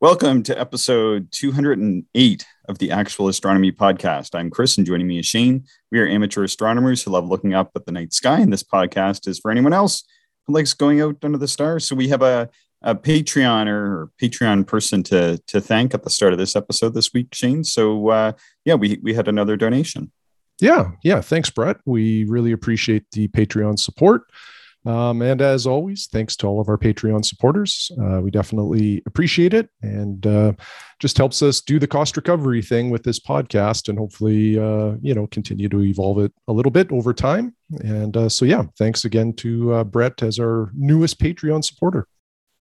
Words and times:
Welcome 0.00 0.42
to 0.44 0.58
episode 0.58 1.30
208 1.30 2.46
of 2.70 2.78
the 2.78 2.90
Actual 2.90 3.28
Astronomy 3.28 3.70
Podcast. 3.70 4.34
I'm 4.34 4.48
Chris, 4.48 4.78
and 4.78 4.86
joining 4.86 5.06
me 5.06 5.18
is 5.18 5.26
Shane. 5.26 5.66
We 5.92 6.00
are 6.00 6.08
amateur 6.08 6.42
astronomers 6.42 7.02
who 7.02 7.10
love 7.10 7.28
looking 7.28 7.52
up 7.52 7.72
at 7.76 7.84
the 7.84 7.92
night 7.92 8.14
sky, 8.14 8.40
and 8.40 8.50
this 8.50 8.62
podcast 8.62 9.28
is 9.28 9.38
for 9.38 9.50
anyone 9.50 9.74
else 9.74 10.04
who 10.46 10.54
likes 10.54 10.72
going 10.72 11.02
out 11.02 11.18
under 11.22 11.36
the 11.36 11.46
stars. 11.46 11.84
So 11.84 11.94
we 11.94 12.08
have 12.08 12.22
a, 12.22 12.48
a 12.80 12.94
Patreon 12.94 13.66
or 13.66 14.10
Patreon 14.18 14.66
person 14.66 15.02
to 15.02 15.36
to 15.48 15.60
thank 15.60 15.92
at 15.92 16.02
the 16.02 16.08
start 16.08 16.32
of 16.32 16.38
this 16.38 16.56
episode 16.56 16.94
this 16.94 17.12
week, 17.12 17.34
Shane. 17.34 17.62
So 17.62 18.08
uh, 18.08 18.32
yeah, 18.64 18.76
we 18.76 18.98
we 19.02 19.12
had 19.12 19.28
another 19.28 19.58
donation. 19.58 20.10
Yeah, 20.62 20.92
yeah. 21.04 21.20
Thanks, 21.20 21.50
Brett. 21.50 21.76
We 21.84 22.24
really 22.24 22.52
appreciate 22.52 23.04
the 23.12 23.28
Patreon 23.28 23.78
support. 23.78 24.22
Um, 24.86 25.20
and 25.20 25.42
as 25.42 25.66
always, 25.66 26.08
thanks 26.10 26.36
to 26.36 26.46
all 26.46 26.60
of 26.60 26.68
our 26.68 26.78
Patreon 26.78 27.24
supporters. 27.24 27.90
Uh, 28.00 28.20
we 28.22 28.30
definitely 28.30 29.02
appreciate 29.06 29.52
it 29.52 29.68
and 29.82 30.26
uh, 30.26 30.52
just 30.98 31.18
helps 31.18 31.42
us 31.42 31.60
do 31.60 31.78
the 31.78 31.86
cost 31.86 32.16
recovery 32.16 32.62
thing 32.62 32.88
with 32.88 33.02
this 33.02 33.20
podcast 33.20 33.88
and 33.88 33.98
hopefully, 33.98 34.58
uh, 34.58 34.92
you 35.02 35.14
know, 35.14 35.26
continue 35.26 35.68
to 35.68 35.82
evolve 35.82 36.18
it 36.20 36.32
a 36.48 36.52
little 36.52 36.72
bit 36.72 36.90
over 36.92 37.12
time. 37.12 37.54
And 37.84 38.16
uh, 38.16 38.28
so, 38.30 38.46
yeah, 38.46 38.64
thanks 38.78 39.04
again 39.04 39.34
to 39.34 39.74
uh, 39.74 39.84
Brett 39.84 40.22
as 40.22 40.38
our 40.38 40.70
newest 40.74 41.20
Patreon 41.20 41.62
supporter. 41.62 42.06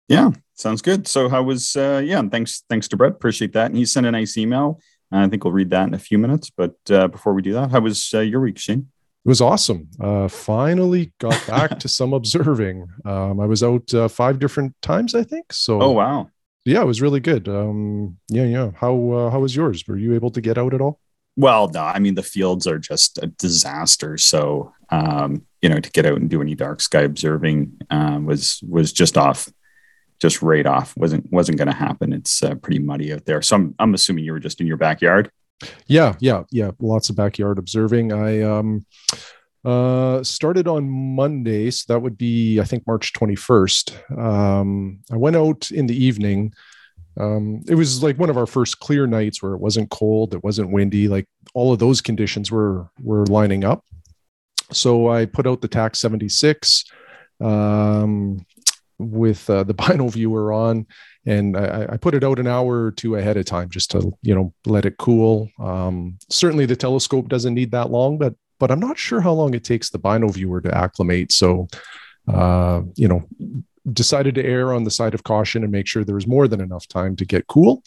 Yeah, 0.09 0.31
sounds 0.55 0.81
good. 0.81 1.07
So, 1.07 1.29
how 1.29 1.43
was, 1.43 1.77
uh, 1.77 2.01
yeah, 2.03 2.21
thanks, 2.29 2.63
thanks 2.69 2.89
to 2.89 2.97
Brett. 2.97 3.13
Appreciate 3.13 3.53
that. 3.53 3.67
And 3.67 3.77
he 3.77 3.85
sent 3.85 4.05
a 4.05 4.11
nice 4.11 4.37
email. 4.37 4.81
I 5.13 5.27
think 5.27 5.43
we'll 5.43 5.53
read 5.53 5.69
that 5.69 5.87
in 5.87 5.93
a 5.93 5.99
few 5.99 6.17
minutes. 6.17 6.49
But 6.49 6.75
before 6.85 7.33
we 7.33 7.41
do 7.41 7.53
that, 7.53 7.71
how 7.71 7.81
was 7.81 8.13
your 8.13 8.39
week, 8.39 8.57
Shane? 8.57 8.87
It 9.23 9.29
was 9.29 9.41
awesome. 9.41 9.89
Uh, 9.99 10.27
finally 10.27 11.13
got 11.19 11.41
back 11.47 11.79
to 11.79 11.87
some 11.87 12.13
observing. 12.13 12.87
Um, 13.05 13.39
I 13.39 13.45
was 13.45 13.63
out 13.63 13.93
uh, 13.93 14.07
five 14.07 14.39
different 14.39 14.73
times, 14.81 15.13
I 15.13 15.23
think. 15.23 15.53
So, 15.53 15.81
oh 15.81 15.91
wow, 15.91 16.29
yeah, 16.65 16.81
it 16.81 16.87
was 16.87 17.01
really 17.01 17.19
good. 17.19 17.47
Um, 17.47 18.17
yeah, 18.29 18.45
yeah. 18.45 18.71
How 18.75 19.11
uh, 19.11 19.29
how 19.29 19.39
was 19.39 19.55
yours? 19.55 19.87
Were 19.87 19.97
you 19.97 20.15
able 20.15 20.31
to 20.31 20.41
get 20.41 20.57
out 20.57 20.73
at 20.73 20.81
all? 20.81 20.99
Well, 21.37 21.69
no. 21.69 21.81
I 21.81 21.99
mean, 21.99 22.15
the 22.15 22.23
fields 22.23 22.67
are 22.67 22.77
just 22.77 23.17
a 23.17 23.27
disaster. 23.27 24.17
So, 24.17 24.73
um, 24.89 25.45
you 25.61 25.69
know, 25.69 25.79
to 25.79 25.91
get 25.91 26.05
out 26.05 26.17
and 26.17 26.29
do 26.29 26.41
any 26.41 26.55
dark 26.55 26.81
sky 26.81 27.01
observing 27.01 27.79
uh, 27.89 28.19
was 28.23 28.61
was 28.67 28.91
just 28.91 29.17
off, 29.17 29.49
just 30.19 30.41
right 30.41 30.65
off. 30.65 30.95
wasn't 30.97 31.31
wasn't 31.31 31.57
going 31.57 31.69
to 31.69 31.73
happen. 31.73 32.13
It's 32.13 32.43
uh, 32.43 32.55
pretty 32.55 32.79
muddy 32.79 33.13
out 33.13 33.25
there. 33.25 33.41
So 33.41 33.55
I'm 33.55 33.75
I'm 33.79 33.93
assuming 33.93 34.25
you 34.25 34.33
were 34.33 34.39
just 34.39 34.61
in 34.61 34.67
your 34.67 34.77
backyard. 34.77 35.31
Yeah, 35.87 36.15
yeah, 36.19 36.43
yeah. 36.51 36.71
Lots 36.79 37.09
of 37.09 37.15
backyard 37.15 37.57
observing. 37.57 38.11
I 38.13 38.41
um 38.41 38.85
uh 39.63 40.23
started 40.23 40.67
on 40.67 40.89
Monday, 40.89 41.69
so 41.69 41.93
that 41.93 41.99
would 41.99 42.17
be 42.17 42.59
I 42.59 42.63
think 42.63 42.85
March 42.87 43.13
21st. 43.13 44.17
Um 44.17 44.99
I 45.11 45.17
went 45.17 45.35
out 45.35 45.71
in 45.71 45.87
the 45.87 46.03
evening. 46.05 46.53
Um 47.19 47.63
it 47.67 47.75
was 47.75 48.01
like 48.01 48.17
one 48.17 48.29
of 48.29 48.37
our 48.37 48.47
first 48.47 48.79
clear 48.79 49.05
nights 49.07 49.41
where 49.43 49.53
it 49.53 49.59
wasn't 49.59 49.89
cold, 49.89 50.33
it 50.33 50.43
wasn't 50.43 50.71
windy, 50.71 51.07
like 51.07 51.25
all 51.53 51.73
of 51.73 51.79
those 51.79 52.01
conditions 52.01 52.51
were 52.51 52.89
were 53.01 53.25
lining 53.27 53.63
up. 53.63 53.85
So 54.71 55.09
I 55.09 55.25
put 55.25 55.47
out 55.47 55.61
the 55.61 55.67
TAC 55.67 55.95
76 55.95 56.85
um 57.41 58.45
with 59.09 59.49
uh, 59.49 59.63
the 59.63 59.73
bino 59.87 60.07
viewer 60.07 60.53
on 60.53 60.85
and 61.25 61.55
I, 61.55 61.87
I, 61.91 61.97
put 61.97 62.15
it 62.15 62.23
out 62.23 62.39
an 62.39 62.47
hour 62.47 62.85
or 62.85 62.91
two 62.91 63.15
ahead 63.15 63.37
of 63.37 63.45
time 63.45 63.69
just 63.69 63.91
to 63.91 64.11
you 64.23 64.33
know 64.33 64.53
let 64.65 64.85
it 64.85 64.97
cool. 64.97 65.49
Um, 65.59 66.17
certainly, 66.29 66.65
the 66.65 66.75
telescope 66.75 67.29
doesn't 67.29 67.53
need 67.53 67.71
that 67.71 67.91
long, 67.91 68.17
but 68.17 68.35
but 68.59 68.71
I'm 68.71 68.79
not 68.79 68.97
sure 68.97 69.21
how 69.21 69.33
long 69.33 69.53
it 69.53 69.63
takes 69.63 69.89
the 69.89 69.99
bino 69.99 70.29
viewer 70.29 70.61
to 70.61 70.75
acclimate. 70.75 71.31
So, 71.31 71.67
uh, 72.27 72.81
you 72.95 73.07
know, 73.07 73.23
decided 73.91 74.35
to 74.35 74.45
err 74.45 74.73
on 74.73 74.83
the 74.83 74.91
side 74.91 75.13
of 75.13 75.23
caution 75.23 75.63
and 75.63 75.71
make 75.71 75.87
sure 75.87 76.03
there 76.03 76.15
was 76.15 76.27
more 76.27 76.47
than 76.47 76.61
enough 76.61 76.87
time 76.87 77.15
to 77.17 77.25
get 77.25 77.47
cool. 77.47 77.83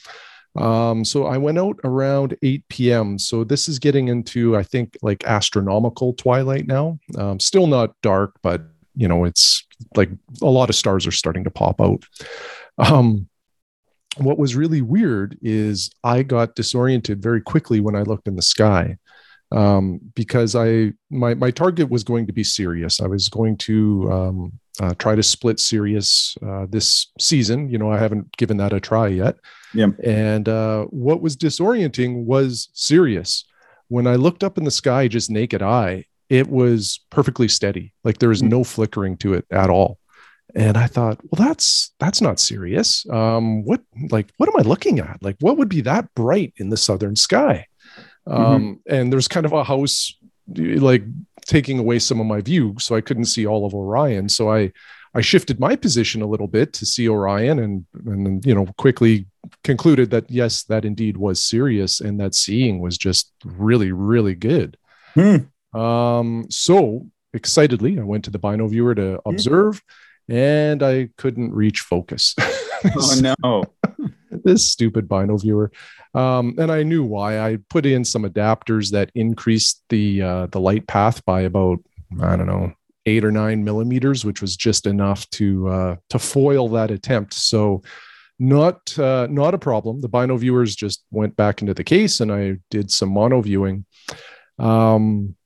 Um, 0.56 1.04
so 1.04 1.26
I 1.26 1.38
went 1.38 1.58
out 1.58 1.78
around 1.82 2.36
8 2.42 2.64
p.m. 2.68 3.18
So 3.18 3.42
this 3.42 3.68
is 3.68 3.80
getting 3.80 4.06
into, 4.06 4.56
I 4.56 4.62
think, 4.62 4.96
like 5.02 5.24
astronomical 5.24 6.12
twilight 6.14 6.68
now. 6.68 6.98
Um, 7.18 7.40
still 7.40 7.66
not 7.66 7.94
dark, 8.02 8.34
but 8.42 8.62
you 8.96 9.08
know, 9.08 9.24
it's 9.24 9.63
like 9.96 10.10
a 10.42 10.46
lot 10.46 10.68
of 10.68 10.76
stars 10.76 11.06
are 11.06 11.12
starting 11.12 11.44
to 11.44 11.50
pop 11.50 11.80
out. 11.80 12.04
Um, 12.78 13.28
what 14.16 14.38
was 14.38 14.54
really 14.54 14.80
weird 14.80 15.36
is 15.42 15.90
I 16.04 16.22
got 16.22 16.54
disoriented 16.54 17.22
very 17.22 17.40
quickly 17.40 17.80
when 17.80 17.96
I 17.96 18.02
looked 18.02 18.28
in 18.28 18.36
the 18.36 18.42
sky 18.42 18.98
um, 19.52 20.00
because 20.14 20.54
I 20.54 20.92
my 21.10 21.34
my 21.34 21.50
target 21.50 21.88
was 21.88 22.04
going 22.04 22.26
to 22.26 22.32
be 22.32 22.44
Sirius. 22.44 23.00
I 23.00 23.06
was 23.06 23.28
going 23.28 23.56
to 23.58 24.12
um, 24.12 24.52
uh, 24.80 24.94
try 24.94 25.14
to 25.14 25.22
split 25.22 25.60
Sirius 25.60 26.36
uh, 26.44 26.66
this 26.68 27.12
season. 27.20 27.70
You 27.70 27.78
know, 27.78 27.90
I 27.90 27.98
haven't 27.98 28.36
given 28.36 28.56
that 28.58 28.72
a 28.72 28.80
try 28.80 29.08
yet. 29.08 29.36
Yeah. 29.72 29.88
And 30.02 30.48
uh, 30.48 30.84
what 30.86 31.20
was 31.20 31.36
disorienting 31.36 32.24
was 32.24 32.68
Sirius. 32.72 33.44
When 33.88 34.06
I 34.06 34.16
looked 34.16 34.42
up 34.42 34.58
in 34.58 34.64
the 34.64 34.70
sky, 34.70 35.08
just 35.08 35.30
naked 35.30 35.62
eye, 35.62 36.06
it 36.28 36.48
was 36.48 37.00
perfectly 37.10 37.48
steady. 37.48 37.92
Like 38.02 38.18
there 38.18 38.28
was 38.28 38.40
hmm. 38.40 38.48
no 38.48 38.64
flickering 38.64 39.16
to 39.18 39.34
it 39.34 39.46
at 39.50 39.70
all 39.70 39.98
and 40.54 40.76
i 40.76 40.86
thought 40.86 41.18
well 41.30 41.48
that's 41.48 41.92
that's 41.98 42.20
not 42.20 42.38
Sirius. 42.38 43.08
um 43.10 43.64
what 43.64 43.80
like 44.10 44.32
what 44.36 44.48
am 44.48 44.58
i 44.58 44.62
looking 44.62 44.98
at 44.98 45.18
like 45.22 45.36
what 45.40 45.56
would 45.56 45.68
be 45.68 45.80
that 45.82 46.12
bright 46.14 46.52
in 46.56 46.70
the 46.70 46.76
southern 46.76 47.16
sky 47.16 47.66
mm-hmm. 48.26 48.42
um 48.42 48.80
and 48.88 49.12
there's 49.12 49.28
kind 49.28 49.46
of 49.46 49.52
a 49.52 49.64
house 49.64 50.14
like 50.56 51.02
taking 51.46 51.78
away 51.78 51.98
some 51.98 52.20
of 52.20 52.26
my 52.26 52.40
view 52.40 52.74
so 52.78 52.94
i 52.94 53.00
couldn't 53.00 53.24
see 53.24 53.46
all 53.46 53.66
of 53.66 53.74
orion 53.74 54.28
so 54.28 54.52
i 54.52 54.70
i 55.14 55.20
shifted 55.20 55.58
my 55.58 55.74
position 55.74 56.22
a 56.22 56.26
little 56.26 56.48
bit 56.48 56.72
to 56.72 56.86
see 56.86 57.08
orion 57.08 57.58
and 57.58 57.84
and 58.06 58.44
you 58.44 58.54
know 58.54 58.66
quickly 58.76 59.26
concluded 59.62 60.10
that 60.10 60.30
yes 60.30 60.62
that 60.64 60.84
indeed 60.84 61.16
was 61.16 61.42
Sirius, 61.42 62.00
and 62.00 62.18
that 62.18 62.34
seeing 62.34 62.80
was 62.80 62.96
just 62.96 63.32
really 63.44 63.92
really 63.92 64.34
good 64.34 64.76
hmm. 65.14 65.36
Um 65.74 66.46
so 66.50 67.06
excitedly 67.32 67.98
i 67.98 68.02
went 68.02 68.24
to 68.24 68.30
the 68.30 68.38
bino 68.38 68.66
viewer 68.66 68.94
to 68.94 69.20
observe 69.26 69.82
and 70.28 70.82
I 70.82 71.10
couldn't 71.16 71.52
reach 71.52 71.80
focus. 71.80 72.34
oh 72.96 73.36
no. 73.42 73.64
this 74.44 74.70
stupid 74.70 75.08
bino 75.08 75.36
viewer. 75.36 75.70
Um, 76.14 76.54
and 76.58 76.70
I 76.70 76.82
knew 76.82 77.04
why. 77.04 77.38
I 77.40 77.58
put 77.68 77.86
in 77.86 78.04
some 78.04 78.24
adapters 78.24 78.90
that 78.92 79.10
increased 79.14 79.82
the 79.88 80.22
uh, 80.22 80.46
the 80.46 80.60
light 80.60 80.86
path 80.86 81.24
by 81.24 81.42
about 81.42 81.78
I 82.22 82.36
don't 82.36 82.46
know 82.46 82.72
eight 83.06 83.24
or 83.24 83.30
nine 83.30 83.64
millimeters, 83.64 84.24
which 84.24 84.40
was 84.40 84.56
just 84.56 84.86
enough 84.86 85.28
to 85.30 85.68
uh, 85.68 85.96
to 86.10 86.18
foil 86.18 86.68
that 86.70 86.90
attempt. 86.90 87.34
So 87.34 87.82
not 88.38 88.98
uh, 88.98 89.26
not 89.30 89.54
a 89.54 89.58
problem. 89.58 90.00
The 90.00 90.08
bino 90.08 90.36
viewers 90.36 90.74
just 90.74 91.04
went 91.10 91.36
back 91.36 91.60
into 91.60 91.74
the 91.74 91.84
case, 91.84 92.20
and 92.20 92.32
I 92.32 92.58
did 92.70 92.90
some 92.90 93.10
mono 93.10 93.40
viewing. 93.40 93.84
Um, 94.58 95.36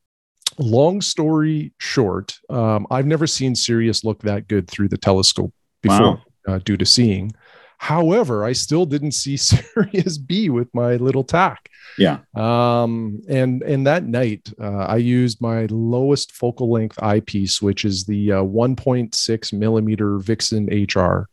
long 0.58 1.00
story 1.00 1.72
short, 1.78 2.38
um, 2.50 2.86
I've 2.90 3.06
never 3.06 3.26
seen 3.26 3.54
Sirius 3.54 4.04
look 4.04 4.22
that 4.22 4.48
good 4.48 4.68
through 4.68 4.88
the 4.88 4.98
telescope 4.98 5.52
before 5.82 6.00
wow. 6.00 6.22
uh, 6.46 6.58
due 6.58 6.76
to 6.76 6.86
seeing. 6.86 7.32
However, 7.78 8.44
I 8.44 8.52
still 8.52 8.86
didn't 8.86 9.12
see 9.12 9.36
Sirius 9.36 10.18
B 10.18 10.50
with 10.50 10.68
my 10.74 10.96
little 10.96 11.24
TAC. 11.24 11.70
Yeah. 11.96 12.18
Um, 12.34 13.22
and 13.28 13.62
and 13.62 13.86
that 13.86 14.04
night, 14.04 14.52
uh, 14.60 14.84
I 14.84 14.96
used 14.96 15.40
my 15.40 15.66
lowest 15.70 16.32
focal 16.32 16.70
length 16.70 17.02
eyepiece, 17.02 17.62
which 17.62 17.84
is 17.84 18.04
the 18.04 18.32
uh, 18.32 18.42
1.6 18.42 19.52
millimeter 19.52 20.18
Vixen 20.18 20.66
HR. 20.66 21.28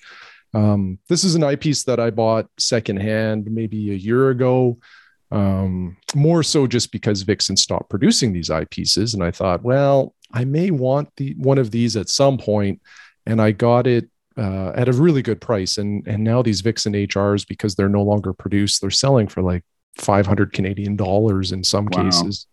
Um, 0.54 1.00
this 1.10 1.24
is 1.24 1.36
an 1.36 1.44
eyepiece 1.44 1.84
that 1.84 2.00
I 2.00 2.12
bought 2.12 2.48
secondhand 2.58 3.52
maybe 3.52 3.92
a 3.92 3.96
year 3.96 4.30
ago 4.30 4.78
um, 5.32 5.98
more 6.16 6.44
so 6.44 6.68
just 6.68 6.92
because 6.92 7.24
Vixen 7.24 7.58
stopped 7.58 7.90
producing 7.90 8.34
these 8.34 8.50
eyepieces. 8.50 9.14
And 9.14 9.24
I 9.24 9.32
thought, 9.32 9.64
well, 9.64 10.14
I 10.32 10.46
may 10.46 10.72
want 10.72 11.10
the 11.18 11.34
one 11.38 11.58
of 11.58 11.72
these 11.72 11.96
at 11.96 12.10
some 12.10 12.38
point, 12.38 12.82
and 13.26 13.42
I 13.42 13.52
got 13.52 13.88
it 13.88 14.10
uh, 14.38 14.72
at 14.76 14.90
a 14.90 14.94
really 14.94 15.22
good 15.22 15.42
price. 15.42 15.78
And 15.78 16.08
and 16.08 16.24
now 16.24 16.42
these 16.42 16.62
Vixen 16.62 16.94
HRs, 16.94 17.48
because 17.48 17.76
they're 17.76 17.90
no 17.90 18.04
longer 18.04 18.34
produced, 18.34 18.82
they're 18.82 18.92
selling 18.92 19.28
for 19.28 19.42
like 19.42 19.64
500 19.98 20.54
Canadian 20.54 20.96
dollars 20.96 21.52
in 21.52 21.64
some 21.64 21.88
wow. 21.92 22.04
cases. 22.04 22.48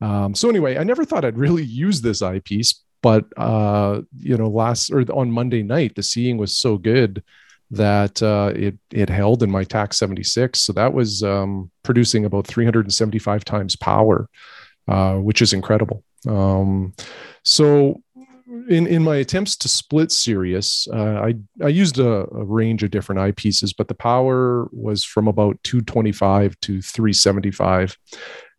Um, 0.00 0.34
so 0.34 0.48
anyway, 0.48 0.76
I 0.76 0.82
never 0.82 1.04
thought 1.04 1.24
I'd 1.24 1.38
really 1.38 1.62
use 1.62 2.00
this 2.00 2.22
eyepiece, 2.22 2.82
but 3.02 3.24
uh, 3.36 4.02
you 4.18 4.36
know, 4.36 4.48
last 4.48 4.90
or 4.90 5.02
on 5.12 5.30
Monday 5.30 5.62
night, 5.62 5.94
the 5.94 6.02
seeing 6.02 6.38
was 6.38 6.56
so 6.56 6.76
good 6.76 7.22
that 7.72 8.22
uh, 8.22 8.52
it 8.54 8.78
it 8.92 9.08
held 9.08 9.42
in 9.42 9.50
my 9.50 9.64
TAC 9.64 9.94
76. 9.94 10.60
So 10.60 10.72
that 10.74 10.92
was 10.92 11.22
um, 11.22 11.70
producing 11.82 12.24
about 12.24 12.46
375 12.46 13.44
times 13.44 13.76
power, 13.76 14.28
uh, 14.86 15.14
which 15.14 15.42
is 15.42 15.52
incredible. 15.52 16.04
Um, 16.28 16.92
so 17.44 18.02
in 18.68 18.86
in 18.86 19.02
my 19.02 19.16
attempts 19.16 19.56
to 19.56 19.68
split 19.68 20.12
Sirius, 20.12 20.86
uh, 20.92 21.22
I 21.24 21.34
I 21.62 21.68
used 21.68 21.98
a, 21.98 22.28
a, 22.34 22.44
range 22.44 22.82
of 22.82 22.90
different 22.90 23.20
eyepieces, 23.20 23.74
but 23.76 23.88
the 23.88 23.94
power 23.94 24.68
was 24.70 25.02
from 25.02 25.26
about 25.26 25.58
225 25.64 26.60
to 26.60 26.82
375. 26.82 27.96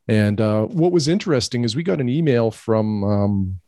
And 0.08 0.42
uh, 0.42 0.64
what 0.64 0.92
was 0.92 1.08
interesting 1.08 1.64
is 1.64 1.76
we 1.76 1.84
got 1.84 2.02
an 2.02 2.10
email 2.10 2.50
from 2.50 3.04
um, 3.04 3.60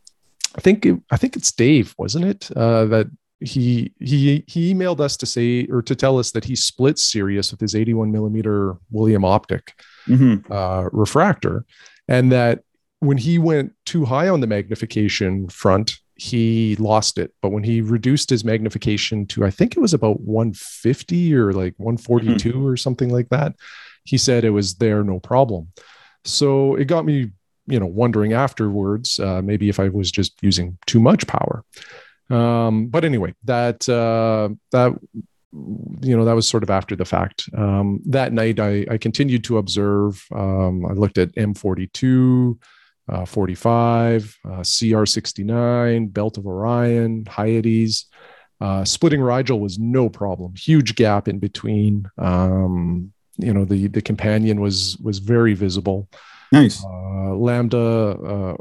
I 0.56 0.62
think 0.62 0.86
it, 0.86 1.00
I 1.12 1.18
think 1.18 1.36
it's 1.36 1.52
Dave, 1.52 1.94
wasn't 1.98 2.26
it? 2.26 2.50
Uh, 2.56 2.86
that 2.86 3.08
he 3.40 3.94
he 4.00 4.44
he 4.48 4.74
emailed 4.74 5.00
us 5.00 5.18
to 5.18 5.26
say 5.26 5.68
or 5.68 5.82
to 5.82 5.96
tell 5.96 6.18
us 6.18 6.32
that 6.32 6.46
he 6.46 6.56
split 6.56 6.98
Sirius 6.98 7.52
with 7.52 7.60
his 7.60 7.76
81 7.76 8.12
millimeter 8.12 8.78
William 8.92 9.26
optic 9.26 9.74
mm-hmm. 10.08 10.52
uh, 10.52 10.84
refractor, 10.92 11.66
and 12.08 12.32
that 12.32 12.64
when 13.00 13.18
he 13.18 13.38
went 13.38 13.74
too 13.86 14.06
high 14.06 14.30
on 14.30 14.40
the 14.40 14.48
magnification 14.48 15.48
front, 15.50 15.98
he 16.16 16.76
lost 16.78 17.18
it. 17.18 17.34
But 17.42 17.50
when 17.50 17.64
he 17.64 17.82
reduced 17.82 18.30
his 18.30 18.46
magnification 18.46 19.26
to, 19.28 19.46
I 19.46 19.52
think 19.52 19.76
it 19.76 19.82
was 19.82 19.94
about 19.94 20.22
150 20.22 21.36
or 21.36 21.54
like 21.54 21.74
142 21.78 22.50
mm-hmm. 22.50 22.66
or 22.66 22.78
something 22.78 23.10
like 23.10 23.30
that, 23.30 23.56
he 24.06 24.18
said 24.18 24.44
it 24.44 24.52
was 24.52 24.76
there, 24.76 25.04
no 25.04 25.20
problem. 25.20 25.72
So 26.24 26.76
it 26.76 26.86
got 26.86 27.06
me, 27.06 27.32
you 27.68 27.80
know, 27.80 27.86
wondering 27.86 28.34
afterwards, 28.34 29.20
uh, 29.20 29.42
maybe 29.42 29.70
if 29.70 29.80
I 29.80 29.90
was 29.90 30.10
just 30.12 30.42
using 30.42 30.78
too 30.86 31.00
much 31.00 31.28
power. 31.28 31.64
Um, 32.30 32.88
but 32.88 33.06
anyway, 33.06 33.34
that 33.44 33.88
uh, 33.88 34.50
that 34.72 34.94
you 36.02 36.18
know 36.18 36.26
that 36.26 36.36
was 36.36 36.48
sort 36.48 36.64
of 36.64 36.70
after 36.70 36.96
the 36.96 37.06
fact. 37.06 37.50
Um, 37.56 38.02
that 38.06 38.34
night, 38.34 38.60
I, 38.60 38.86
I 38.90 38.98
continued 38.98 39.44
to 39.46 39.58
observe. 39.58 40.26
Um, 40.34 40.86
I 40.86 40.94
looked 40.94 41.18
at 41.18 41.34
M42, 41.36 42.58
uh, 43.10 43.26
45, 43.26 44.38
uh, 44.44 44.50
CR69, 44.50 46.12
Belt 46.12 46.38
of 46.38 46.48
Orion, 46.48 47.26
Hyades. 47.26 48.06
Uh, 48.62 48.86
splitting 48.86 49.22
Rigel 49.22 49.60
was 49.60 49.78
no 49.78 50.10
problem. 50.10 50.54
Huge 50.56 50.96
gap 50.96 51.28
in 51.28 51.40
between. 51.40 52.10
Um, 52.18 53.12
you 53.38 53.54
know 53.54 53.66
the 53.66 53.88
the 53.88 54.02
companion 54.02 54.62
was 54.62 54.98
was 54.98 55.20
very 55.20 55.54
visible. 55.54 56.08
Nice. 56.52 56.84
Uh, 56.84 57.36
Lambda 57.36 57.78
uh, 57.78 58.56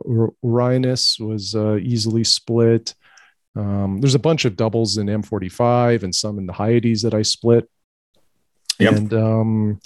Orionis 0.44 1.20
was 1.20 1.54
uh, 1.54 1.76
easily 1.76 2.24
split. 2.24 2.94
Um, 3.56 4.00
there's 4.00 4.14
a 4.14 4.20
bunch 4.20 4.44
of 4.44 4.56
doubles 4.56 4.98
in 4.98 5.06
M45 5.06 6.02
and 6.02 6.14
some 6.14 6.38
in 6.38 6.46
the 6.46 6.52
Hyades 6.52 7.02
that 7.02 7.14
I 7.14 7.22
split. 7.22 7.68
Yep. 8.78 8.94
And 8.94 9.14
um, 9.14 9.80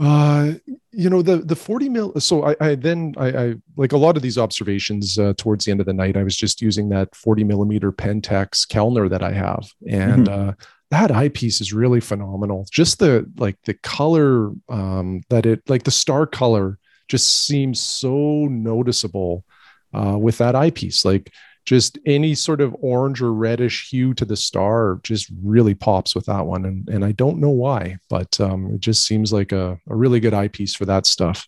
uh, 0.00 0.52
you 0.92 1.10
know 1.10 1.22
the 1.22 1.38
the 1.38 1.56
40 1.56 1.88
mil. 1.88 2.20
So 2.20 2.44
I, 2.44 2.56
I 2.60 2.74
then 2.76 3.14
I, 3.16 3.28
I, 3.28 3.54
like 3.76 3.92
a 3.92 3.96
lot 3.96 4.16
of 4.16 4.22
these 4.22 4.38
observations 4.38 5.18
uh, 5.18 5.34
towards 5.36 5.64
the 5.64 5.72
end 5.72 5.80
of 5.80 5.86
the 5.86 5.92
night. 5.92 6.16
I 6.16 6.22
was 6.22 6.36
just 6.36 6.62
using 6.62 6.88
that 6.90 7.14
40 7.16 7.44
millimeter 7.44 7.90
Pentax 7.90 8.68
Kellner 8.68 9.08
that 9.08 9.22
I 9.22 9.32
have, 9.32 9.68
and 9.88 10.26
mm-hmm. 10.26 10.50
uh, 10.50 10.52
that 10.90 11.10
eyepiece 11.10 11.60
is 11.60 11.72
really 11.72 12.00
phenomenal. 12.00 12.66
Just 12.70 13.00
the 13.00 13.28
like 13.38 13.56
the 13.64 13.74
color 13.74 14.52
um, 14.68 15.22
that 15.30 15.46
it 15.46 15.68
like 15.68 15.82
the 15.82 15.90
star 15.90 16.26
color 16.26 16.78
just 17.08 17.46
seems 17.46 17.80
so 17.80 18.46
noticeable 18.46 19.44
uh, 19.92 20.16
with 20.16 20.38
that 20.38 20.54
eyepiece. 20.54 21.04
Like 21.04 21.32
just 21.68 21.98
any 22.06 22.34
sort 22.34 22.62
of 22.62 22.74
orange 22.80 23.20
or 23.20 23.30
reddish 23.30 23.90
hue 23.90 24.14
to 24.14 24.24
the 24.24 24.36
star 24.36 25.00
just 25.02 25.30
really 25.44 25.74
pops 25.74 26.14
with 26.14 26.24
that 26.24 26.46
one. 26.46 26.64
And, 26.64 26.88
and 26.88 27.04
I 27.04 27.12
don't 27.12 27.38
know 27.38 27.50
why, 27.50 27.98
but 28.08 28.40
um, 28.40 28.72
it 28.72 28.80
just 28.80 29.04
seems 29.04 29.34
like 29.34 29.52
a, 29.52 29.78
a 29.86 29.94
really 29.94 30.18
good 30.18 30.32
eyepiece 30.32 30.74
for 30.74 30.86
that 30.86 31.04
stuff. 31.04 31.46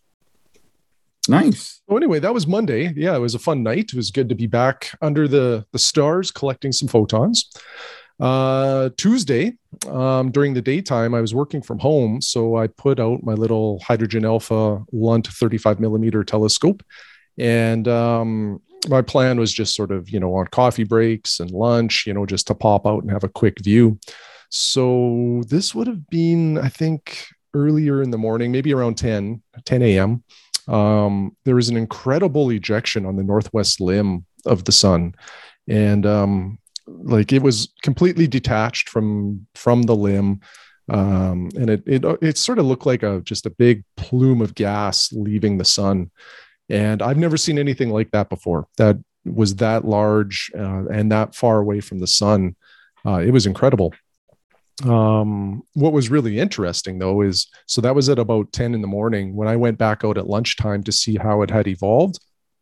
Nice. 1.27 1.81
So 1.89 1.97
anyway, 1.97 2.19
that 2.19 2.35
was 2.35 2.47
Monday. 2.47 2.93
Yeah, 2.95 3.17
it 3.17 3.21
was 3.21 3.35
a 3.35 3.39
fun 3.39 3.63
night. 3.63 3.93
It 3.93 3.95
was 3.95 4.11
good 4.11 4.29
to 4.29 4.35
be 4.35 4.47
back 4.47 4.91
under 5.01 5.27
the 5.27 5.65
the 5.73 5.79
stars 5.79 6.31
collecting 6.31 6.73
some 6.73 6.89
photons. 6.89 7.51
Uh, 8.19 8.91
Tuesday, 8.99 9.57
um, 9.89 10.31
during 10.31 10.53
the 10.53 10.61
daytime, 10.61 11.15
I 11.15 11.23
was 11.23 11.35
working 11.35 11.63
from 11.63 11.79
home, 11.79 12.21
so 12.21 12.57
I 12.57 12.67
put 12.67 13.01
out 13.01 13.23
my 13.23 13.33
little 13.33 13.79
hydrogen 13.81 14.27
alpha 14.27 14.85
Lunt 14.93 15.29
35 15.29 15.81
millimeter 15.81 16.25
telescope, 16.25 16.83
and 17.39 17.89
um, 17.89 18.61
my 18.89 19.03
plan 19.03 19.39
was 19.39 19.53
just 19.53 19.75
sort 19.75 19.91
of, 19.91 20.09
you 20.09 20.19
know, 20.19 20.35
on 20.35 20.47
coffee 20.47 20.85
breaks 20.85 21.41
and 21.41 21.51
lunch, 21.51 22.07
you 22.07 22.15
know, 22.15 22.27
just 22.27 22.47
to 22.47 22.55
pop 22.55 22.87
out 22.87 23.03
and 23.03 23.11
have 23.11 23.25
a 23.25 23.29
quick 23.29 23.61
view. 23.61 23.99
So 24.49 25.43
this 25.49 25.75
would 25.75 25.87
have 25.87 26.09
been, 26.09 26.59
I 26.59 26.69
think, 26.69 27.27
earlier 27.55 28.03
in 28.03 28.11
the 28.11 28.19
morning, 28.19 28.51
maybe 28.53 28.73
around 28.73 28.97
10, 28.97 29.43
10 29.65 29.83
a.m. 29.83 30.25
Um, 30.67 31.37
there 31.45 31.57
was 31.57 31.69
an 31.69 31.77
incredible 31.77 32.51
ejection 32.51 33.07
on 33.07 33.17
the 33.17 33.23
northwest 33.23 33.81
limb 33.81 34.25
of 34.47 34.65
the 34.65 34.73
sun. 34.73 35.15
And 35.69 36.07
um, 36.07 36.59
like 36.87 37.33
it 37.33 37.43
was 37.43 37.73
completely 37.83 38.27
detached 38.27 38.89
from 38.89 39.47
from 39.55 39.83
the 39.83 39.97
limb. 39.97 40.41
Um, 40.89 41.51
and 41.57 41.71
it, 41.71 41.83
it 41.87 42.05
it 42.21 42.39
sort 42.39 42.59
of 42.59 42.67
looked 42.67 42.87
like 42.87 43.03
a 43.03 43.21
just 43.21 43.47
a 43.47 43.51
big 43.51 43.85
plume 43.97 44.41
of 44.41 44.55
gas 44.55 45.13
leaving 45.13 45.59
the 45.59 45.65
sun 45.65 46.11
and 46.71 47.03
I've 47.03 47.19
never 47.19 47.37
seen 47.37 47.59
anything 47.59 47.91
like 47.91 48.11
that 48.13 48.29
before. 48.29 48.69
That 48.77 48.99
was 49.25 49.57
that 49.57 49.85
large 49.85 50.51
uh, 50.57 50.87
and 50.87 51.13
that 51.13 51.35
far 51.35 51.59
away 51.59 51.81
from 51.81 51.99
the 51.99 52.07
sun. 52.07 52.57
Uh, 53.05 53.19
it 53.19 53.31
was 53.31 53.47
incredible. 53.47 53.93
Um, 54.85 55.63
what 55.75 55.93
was 55.93 56.11
really 56.11 56.39
interesting 56.39 56.99
though 56.99 57.21
is 57.21 57.49
so 57.67 57.83
that 57.83 57.95
was 57.95 58.09
at 58.09 58.19
about 58.19 58.53
10 58.53 58.75
in 58.75 58.81
the 58.81 58.87
morning. 58.87 59.35
When 59.35 59.49
I 59.49 59.57
went 59.57 59.79
back 59.79 60.05
out 60.05 60.17
at 60.17 60.29
lunchtime 60.29 60.83
to 60.85 60.93
see 60.93 61.17
how 61.17 61.43
it 61.43 61.51
had 61.51 61.67
evolved, 61.67 62.19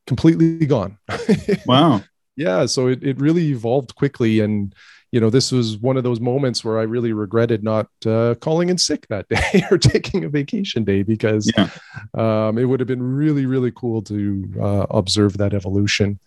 completely 0.07 0.67
gone. 0.67 0.99
wow. 1.67 2.03
yeah. 2.35 2.67
So 2.67 2.89
it, 2.89 3.05
it 3.05 3.21
really 3.21 3.49
evolved 3.51 3.95
quickly. 3.95 4.41
And 4.41 4.75
you 5.11 5.21
know, 5.21 5.31
this 5.31 5.51
was 5.51 5.79
one 5.79 5.97
of 5.97 6.05
those 6.05 6.21
moments 6.21 6.65
where 6.65 6.79
I 6.79 6.83
really 6.83 7.13
regretted 7.13 7.65
not 7.65 7.89
uh, 8.05 8.35
calling 8.41 8.69
in 8.69 8.77
sick 8.77 9.07
that 9.09 9.29
day 9.31 9.65
or 9.71 9.79
taking 9.79 10.25
a 10.25 10.29
vacation 10.29 10.85
day 10.85 11.03
because 11.03 11.51
yeah. 11.57 11.71
um, 12.15 12.59
it 12.59 12.65
would 12.65 12.81
have 12.81 12.87
been 12.87 13.03
really, 13.03 13.47
really 13.47 13.73
cool 13.75 14.03
to 14.03 14.53
uh, 14.61 14.87
observe 14.91 15.39
that 15.39 15.55
evolution. 15.55 16.19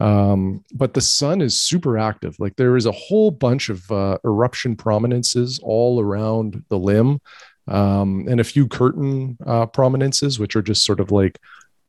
Um, 0.00 0.64
but 0.72 0.94
the 0.94 1.00
sun 1.00 1.40
is 1.40 1.58
super 1.58 1.98
active. 1.98 2.36
Like 2.38 2.56
there 2.56 2.76
is 2.76 2.86
a 2.86 2.92
whole 2.92 3.30
bunch 3.30 3.68
of 3.68 3.90
uh, 3.92 4.18
eruption 4.24 4.76
prominences 4.76 5.60
all 5.62 6.00
around 6.00 6.64
the 6.68 6.78
limb 6.78 7.20
um, 7.68 8.26
and 8.28 8.40
a 8.40 8.44
few 8.44 8.66
curtain 8.68 9.36
uh, 9.46 9.66
prominences, 9.66 10.38
which 10.38 10.56
are 10.56 10.62
just 10.62 10.84
sort 10.84 11.00
of 11.00 11.10
like, 11.10 11.38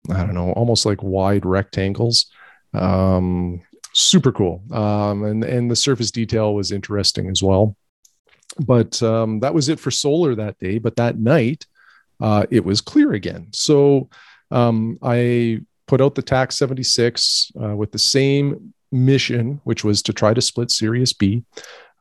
I 0.10 0.18
don't 0.18 0.36
know, 0.36 0.52
almost 0.52 0.86
like 0.86 1.02
wide 1.02 1.46
rectangles. 1.46 2.28
Um, 2.74 3.62
super 3.96 4.32
cool. 4.32 4.62
Um, 4.72 5.24
and 5.24 5.44
and 5.44 5.72
the 5.72 5.76
surface 5.76 6.12
detail 6.12 6.54
was 6.54 6.72
interesting 6.72 7.30
as 7.30 7.42
well. 7.42 7.76
But 8.60 9.02
um, 9.02 9.40
that 9.40 9.54
was 9.54 9.70
it 9.70 9.80
for 9.80 9.92
solar 9.92 10.36
that 10.36 10.60
day. 10.60 10.78
But 10.78 10.98
that 10.98 11.18
night, 11.18 11.66
uh, 12.22 12.46
it 12.52 12.64
was 12.64 12.82
clear 12.82 13.14
again. 13.14 13.48
So 13.54 14.10
um, 14.52 14.98
I 15.02 15.62
put 15.88 16.02
out 16.02 16.16
the 16.16 16.22
TAC 16.22 16.52
76 16.52 17.52
uh, 17.62 17.76
with 17.76 17.92
the 17.92 18.00
same 18.00 18.74
mission, 18.92 19.60
which 19.64 19.84
was 19.84 20.02
to 20.04 20.14
try 20.14 20.34
to 20.34 20.42
split 20.42 20.72
Sirius 20.72 21.14
B. 21.14 21.44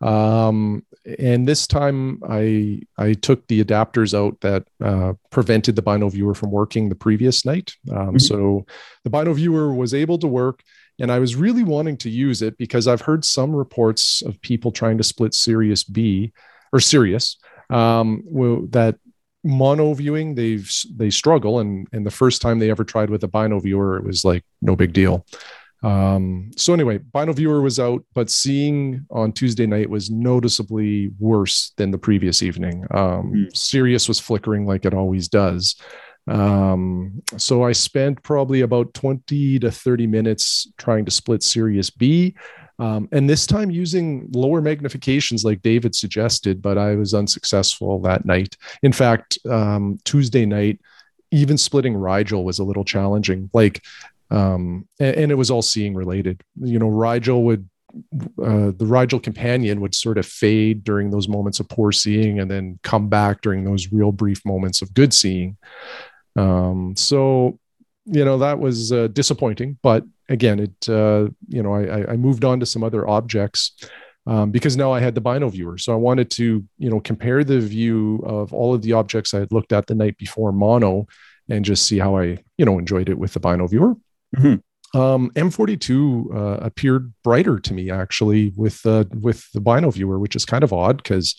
Um, 0.00 0.85
and 1.18 1.47
this 1.47 1.66
time 1.66 2.21
I 2.28 2.80
I 2.99 3.14
took 3.14 3.47
the 3.47 3.62
adapters 3.62 4.14
out 4.14 4.40
that 4.40 4.66
uh, 4.83 5.14
prevented 5.30 5.76
the 5.76 5.83
Bino 5.83 6.09
viewer 6.09 6.35
from 6.35 6.50
working 6.50 6.88
the 6.88 6.95
previous 6.95 7.45
night. 7.45 7.75
Um, 7.90 7.97
mm-hmm. 7.97 8.18
So 8.18 8.66
the 9.04 9.11
Bino 9.11 9.33
viewer 9.33 9.73
was 9.73 9.95
able 9.95 10.18
to 10.18 10.26
work 10.26 10.62
and 11.00 11.10
I 11.10 11.18
was 11.18 11.36
really 11.36 11.64
wanting 11.64 11.96
to 11.98 12.10
use 12.10 12.42
it 12.42 12.56
because 12.56 12.86
I've 12.86 13.00
heard 13.00 13.24
some 13.24 13.54
reports 13.54 14.22
of 14.22 14.40
people 14.40 14.70
trying 14.70 14.98
to 14.98 15.04
split 15.04 15.34
Sirius 15.34 15.84
B 15.84 16.32
or 16.72 16.80
Sirius 16.80 17.36
um, 17.70 18.22
that 18.70 18.96
mono 19.42 19.92
viewing 19.94 20.34
they've 20.34 20.70
they 20.94 21.10
struggle. 21.10 21.60
And 21.60 21.88
and 21.92 22.06
the 22.06 22.10
first 22.10 22.40
time 22.40 22.58
they 22.58 22.70
ever 22.70 22.84
tried 22.84 23.10
with 23.10 23.24
a 23.24 23.28
bino 23.28 23.60
viewer 23.60 23.98
it 23.98 24.04
was 24.04 24.24
like 24.24 24.44
no 24.62 24.76
big 24.76 24.92
deal. 24.92 25.26
Um, 25.82 26.50
so 26.56 26.72
anyway 26.72 26.98
bino 26.98 27.32
viewer 27.34 27.60
was 27.60 27.78
out 27.78 28.02
but 28.14 28.30
seeing 28.30 29.04
on 29.10 29.32
tuesday 29.32 29.66
night 29.66 29.90
was 29.90 30.10
noticeably 30.10 31.10
worse 31.18 31.72
than 31.76 31.90
the 31.90 31.98
previous 31.98 32.42
evening. 32.42 32.86
Um, 32.90 33.32
mm. 33.34 33.56
sirius 33.56 34.08
was 34.08 34.18
flickering 34.18 34.64
like 34.64 34.86
it 34.86 34.94
always 34.94 35.28
does 35.28 35.76
um, 36.26 37.23
so 37.37 37.64
I 37.64 37.73
spent 37.73 38.23
probably 38.23 38.62
about 38.62 38.95
20 38.95 39.59
to 39.59 39.71
30 39.71 40.07
minutes 40.07 40.69
trying 40.78 41.04
to 41.04 41.11
split 41.11 41.43
Sirius 41.43 41.90
B. 41.90 42.35
Um, 42.78 43.09
and 43.12 43.31
this 43.31 43.47
time 43.47 43.71
using 43.71 44.28
lower 44.33 44.61
magnifications 44.61 45.45
like 45.45 45.62
David 45.62 45.95
suggested, 45.95 46.61
but 46.61 46.76
I 46.76 46.97
was 46.97 47.14
unsuccessful 47.14 48.00
that 48.02 48.25
night. 48.25 48.57
In 48.83 48.93
fact, 48.93 49.38
um, 49.49 49.99
Tuesday 50.04 50.45
night, 50.45 50.81
even 51.31 51.59
splitting 51.59 51.97
Rigel 51.97 52.45
was 52.45 52.59
a 52.59 52.64
little 52.64 52.85
challenging. 52.85 53.50
Like, 53.52 53.83
um, 54.31 54.88
and, 54.99 55.16
and, 55.16 55.33
it 55.33 55.37
was 55.37 55.50
all 55.50 55.62
seeing 55.62 55.95
related. 55.95 56.43
You 56.61 56.78
know, 56.78 56.88
Rigel 56.88 57.45
would, 57.45 57.69
uh, 58.43 58.73
the 58.76 58.87
Rigel 58.87 59.21
companion 59.21 59.81
would 59.81 59.95
sort 59.95 60.19
of 60.19 60.26
fade 60.26 60.83
during 60.83 61.11
those 61.11 61.28
moments 61.28 61.61
of 61.61 61.69
poor 61.69 61.93
seeing 61.93 62.40
and 62.40 62.50
then 62.50 62.81
come 62.83 63.09
back 63.09 63.43
during 63.43 63.64
those 63.64 63.93
real 63.93 64.11
brief 64.11 64.45
moments 64.45 64.83
of 64.83 64.95
good 64.95 65.12
seeing. 65.12 65.57
Um, 66.37 66.95
so, 66.97 67.59
you 68.07 68.25
know, 68.25 68.38
that 68.38 68.59
was 68.59 68.93
uh, 68.93 69.09
disappointing. 69.09 69.79
But 69.83 70.05
again, 70.29 70.61
it, 70.61 70.88
uh, 70.88 71.29
you 71.49 71.62
know, 71.62 71.75
I, 71.75 72.12
I 72.12 72.17
moved 72.17 72.45
on 72.45 72.61
to 72.61 72.67
some 72.67 72.83
other 72.83 73.09
objects 73.09 73.73
um, 74.26 74.50
because 74.50 74.76
now 74.76 74.93
I 74.93 75.00
had 75.00 75.14
the 75.14 75.21
Bino 75.21 75.49
viewer. 75.49 75.79
So 75.79 75.93
I 75.93 75.97
wanted 75.97 76.31
to, 76.33 76.64
you 76.79 76.91
know, 76.91 77.00
compare 77.00 77.45
the 77.45 77.61
view 77.61 78.23
of 78.25 78.53
all 78.53 78.75
of 78.75 78.83
the 78.83 78.93
objects 78.93 79.35
I 79.35 79.41
had 79.41 79.53
looked 79.53 79.73
at 79.73 79.87
the 79.87 79.95
night 79.95 80.17
before 80.17 80.53
mono 80.53 81.07
and 81.49 81.64
just 81.64 81.87
see 81.87 81.99
how 81.99 82.17
I, 82.17 82.38
you 82.57 82.64
know, 82.64 82.79
enjoyed 82.79 83.09
it 83.09 83.19
with 83.19 83.35
the 83.35 83.41
Bino 83.41 83.67
viewer. 83.67 83.95
Mm-hmm. 84.37 84.99
um, 84.99 85.31
M42 85.31 86.35
uh, 86.35 86.64
appeared 86.64 87.12
brighter 87.23 87.61
to 87.61 87.75
me 87.75 87.91
actually 87.91 88.53
with 88.57 88.85
uh, 88.85 89.05
with 89.21 89.49
the 89.53 89.61
Bino 89.61 89.91
viewer, 89.91 90.19
which 90.19 90.35
is 90.35 90.45
kind 90.45 90.64
of 90.64 90.73
odd 90.73 90.97
because 90.97 91.37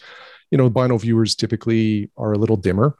you 0.49 0.57
know 0.57 0.69
Bino 0.69 0.97
viewers 0.97 1.35
typically 1.35 2.09
are 2.15 2.31
a 2.31 2.37
little 2.37 2.55
dimmer. 2.55 2.95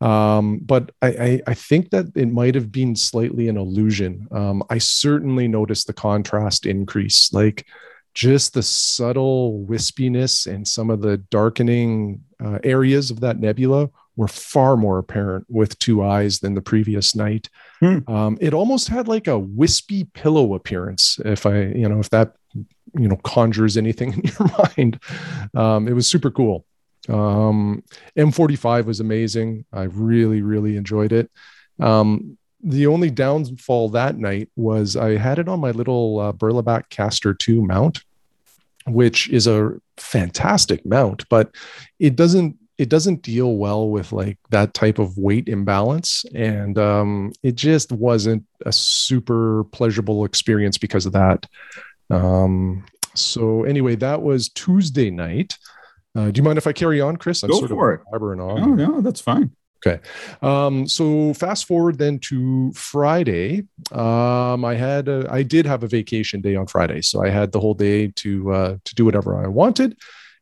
Um, 0.00 0.58
but 0.58 0.92
I, 1.00 1.08
I, 1.08 1.40
I, 1.46 1.54
think 1.54 1.88
that 1.90 2.06
it 2.14 2.30
might 2.30 2.54
have 2.54 2.70
been 2.70 2.94
slightly 2.94 3.48
an 3.48 3.56
illusion. 3.56 4.28
Um, 4.30 4.62
I 4.68 4.76
certainly 4.76 5.48
noticed 5.48 5.86
the 5.86 5.94
contrast 5.94 6.66
increase, 6.66 7.32
like 7.32 7.66
just 8.12 8.52
the 8.52 8.62
subtle 8.62 9.64
wispiness 9.66 10.46
and 10.46 10.68
some 10.68 10.90
of 10.90 11.00
the 11.00 11.16
darkening 11.16 12.20
uh, 12.44 12.58
areas 12.62 13.10
of 13.10 13.20
that 13.20 13.40
nebula 13.40 13.88
were 14.16 14.28
far 14.28 14.76
more 14.76 14.98
apparent 14.98 15.46
with 15.48 15.78
two 15.78 16.04
eyes 16.04 16.40
than 16.40 16.54
the 16.54 16.62
previous 16.62 17.14
night. 17.14 17.48
Hmm. 17.80 17.98
Um, 18.06 18.38
it 18.40 18.52
almost 18.52 18.88
had 18.88 19.08
like 19.08 19.28
a 19.28 19.38
wispy 19.38 20.04
pillow 20.04 20.54
appearance. 20.54 21.18
If 21.24 21.46
I, 21.46 21.62
you 21.62 21.88
know, 21.88 22.00
if 22.00 22.10
that, 22.10 22.34
you 22.54 23.08
know, 23.08 23.16
conjures 23.16 23.78
anything 23.78 24.12
in 24.14 24.22
your 24.24 24.50
mind, 24.58 25.00
um, 25.54 25.88
it 25.88 25.92
was 25.92 26.06
super 26.06 26.30
cool. 26.30 26.65
Um, 27.08 27.82
M45 28.16 28.84
was 28.86 29.00
amazing. 29.00 29.64
I 29.72 29.84
really, 29.84 30.42
really 30.42 30.76
enjoyed 30.76 31.12
it. 31.12 31.30
Um, 31.78 32.38
the 32.62 32.86
only 32.86 33.10
downfall 33.10 33.90
that 33.90 34.16
night 34.16 34.48
was 34.56 34.96
I 34.96 35.16
had 35.16 35.38
it 35.38 35.48
on 35.48 35.60
my 35.60 35.70
little 35.70 36.18
uh, 36.18 36.82
Castor 36.90 37.34
2 37.34 37.62
mount, 37.62 38.00
which 38.86 39.28
is 39.28 39.46
a 39.46 39.74
fantastic 39.96 40.84
mount, 40.84 41.28
but 41.28 41.54
it 41.98 42.16
doesn't 42.16 42.56
it 42.78 42.90
doesn't 42.90 43.22
deal 43.22 43.56
well 43.56 43.88
with 43.88 44.12
like 44.12 44.38
that 44.50 44.74
type 44.74 44.98
of 44.98 45.16
weight 45.16 45.48
imbalance 45.48 46.24
and 46.34 46.78
um, 46.78 47.32
it 47.42 47.54
just 47.54 47.90
wasn't 47.90 48.44
a 48.66 48.72
super 48.72 49.64
pleasurable 49.72 50.24
experience 50.24 50.76
because 50.76 51.06
of 51.06 51.12
that 51.12 51.46
um, 52.10 52.84
so 53.14 53.64
anyway 53.64 53.96
that 53.96 54.20
was 54.20 54.50
tuesday 54.50 55.10
night 55.10 55.56
uh, 56.16 56.30
do 56.30 56.38
you 56.38 56.42
mind 56.42 56.58
if 56.58 56.66
i 56.66 56.72
carry 56.72 57.00
on 57.00 57.16
chris 57.16 57.42
i'm 57.42 57.50
Go 57.50 57.58
sort 57.58 57.70
for 57.70 57.92
of 57.92 58.00
it. 58.00 58.06
on 58.40 58.76
no 58.76 58.86
no 58.86 59.00
that's 59.00 59.20
fine 59.20 59.50
Okay. 59.86 60.00
Um, 60.42 60.88
so 60.88 61.34
fast 61.34 61.66
forward 61.66 61.98
then 61.98 62.18
to 62.20 62.72
Friday. 62.72 63.64
Um, 63.92 64.64
I 64.64 64.74
had 64.74 65.08
a, 65.08 65.26
I 65.30 65.42
did 65.42 65.66
have 65.66 65.82
a 65.82 65.88
vacation 65.88 66.40
day 66.40 66.56
on 66.56 66.66
Friday, 66.66 67.02
so 67.02 67.22
I 67.22 67.28
had 67.28 67.52
the 67.52 67.60
whole 67.60 67.74
day 67.74 68.08
to 68.08 68.52
uh, 68.52 68.76
to 68.84 68.94
do 68.94 69.04
whatever 69.04 69.42
I 69.42 69.46
wanted, 69.46 69.96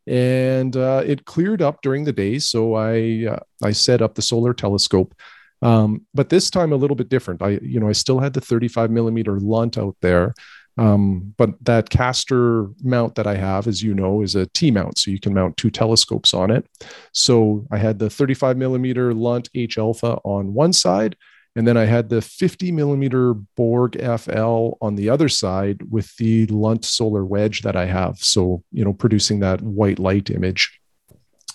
and 0.06 0.76
uh, 0.76 1.02
it 1.04 1.24
cleared 1.26 1.60
up 1.62 1.82
during 1.82 2.04
the 2.04 2.12
day. 2.12 2.38
So 2.38 2.74
I 2.74 3.26
uh, 3.30 3.40
I 3.62 3.72
set 3.72 4.00
up 4.00 4.14
the 4.14 4.22
solar 4.22 4.54
telescope, 4.54 5.14
um, 5.62 6.06
but 6.14 6.28
this 6.30 6.48
time 6.48 6.72
a 6.72 6.76
little 6.76 6.96
bit 6.96 7.08
different. 7.08 7.42
I 7.42 7.58
you 7.60 7.80
know 7.80 7.88
I 7.88 7.92
still 7.92 8.20
had 8.20 8.32
the 8.32 8.40
35 8.40 8.90
millimeter 8.90 9.38
lunt 9.40 9.76
out 9.76 9.96
there, 10.00 10.32
um, 10.76 11.34
but 11.36 11.50
that 11.62 11.90
caster 11.90 12.68
mount 12.82 13.14
that 13.14 13.26
I 13.26 13.36
have, 13.36 13.66
as 13.66 13.82
you 13.82 13.94
know, 13.94 14.22
is 14.22 14.34
a 14.34 14.46
T 14.46 14.70
mount. 14.70 14.98
So 14.98 15.10
you 15.10 15.20
can 15.20 15.34
mount 15.34 15.56
two 15.56 15.70
telescopes 15.70 16.34
on 16.34 16.50
it. 16.50 16.66
So 17.12 17.66
I 17.70 17.78
had 17.78 17.98
the 17.98 18.10
35 18.10 18.56
millimeter 18.56 19.14
Lunt 19.14 19.48
H 19.54 19.78
alpha 19.78 20.18
on 20.24 20.52
one 20.52 20.72
side, 20.72 21.16
and 21.54 21.66
then 21.66 21.76
I 21.76 21.84
had 21.84 22.08
the 22.08 22.20
50 22.20 22.72
millimeter 22.72 23.34
Borg 23.34 23.96
FL 23.96 24.72
on 24.80 24.96
the 24.96 25.08
other 25.08 25.28
side 25.28 25.82
with 25.90 26.14
the 26.16 26.46
Lunt 26.46 26.84
solar 26.84 27.24
wedge 27.24 27.62
that 27.62 27.76
I 27.76 27.86
have. 27.86 28.18
So, 28.18 28.64
you 28.72 28.84
know, 28.84 28.92
producing 28.92 29.40
that 29.40 29.62
white 29.62 30.00
light 30.00 30.30
image. 30.30 30.80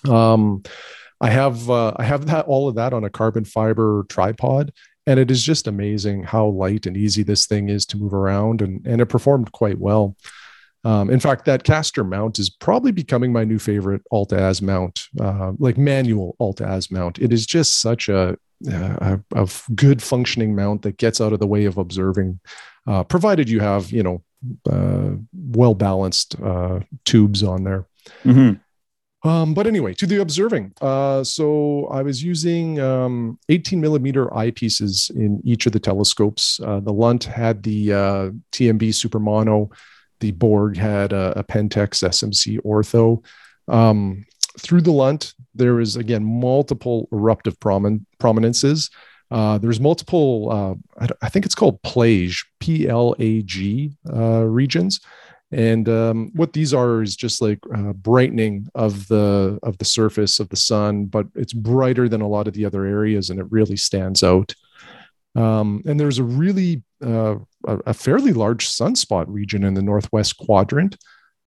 Um, 0.07 0.63
I 1.21 1.29
have 1.29 1.69
uh, 1.69 1.93
I 1.97 2.03
have 2.03 2.27
that 2.27 2.45
all 2.45 2.69
of 2.69 2.75
that 2.75 2.93
on 2.93 3.03
a 3.03 3.09
carbon 3.09 3.43
fiber 3.43 4.05
tripod, 4.07 4.71
and 5.09 5.19
it 5.19 5.31
is 5.31 5.43
just 5.43 5.65
amazing 5.65 6.21
how 6.21 6.45
light 6.45 6.85
and 6.85 6.95
easy 6.95 7.23
this 7.23 7.47
thing 7.47 7.67
is 7.67 7.83
to 7.83 7.97
move 7.97 8.13
around 8.13 8.61
and, 8.61 8.85
and 8.85 9.01
it 9.01 9.07
performed 9.07 9.51
quite 9.51 9.79
well. 9.79 10.15
Um, 10.83 11.09
in 11.09 11.19
fact 11.19 11.45
that 11.45 11.63
caster 11.63 12.03
mount 12.03 12.37
is 12.37 12.51
probably 12.51 12.91
becoming 12.91 13.33
my 13.33 13.43
new 13.43 13.57
favorite 13.57 14.03
alt-az 14.11 14.61
mount 14.61 15.07
uh, 15.19 15.53
like 15.57 15.79
manual 15.79 16.35
alt-az 16.39 16.91
mount. 16.91 17.17
It 17.17 17.33
is 17.33 17.47
just 17.47 17.81
such 17.81 18.07
a, 18.07 18.37
a, 18.67 19.19
a, 19.33 19.49
good 19.73 20.01
functioning 20.03 20.55
mount 20.55 20.83
that 20.83 20.97
gets 20.97 21.19
out 21.19 21.33
of 21.33 21.39
the 21.39 21.47
way 21.47 21.65
of 21.65 21.79
observing 21.79 22.39
uh, 22.85 23.03
provided 23.03 23.49
you 23.49 23.61
have 23.61 23.91
you 23.91 24.03
know 24.03 24.23
uh, 24.71 25.15
well 25.33 25.73
balanced 25.73 26.39
uh, 26.39 26.81
tubes 27.03 27.41
on 27.41 27.63
there. 27.63 27.87
Mm-hmm. 28.23 28.61
Um, 29.23 29.53
but 29.53 29.67
anyway, 29.67 29.93
to 29.95 30.07
the 30.07 30.21
observing. 30.21 30.73
Uh, 30.81 31.23
so 31.23 31.87
I 31.87 32.01
was 32.01 32.23
using 32.23 32.79
um, 32.79 33.37
18 33.49 33.81
millimeter 33.81 34.27
eyepieces 34.27 35.13
in 35.13 35.41
each 35.43 35.65
of 35.65 35.73
the 35.73 35.79
telescopes. 35.79 36.59
Uh, 36.61 36.79
the 36.79 36.93
Lunt 36.93 37.25
had 37.25 37.63
the 37.63 37.93
uh, 37.93 38.31
TMB 38.53 38.93
Super 38.93 39.19
Mono. 39.19 39.69
The 40.21 40.31
Borg 40.31 40.77
had 40.77 41.11
a, 41.11 41.39
a 41.39 41.43
Pentax 41.43 42.03
SMC 42.03 42.59
Ortho. 42.61 43.23
Um, 43.67 44.25
through 44.57 44.81
the 44.81 44.91
Lunt, 44.91 45.33
there 45.53 45.79
is 45.79 45.95
again 45.95 46.23
multiple 46.23 47.07
eruptive 47.11 47.59
promin- 47.59 48.05
prominences. 48.19 48.89
Uh, 49.31 49.57
there's 49.59 49.79
multiple, 49.79 50.49
uh, 50.99 51.03
I, 51.03 51.09
I, 51.21 51.29
think 51.29 51.45
it's 51.45 51.53
called 51.53 51.81
plage, 51.83 52.45
P 52.59 52.87
L 52.87 53.15
A 53.19 53.43
G 53.43 53.95
uh, 54.11 54.43
regions. 54.43 55.01
And 55.51 55.89
um, 55.89 56.31
what 56.35 56.53
these 56.53 56.73
are 56.73 57.01
is 57.01 57.15
just 57.15 57.41
like 57.41 57.59
uh, 57.75 57.93
brightening 57.93 58.67
of 58.75 59.07
the 59.07 59.57
of 59.63 59.77
the 59.79 59.85
surface 59.85 60.39
of 60.39 60.49
the 60.49 60.55
sun, 60.55 61.05
but 61.05 61.25
it's 61.35 61.53
brighter 61.53 62.07
than 62.07 62.21
a 62.21 62.27
lot 62.27 62.47
of 62.47 62.53
the 62.53 62.65
other 62.65 62.85
areas, 62.85 63.29
and 63.29 63.39
it 63.39 63.47
really 63.49 63.77
stands 63.77 64.21
out. 64.21 64.53
Um, 65.35 65.81
and 65.87 65.99
there's 65.99 66.19
a 66.19 66.23
really 66.23 66.83
uh, 67.03 67.35
a, 67.65 67.93
fairly 67.93 68.33
large 68.33 68.67
sunspot 68.67 69.25
region 69.27 69.63
in 69.63 69.73
the 69.73 69.81
northwest 69.81 70.37
quadrant. 70.37 70.97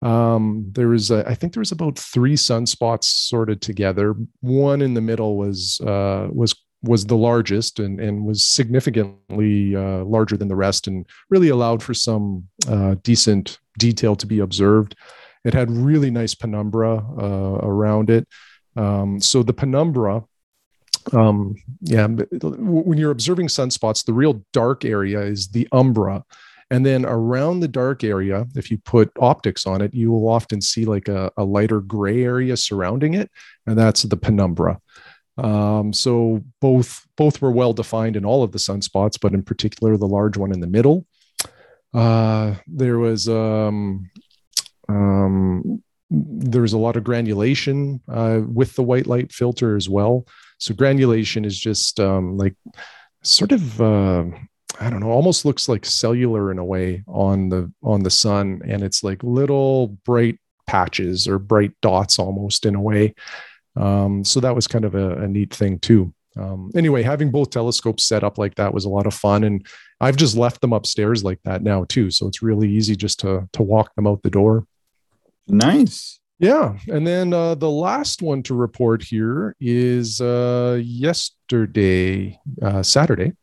Um, 0.01 0.65
there 0.71 0.89
was, 0.89 1.11
a, 1.11 1.27
I 1.27 1.35
think, 1.35 1.53
there 1.53 1.61
was 1.61 1.71
about 1.71 1.97
three 1.97 2.35
sunspots 2.35 3.05
sorted 3.05 3.61
together. 3.61 4.15
One 4.41 4.81
in 4.81 4.93
the 4.93 5.01
middle 5.01 5.37
was 5.37 5.79
uh, 5.81 6.27
was 6.31 6.55
was 6.81 7.05
the 7.05 7.15
largest 7.15 7.79
and, 7.79 8.01
and 8.01 8.25
was 8.25 8.43
significantly 8.43 9.73
uh, 9.73 10.03
larger 10.03 10.35
than 10.35 10.49
the 10.49 10.55
rest 10.55 10.87
and 10.87 11.05
really 11.29 11.47
allowed 11.47 11.81
for 11.81 11.93
some 11.93 12.45
uh, 12.67 12.95
decent 13.03 13.57
detail 13.77 14.15
to 14.17 14.27
be 14.27 14.39
observed. 14.39 14.95
It 15.43 15.53
had 15.53 15.69
really 15.69 16.11
nice 16.11 16.35
penumbra 16.35 16.97
uh, 16.97 17.59
around 17.61 18.09
it. 18.09 18.27
Um, 18.75 19.19
so 19.19 19.43
the 19.43 19.53
penumbra, 19.53 20.23
um, 21.11 21.55
yeah, 21.81 22.07
when 22.07 22.97
you're 22.97 23.11
observing 23.11 23.47
sunspots, 23.47 24.05
the 24.05 24.13
real 24.13 24.43
dark 24.53 24.85
area 24.85 25.21
is 25.21 25.49
the 25.49 25.67
umbra. 25.71 26.23
And 26.71 26.85
then 26.85 27.05
around 27.05 27.59
the 27.59 27.67
dark 27.67 28.03
area, 28.03 28.47
if 28.55 28.71
you 28.71 28.77
put 28.79 29.11
optics 29.19 29.67
on 29.67 29.81
it, 29.81 29.93
you 29.93 30.11
will 30.11 30.27
often 30.27 30.61
see 30.61 30.85
like 30.85 31.07
a, 31.07 31.29
a 31.37 31.43
lighter 31.43 31.81
gray 31.81 32.23
area 32.23 32.57
surrounding 32.57 33.13
it. 33.13 33.29
And 33.67 33.77
that's 33.77 34.03
the 34.03 34.17
penumbra. 34.17 34.79
Um, 35.37 35.93
so 35.93 36.43
both 36.61 37.05
both 37.17 37.41
were 37.41 37.51
well 37.51 37.73
defined 37.73 38.15
in 38.15 38.25
all 38.25 38.43
of 38.43 38.51
the 38.51 38.59
sunspots, 38.59 39.19
but 39.19 39.33
in 39.33 39.43
particular 39.43 39.97
the 39.97 40.07
large 40.07 40.37
one 40.37 40.51
in 40.51 40.61
the 40.61 40.67
middle. 40.67 41.05
Uh, 41.93 42.55
there 42.67 42.97
was 42.97 43.29
um, 43.29 44.09
um, 44.89 45.83
there 46.09 46.61
was 46.61 46.73
a 46.73 46.77
lot 46.77 46.95
of 46.95 47.03
granulation 47.03 48.01
uh, 48.07 48.41
with 48.45 48.75
the 48.75 48.83
white 48.83 49.07
light 49.07 49.31
filter 49.31 49.75
as 49.75 49.89
well. 49.89 50.25
So 50.57 50.73
granulation 50.73 51.45
is 51.45 51.59
just 51.59 51.99
um, 51.99 52.37
like 52.37 52.55
sort 53.23 53.51
of 53.51 53.81
uh, 53.81 54.25
I 54.79 54.89
don't 54.89 54.99
know, 54.99 55.11
almost 55.11 55.45
looks 55.45 55.69
like 55.69 55.85
cellular 55.85 56.51
in 56.51 56.57
a 56.57 56.65
way 56.65 57.03
on 57.07 57.49
the 57.49 57.71
on 57.83 58.03
the 58.03 58.09
sun, 58.09 58.61
and 58.67 58.83
it's 58.83 59.03
like 59.03 59.23
little 59.23 59.87
bright 60.05 60.39
patches 60.65 61.27
or 61.27 61.39
bright 61.39 61.73
dots 61.81 62.19
almost 62.19 62.65
in 62.65 62.75
a 62.75 62.81
way. 62.81 63.13
Um, 63.75 64.23
so 64.23 64.39
that 64.39 64.55
was 64.55 64.67
kind 64.67 64.85
of 64.85 64.95
a, 64.95 65.23
a 65.23 65.27
neat 65.27 65.53
thing 65.53 65.79
too. 65.79 66.13
Um, 66.37 66.71
anyway, 66.75 67.03
having 67.03 67.31
both 67.31 67.49
telescopes 67.49 68.03
set 68.03 68.23
up 68.23 68.37
like 68.37 68.55
that 68.55 68.73
was 68.73 68.85
a 68.85 68.89
lot 68.89 69.05
of 69.05 69.13
fun, 69.13 69.43
and 69.43 69.65
I've 70.01 70.17
just 70.17 70.35
left 70.35 70.61
them 70.61 70.73
upstairs 70.73 71.23
like 71.23 71.39
that 71.43 71.61
now 71.61 71.85
too. 71.85 72.11
So 72.11 72.27
it's 72.27 72.41
really 72.41 72.69
easy 72.69 72.95
just 72.95 73.19
to 73.21 73.47
to 73.53 73.63
walk 73.63 73.93
them 73.95 74.07
out 74.07 74.23
the 74.23 74.29
door. 74.29 74.65
Nice. 75.47 76.19
Yeah, 76.39 76.77
and 76.87 77.05
then 77.07 77.31
uh, 77.33 77.55
the 77.55 77.69
last 77.69 78.21
one 78.21 78.43
to 78.43 78.53
report 78.53 79.03
here 79.03 79.55
is 79.61 80.19
uh, 80.19 80.81
yesterday, 80.83 82.37
uh, 82.61 82.83
Saturday. 82.83 83.33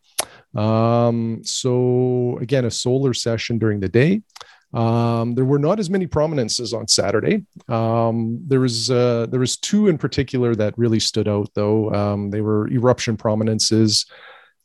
Um, 0.54 1.40
so 1.44 2.36
again, 2.40 2.64
a 2.64 2.70
solar 2.70 3.14
session 3.14 3.58
during 3.58 3.80
the 3.80 3.88
day. 3.88 4.22
Um, 4.72 5.34
there 5.34 5.44
were 5.44 5.58
not 5.58 5.80
as 5.80 5.90
many 5.90 6.06
prominences 6.06 6.72
on 6.72 6.86
Saturday. 6.86 7.44
Um, 7.68 8.40
there 8.46 8.60
was 8.60 8.90
uh, 8.90 9.26
there 9.30 9.40
was 9.40 9.56
two 9.56 9.88
in 9.88 9.98
particular 9.98 10.54
that 10.54 10.78
really 10.78 11.00
stood 11.00 11.26
out, 11.26 11.50
though. 11.54 11.92
Um, 11.92 12.30
they 12.30 12.40
were 12.40 12.68
eruption 12.68 13.16
prominences, 13.16 14.06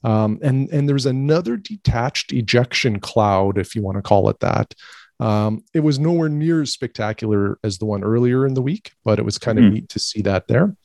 um, 0.04 0.40
and 0.44 0.70
and 0.70 0.88
there 0.88 0.94
was 0.94 1.08
another 1.08 1.58
detached 1.58 2.34
ejection 2.34 3.00
cloud, 3.00 3.58
if 3.58 3.76
you 3.76 3.82
want 3.82 3.98
to 3.98 4.04
call 4.04 4.30
it 4.30 4.40
that. 4.42 4.74
Um, 5.20 5.64
it 5.74 5.80
was 5.80 5.98
nowhere 5.98 6.30
near 6.30 6.62
as 6.62 6.72
spectacular 6.72 7.58
as 7.64 7.78
the 7.78 7.86
one 7.86 8.04
earlier 8.04 8.46
in 8.46 8.54
the 8.54 8.62
week, 8.62 8.92
but 9.04 9.18
it 9.18 9.26
was 9.26 9.38
kind 9.38 9.58
of 9.58 9.66
mm. 9.66 9.74
neat 9.74 9.90
to 9.90 10.00
see 10.00 10.22
that 10.24 10.48
there. 10.48 10.76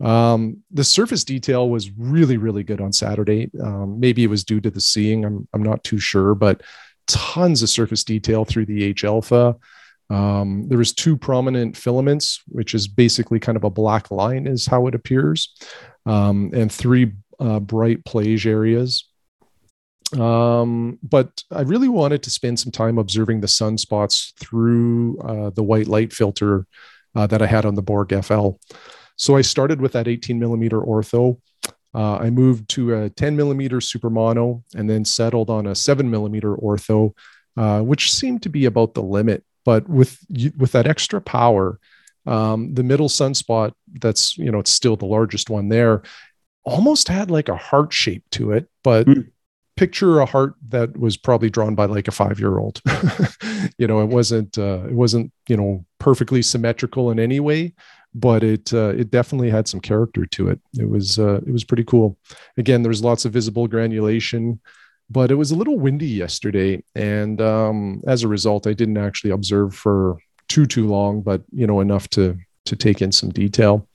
Um, 0.00 0.62
the 0.70 0.84
surface 0.84 1.24
detail 1.24 1.68
was 1.68 1.90
really, 1.90 2.36
really 2.36 2.62
good 2.62 2.80
on 2.80 2.92
Saturday. 2.92 3.50
Um, 3.62 4.00
maybe 4.00 4.24
it 4.24 4.30
was 4.30 4.44
due 4.44 4.60
to 4.60 4.70
the 4.70 4.80
seeing. 4.80 5.24
I'm, 5.24 5.48
I'm 5.52 5.62
not 5.62 5.84
too 5.84 5.98
sure, 5.98 6.34
but 6.34 6.62
tons 7.06 7.62
of 7.62 7.68
surface 7.68 8.04
detail 8.04 8.44
through 8.44 8.66
the 8.66 8.84
H 8.84 9.04
alpha. 9.04 9.56
Um, 10.08 10.68
there 10.68 10.78
was 10.78 10.92
two 10.92 11.16
prominent 11.16 11.76
filaments, 11.76 12.42
which 12.46 12.74
is 12.74 12.86
basically 12.86 13.40
kind 13.40 13.56
of 13.56 13.64
a 13.64 13.70
black 13.70 14.10
line, 14.10 14.46
is 14.46 14.66
how 14.66 14.86
it 14.86 14.94
appears, 14.94 15.54
um, 16.04 16.50
and 16.54 16.70
three 16.70 17.12
uh, 17.40 17.60
bright 17.60 18.04
plage 18.04 18.46
areas. 18.46 19.04
Um, 20.16 20.98
but 21.02 21.42
I 21.50 21.62
really 21.62 21.88
wanted 21.88 22.22
to 22.22 22.30
spend 22.30 22.60
some 22.60 22.70
time 22.70 22.98
observing 22.98 23.40
the 23.40 23.48
sunspots 23.48 24.32
through 24.38 25.18
uh, 25.18 25.50
the 25.50 25.64
white 25.64 25.88
light 25.88 26.12
filter 26.12 26.66
uh, 27.16 27.26
that 27.26 27.42
I 27.42 27.46
had 27.46 27.64
on 27.64 27.74
the 27.74 27.82
Borg 27.82 28.14
FL. 28.24 28.50
So 29.16 29.36
I 29.36 29.40
started 29.40 29.80
with 29.80 29.92
that 29.92 30.06
18 30.06 30.38
millimeter 30.38 30.80
ortho. 30.80 31.40
Uh, 31.96 32.18
I 32.18 32.28
moved 32.28 32.68
to 32.70 32.94
a 32.94 33.10
10 33.10 33.36
millimeter 33.36 33.80
super 33.80 34.10
mono 34.10 34.62
and 34.74 34.88
then 34.88 35.06
settled 35.06 35.48
on 35.48 35.66
a 35.66 35.74
7 35.74 36.10
millimeter 36.10 36.54
ortho, 36.54 37.14
uh, 37.56 37.80
which 37.80 38.12
seemed 38.12 38.42
to 38.42 38.50
be 38.50 38.66
about 38.66 38.92
the 38.92 39.02
limit. 39.02 39.44
But 39.64 39.88
with 39.88 40.18
with 40.58 40.72
that 40.72 40.86
extra 40.86 41.20
power, 41.22 41.80
um, 42.26 42.74
the 42.74 42.82
middle 42.82 43.08
sunspot 43.08 43.72
that's 43.94 44.36
you 44.36 44.52
know 44.52 44.58
it's 44.58 44.70
still 44.70 44.96
the 44.96 45.06
largest 45.06 45.48
one 45.48 45.70
there, 45.70 46.02
almost 46.64 47.08
had 47.08 47.30
like 47.30 47.48
a 47.48 47.56
heart 47.56 47.92
shape 47.92 48.24
to 48.32 48.52
it, 48.52 48.68
but. 48.84 49.06
Mm 49.06 49.30
picture 49.76 50.20
a 50.20 50.26
heart 50.26 50.54
that 50.68 50.96
was 50.98 51.18
probably 51.18 51.50
drawn 51.50 51.74
by 51.74 51.84
like 51.84 52.08
a 52.08 52.10
five 52.10 52.40
year 52.40 52.58
old 52.58 52.80
you 53.78 53.86
know 53.86 54.00
it 54.00 54.06
wasn't 54.06 54.56
uh, 54.58 54.82
it 54.86 54.94
wasn't 54.94 55.30
you 55.48 55.56
know 55.56 55.84
perfectly 55.98 56.42
symmetrical 56.42 57.10
in 57.10 57.20
any 57.20 57.40
way 57.40 57.74
but 58.14 58.42
it 58.42 58.72
uh, 58.72 58.92
it 58.96 59.10
definitely 59.10 59.50
had 59.50 59.68
some 59.68 59.80
character 59.80 60.26
to 60.26 60.48
it 60.48 60.60
it 60.74 60.88
was 60.88 61.18
uh, 61.18 61.40
it 61.46 61.52
was 61.52 61.64
pretty 61.64 61.84
cool 61.84 62.16
again 62.56 62.82
there 62.82 62.90
was 62.90 63.04
lots 63.04 63.24
of 63.24 63.32
visible 63.32 63.66
granulation 63.66 64.60
but 65.08 65.30
it 65.30 65.34
was 65.36 65.50
a 65.50 65.56
little 65.56 65.78
windy 65.78 66.08
yesterday 66.08 66.82
and 66.94 67.40
um, 67.40 68.02
as 68.06 68.22
a 68.22 68.28
result 68.28 68.66
i 68.66 68.72
didn't 68.72 68.98
actually 68.98 69.30
observe 69.30 69.74
for 69.74 70.18
too 70.48 70.66
too 70.66 70.86
long 70.86 71.20
but 71.22 71.42
you 71.52 71.66
know 71.66 71.80
enough 71.80 72.08
to 72.08 72.36
to 72.64 72.76
take 72.76 73.02
in 73.02 73.12
some 73.12 73.30
detail 73.30 73.88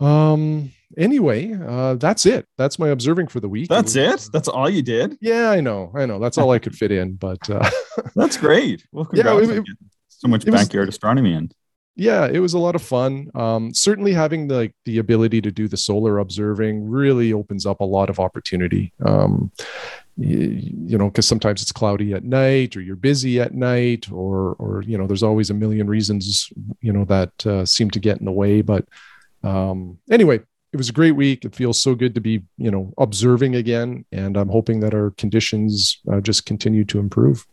um 0.00 0.70
anyway, 0.96 1.52
uh, 1.54 1.94
that's 1.94 2.26
it. 2.26 2.46
That's 2.56 2.78
my 2.78 2.88
observing 2.88 3.28
for 3.28 3.40
the 3.40 3.48
week. 3.48 3.68
That's 3.68 3.96
it, 3.96 4.10
was, 4.10 4.26
it? 4.26 4.32
That's 4.32 4.48
all 4.48 4.68
you 4.68 4.82
did? 4.82 5.18
Yeah, 5.20 5.50
I 5.50 5.60
know. 5.60 5.92
I 5.94 6.06
know. 6.06 6.18
That's 6.18 6.38
all 6.38 6.50
I 6.50 6.58
could 6.58 6.74
fit 6.74 6.92
in. 6.92 7.14
But 7.14 7.48
uh, 7.50 7.68
that's 8.16 8.36
great. 8.36 8.86
Well, 8.92 9.08
yeah, 9.12 9.36
it, 9.38 9.50
it, 9.50 9.64
so 10.08 10.28
much 10.28 10.44
backyard 10.44 10.86
was, 10.86 10.94
astronomy 10.94 11.34
in. 11.34 11.50
Yeah, 11.98 12.28
it 12.32 12.38
was 12.38 12.54
a 12.54 12.60
lot 12.60 12.76
of 12.76 12.82
fun. 12.82 13.28
Um, 13.34 13.74
certainly, 13.74 14.12
having 14.12 14.46
the 14.46 14.54
like, 14.54 14.74
the 14.84 14.98
ability 14.98 15.42
to 15.42 15.50
do 15.50 15.66
the 15.66 15.76
solar 15.76 16.20
observing 16.20 16.88
really 16.88 17.32
opens 17.32 17.66
up 17.66 17.80
a 17.80 17.84
lot 17.84 18.08
of 18.08 18.20
opportunity. 18.20 18.92
Um, 19.04 19.50
you, 20.16 20.38
you 20.38 20.96
know, 20.96 21.08
because 21.08 21.26
sometimes 21.26 21.60
it's 21.60 21.72
cloudy 21.72 22.14
at 22.14 22.22
night, 22.22 22.76
or 22.76 22.82
you're 22.82 22.94
busy 22.94 23.40
at 23.40 23.52
night, 23.52 24.12
or 24.12 24.54
or 24.60 24.84
you 24.86 24.96
know, 24.96 25.08
there's 25.08 25.24
always 25.24 25.50
a 25.50 25.54
million 25.54 25.88
reasons 25.88 26.52
you 26.80 26.92
know 26.92 27.04
that 27.06 27.44
uh, 27.44 27.66
seem 27.66 27.90
to 27.90 27.98
get 27.98 28.18
in 28.18 28.26
the 28.26 28.32
way. 28.32 28.62
But 28.62 28.86
um, 29.42 29.98
anyway, 30.08 30.38
it 30.72 30.76
was 30.76 30.88
a 30.88 30.92
great 30.92 31.16
week. 31.16 31.44
It 31.44 31.56
feels 31.56 31.80
so 31.80 31.96
good 31.96 32.14
to 32.14 32.20
be, 32.20 32.44
you 32.58 32.70
know, 32.70 32.94
observing 32.98 33.56
again, 33.56 34.04
and 34.12 34.36
I'm 34.36 34.50
hoping 34.50 34.78
that 34.80 34.94
our 34.94 35.10
conditions 35.18 35.98
uh, 36.08 36.20
just 36.20 36.46
continue 36.46 36.84
to 36.84 37.00
improve. 37.00 37.44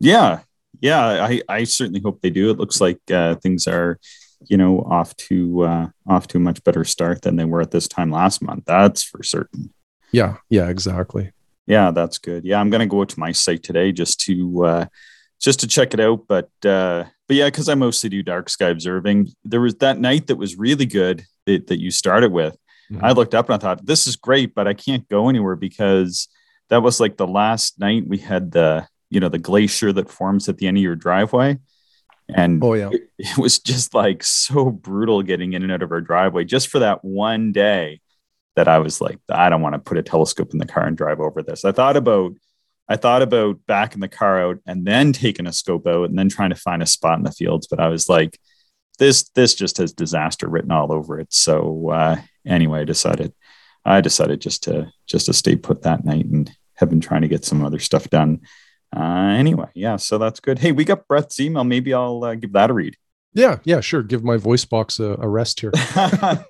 Yeah, 0.00 0.40
yeah, 0.80 1.24
I, 1.24 1.42
I 1.48 1.64
certainly 1.64 2.00
hope 2.00 2.20
they 2.20 2.30
do. 2.30 2.50
It 2.50 2.58
looks 2.58 2.80
like 2.80 2.98
uh, 3.10 3.36
things 3.36 3.66
are, 3.66 3.98
you 4.46 4.56
know, 4.56 4.80
off 4.80 5.16
to 5.16 5.62
uh, 5.62 5.88
off 6.06 6.26
to 6.28 6.38
a 6.38 6.40
much 6.40 6.62
better 6.64 6.84
start 6.84 7.22
than 7.22 7.36
they 7.36 7.44
were 7.44 7.60
at 7.60 7.70
this 7.70 7.88
time 7.88 8.10
last 8.10 8.42
month. 8.42 8.64
That's 8.66 9.02
for 9.02 9.22
certain. 9.22 9.72
Yeah, 10.12 10.36
yeah, 10.48 10.68
exactly. 10.68 11.32
Yeah, 11.66 11.90
that's 11.90 12.18
good. 12.18 12.44
Yeah, 12.44 12.60
I'm 12.60 12.70
gonna 12.70 12.86
go 12.86 13.04
to 13.04 13.20
my 13.20 13.32
site 13.32 13.62
today 13.62 13.92
just 13.92 14.20
to 14.20 14.64
uh, 14.64 14.86
just 15.40 15.60
to 15.60 15.66
check 15.66 15.94
it 15.94 16.00
out. 16.00 16.26
But 16.28 16.50
uh, 16.64 17.04
but 17.26 17.36
yeah, 17.36 17.46
because 17.46 17.68
I 17.68 17.74
mostly 17.74 18.10
do 18.10 18.22
dark 18.22 18.50
sky 18.50 18.68
observing. 18.68 19.28
There 19.44 19.60
was 19.60 19.76
that 19.76 19.98
night 19.98 20.26
that 20.26 20.36
was 20.36 20.56
really 20.56 20.86
good 20.86 21.24
that, 21.46 21.68
that 21.68 21.80
you 21.80 21.90
started 21.90 22.32
with. 22.32 22.56
Mm-hmm. 22.90 23.04
I 23.04 23.12
looked 23.12 23.34
up 23.34 23.48
and 23.48 23.54
I 23.54 23.58
thought, 23.58 23.86
this 23.86 24.06
is 24.06 24.16
great, 24.16 24.54
but 24.54 24.68
I 24.68 24.74
can't 24.74 25.08
go 25.08 25.28
anywhere 25.28 25.56
because 25.56 26.28
that 26.68 26.82
was 26.82 27.00
like 27.00 27.16
the 27.16 27.26
last 27.26 27.78
night 27.78 28.04
we 28.06 28.18
had 28.18 28.52
the, 28.52 28.86
you 29.14 29.20
know, 29.20 29.28
the 29.28 29.38
glacier 29.38 29.92
that 29.92 30.10
forms 30.10 30.48
at 30.48 30.58
the 30.58 30.66
end 30.66 30.76
of 30.76 30.82
your 30.82 30.96
driveway. 30.96 31.58
And 32.28 32.62
oh, 32.64 32.74
yeah. 32.74 32.90
it, 32.90 33.10
it 33.18 33.38
was 33.38 33.58
just 33.60 33.94
like 33.94 34.22
so 34.24 34.70
brutal 34.70 35.22
getting 35.22 35.52
in 35.52 35.62
and 35.62 35.70
out 35.70 35.82
of 35.82 35.92
our 35.92 36.00
driveway 36.00 36.44
just 36.44 36.68
for 36.68 36.80
that 36.80 37.04
one 37.04 37.52
day 37.52 38.00
that 38.56 38.68
I 38.68 38.78
was 38.78 39.00
like, 39.00 39.18
I 39.28 39.48
don't 39.48 39.62
want 39.62 39.74
to 39.74 39.78
put 39.78 39.98
a 39.98 40.02
telescope 40.02 40.52
in 40.52 40.58
the 40.58 40.66
car 40.66 40.86
and 40.86 40.96
drive 40.96 41.20
over 41.20 41.42
this. 41.42 41.64
I 41.64 41.72
thought 41.72 41.96
about 41.96 42.32
I 42.86 42.96
thought 42.96 43.22
about 43.22 43.60
backing 43.66 44.00
the 44.00 44.08
car 44.08 44.42
out 44.42 44.58
and 44.66 44.84
then 44.84 45.12
taking 45.12 45.46
a 45.46 45.52
scope 45.52 45.86
out 45.86 46.10
and 46.10 46.18
then 46.18 46.28
trying 46.28 46.50
to 46.50 46.56
find 46.56 46.82
a 46.82 46.86
spot 46.86 47.16
in 47.16 47.24
the 47.24 47.32
fields, 47.32 47.66
but 47.66 47.80
I 47.80 47.88
was 47.88 48.08
like, 48.10 48.38
this 48.98 49.28
this 49.30 49.54
just 49.54 49.78
has 49.78 49.92
disaster 49.92 50.48
written 50.48 50.70
all 50.70 50.92
over 50.92 51.18
it. 51.18 51.32
So 51.32 51.90
uh, 51.90 52.16
anyway, 52.46 52.80
I 52.80 52.84
decided 52.84 53.32
I 53.84 54.00
decided 54.00 54.40
just 54.40 54.64
to 54.64 54.92
just 55.06 55.26
to 55.26 55.32
stay 55.32 55.56
put 55.56 55.82
that 55.82 56.04
night 56.04 56.26
and 56.26 56.50
have 56.74 56.90
been 56.90 57.00
trying 57.00 57.22
to 57.22 57.28
get 57.28 57.44
some 57.44 57.64
other 57.64 57.78
stuff 57.78 58.10
done. 58.10 58.40
Uh, 58.94 59.34
anyway, 59.36 59.68
yeah, 59.74 59.96
so 59.96 60.18
that's 60.18 60.40
good. 60.40 60.58
Hey, 60.58 60.72
we 60.72 60.84
got 60.84 61.08
Brett's 61.08 61.40
email. 61.40 61.64
Maybe 61.64 61.92
I'll 61.92 62.22
uh, 62.22 62.34
give 62.34 62.52
that 62.52 62.70
a 62.70 62.72
read. 62.72 62.96
Yeah, 63.32 63.58
yeah, 63.64 63.80
sure. 63.80 64.02
Give 64.02 64.22
my 64.22 64.36
voice 64.36 64.64
box 64.64 65.00
a, 65.00 65.16
a 65.18 65.28
rest 65.28 65.58
here. 65.60 65.72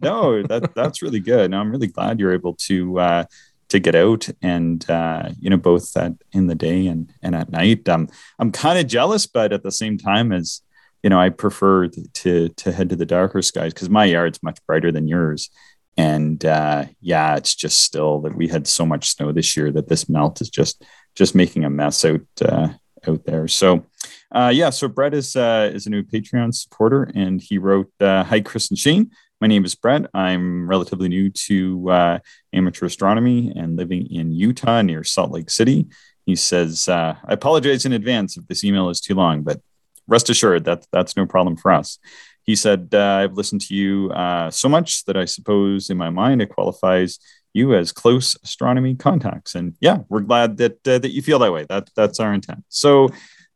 no, 0.03 0.43
that 0.43 0.73
that's 0.75 1.01
really 1.01 1.21
good. 1.21 1.51
No, 1.51 1.61
I'm 1.61 1.71
really 1.71 1.87
glad 1.87 2.21
you're 2.21 2.35
able 2.35 2.55
to 2.55 2.99
uh, 3.01 3.25
to 3.71 3.79
get 3.79 3.95
out 3.95 4.29
and 4.43 4.89
uh, 4.91 5.31
you 5.41 5.49
know 5.49 5.57
both 5.57 5.97
at 5.97 6.13
in 6.33 6.47
the 6.47 6.55
day 6.55 6.87
and 6.87 7.11
and 7.23 7.35
at 7.35 7.51
night. 7.51 7.89
Um, 7.89 8.09
I'm 8.39 8.53
kind 8.53 8.79
of 8.79 8.87
jealous, 8.87 9.27
but 9.27 9.53
at 9.53 9.63
the 9.63 9.73
same 9.73 9.97
time, 9.97 10.31
as 10.31 10.61
you 11.03 11.09
know, 11.09 11.19
I 11.19 11.31
prefer 11.31 11.89
to 11.89 12.49
to 12.51 12.73
head 12.73 12.91
to 12.91 12.97
the 12.97 13.07
darker 13.07 13.41
skies 13.41 13.73
because 13.73 13.89
my 13.89 14.05
yard's 14.05 14.43
much 14.43 14.59
brighter 14.67 14.93
than 14.93 15.09
yours. 15.09 15.49
And 15.97 16.45
uh, 16.45 16.87
yeah, 17.01 17.37
it's 17.37 17.55
just 17.55 17.81
still 17.81 18.21
that 18.23 18.37
we 18.37 18.49
had 18.49 18.67
so 18.67 18.85
much 18.85 19.09
snow 19.09 19.33
this 19.33 19.57
year 19.57 19.71
that 19.73 19.89
this 19.89 20.09
melt 20.09 20.41
is 20.41 20.51
just 20.51 20.85
just 21.15 21.35
making 21.35 21.65
a 21.65 21.71
mess 21.71 22.05
out 22.05 22.21
uh, 22.43 22.69
out 23.07 23.25
there. 23.25 23.49
So 23.49 23.85
uh, 24.33 24.51
yeah, 24.53 24.71
so 24.71 24.89
Brett 24.89 25.15
is 25.15 25.37
uh, 25.37 25.71
is 25.73 25.87
a 25.87 25.91
new 25.91 26.03
Patreon 26.03 26.55
supporter, 26.55 27.11
and 27.15 27.41
he 27.41 27.59
wrote, 27.59 27.91
uh, 28.01 28.25
"Hi, 28.25 28.41
Chris 28.41 28.71
and 28.71 28.79
Shane. 28.79 29.11
My 29.41 29.47
name 29.47 29.65
is 29.65 29.75
Brett. 29.75 30.07
I'm 30.15 30.69
relatively 30.69 31.09
new 31.09 31.31
to 31.31 31.91
uh, 31.91 32.19
amateur 32.53 32.87
astronomy 32.87 33.53
and 33.55 33.77
living 33.77 34.07
in 34.11 34.33
Utah 34.33 34.83
near 34.83 35.05
Salt 35.05 35.33
Lake 35.33 35.51
City. 35.51 35.87
He 36.25 36.35
says, 36.35 36.89
uh, 36.89 37.17
I 37.23 37.33
apologize 37.35 37.85
in 37.85 37.93
advance 37.93 38.39
if 38.39 38.47
this 38.47 38.65
email 38.65 38.89
is 38.89 39.01
too 39.01 39.15
long, 39.15 39.43
but 39.43 39.61
rest 40.07 40.31
assured 40.31 40.65
that 40.65 40.87
that's 40.91 41.17
no 41.17 41.27
problem 41.27 41.57
for 41.57 41.73
us. 41.73 41.99
He 42.45 42.57
said, 42.57 42.95
I've 42.95 43.35
listened 43.35 43.61
to 43.63 43.75
you 43.75 44.11
so 44.51 44.69
much 44.69 45.05
that 45.05 45.17
I 45.17 45.27
suppose 45.27 45.91
in 45.91 45.99
my 45.99 46.11
mind 46.11 46.41
it 46.41 46.49
qualifies 46.49 47.19
you 47.55 47.75
as 47.75 47.93
close 47.93 48.37
astronomy 48.43 48.95
contacts. 48.95 49.55
And 49.55 49.75
yeah, 49.81 49.99
we're 50.11 50.21
glad 50.21 50.59
that, 50.59 50.87
uh, 50.87 50.99
that 50.99 51.13
you 51.13 51.23
feel 51.23 51.39
that 51.39 51.53
way. 51.53 51.65
That, 51.69 51.89
that's 51.97 52.21
our 52.21 52.35
intent. 52.35 52.65
So 52.69 53.09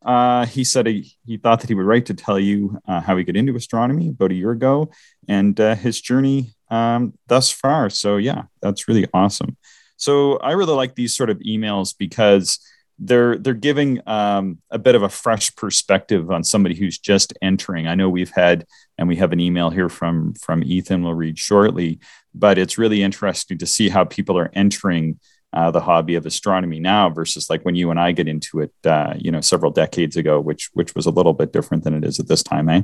uh, 0.03 0.45
he 0.45 0.63
said 0.63 0.87
he, 0.87 1.15
he 1.25 1.37
thought 1.37 1.59
that 1.61 1.69
he 1.69 1.75
would 1.75 1.85
write 1.85 2.05
to 2.07 2.13
tell 2.13 2.39
you 2.39 2.79
uh, 2.87 3.01
how 3.01 3.17
he 3.17 3.23
got 3.23 3.35
into 3.35 3.55
astronomy 3.55 4.07
about 4.09 4.31
a 4.31 4.35
year 4.35 4.51
ago 4.51 4.89
and 5.27 5.59
uh, 5.59 5.75
his 5.75 5.99
journey 6.01 6.55
um, 6.71 7.13
thus 7.27 7.51
far. 7.51 7.89
So, 7.89 8.17
yeah, 8.17 8.43
that's 8.61 8.87
really 8.87 9.05
awesome. 9.13 9.57
So, 9.97 10.37
I 10.37 10.53
really 10.53 10.73
like 10.73 10.95
these 10.95 11.15
sort 11.15 11.29
of 11.29 11.39
emails 11.39 11.93
because 11.97 12.59
they're 12.99 13.37
they're 13.37 13.53
giving 13.53 14.01
um, 14.07 14.59
a 14.69 14.77
bit 14.77 14.95
of 14.95 15.03
a 15.03 15.09
fresh 15.09 15.55
perspective 15.55 16.29
on 16.29 16.43
somebody 16.43 16.75
who's 16.75 16.99
just 16.99 17.33
entering. 17.41 17.87
I 17.87 17.95
know 17.95 18.09
we've 18.09 18.31
had, 18.31 18.65
and 18.97 19.07
we 19.07 19.15
have 19.15 19.31
an 19.31 19.39
email 19.39 19.69
here 19.69 19.89
from 19.89 20.33
from 20.33 20.63
Ethan. 20.63 21.03
We'll 21.03 21.13
read 21.13 21.39
shortly, 21.39 21.99
but 22.33 22.57
it's 22.57 22.77
really 22.77 23.01
interesting 23.03 23.57
to 23.57 23.65
see 23.65 23.89
how 23.89 24.03
people 24.05 24.37
are 24.37 24.51
entering 24.53 25.19
uh, 25.53 25.71
the 25.71 25.81
hobby 25.81 26.15
of 26.15 26.25
astronomy 26.25 26.79
now 26.79 27.09
versus 27.09 27.49
like 27.49 27.63
when 27.63 27.75
you 27.75 27.89
and 27.89 27.99
I 27.99 28.11
get 28.11 28.27
into 28.27 28.59
it, 28.59 28.71
uh, 28.85 29.13
you 29.17 29.31
know, 29.31 29.41
several 29.41 29.71
decades 29.71 30.15
ago, 30.15 30.39
which 30.39 30.69
which 30.73 30.93
was 30.95 31.05
a 31.05 31.11
little 31.11 31.33
bit 31.33 31.51
different 31.51 31.83
than 31.83 31.95
it 31.95 32.03
is 32.03 32.19
at 32.19 32.27
this 32.27 32.43
time, 32.43 32.69
eh? 32.69 32.83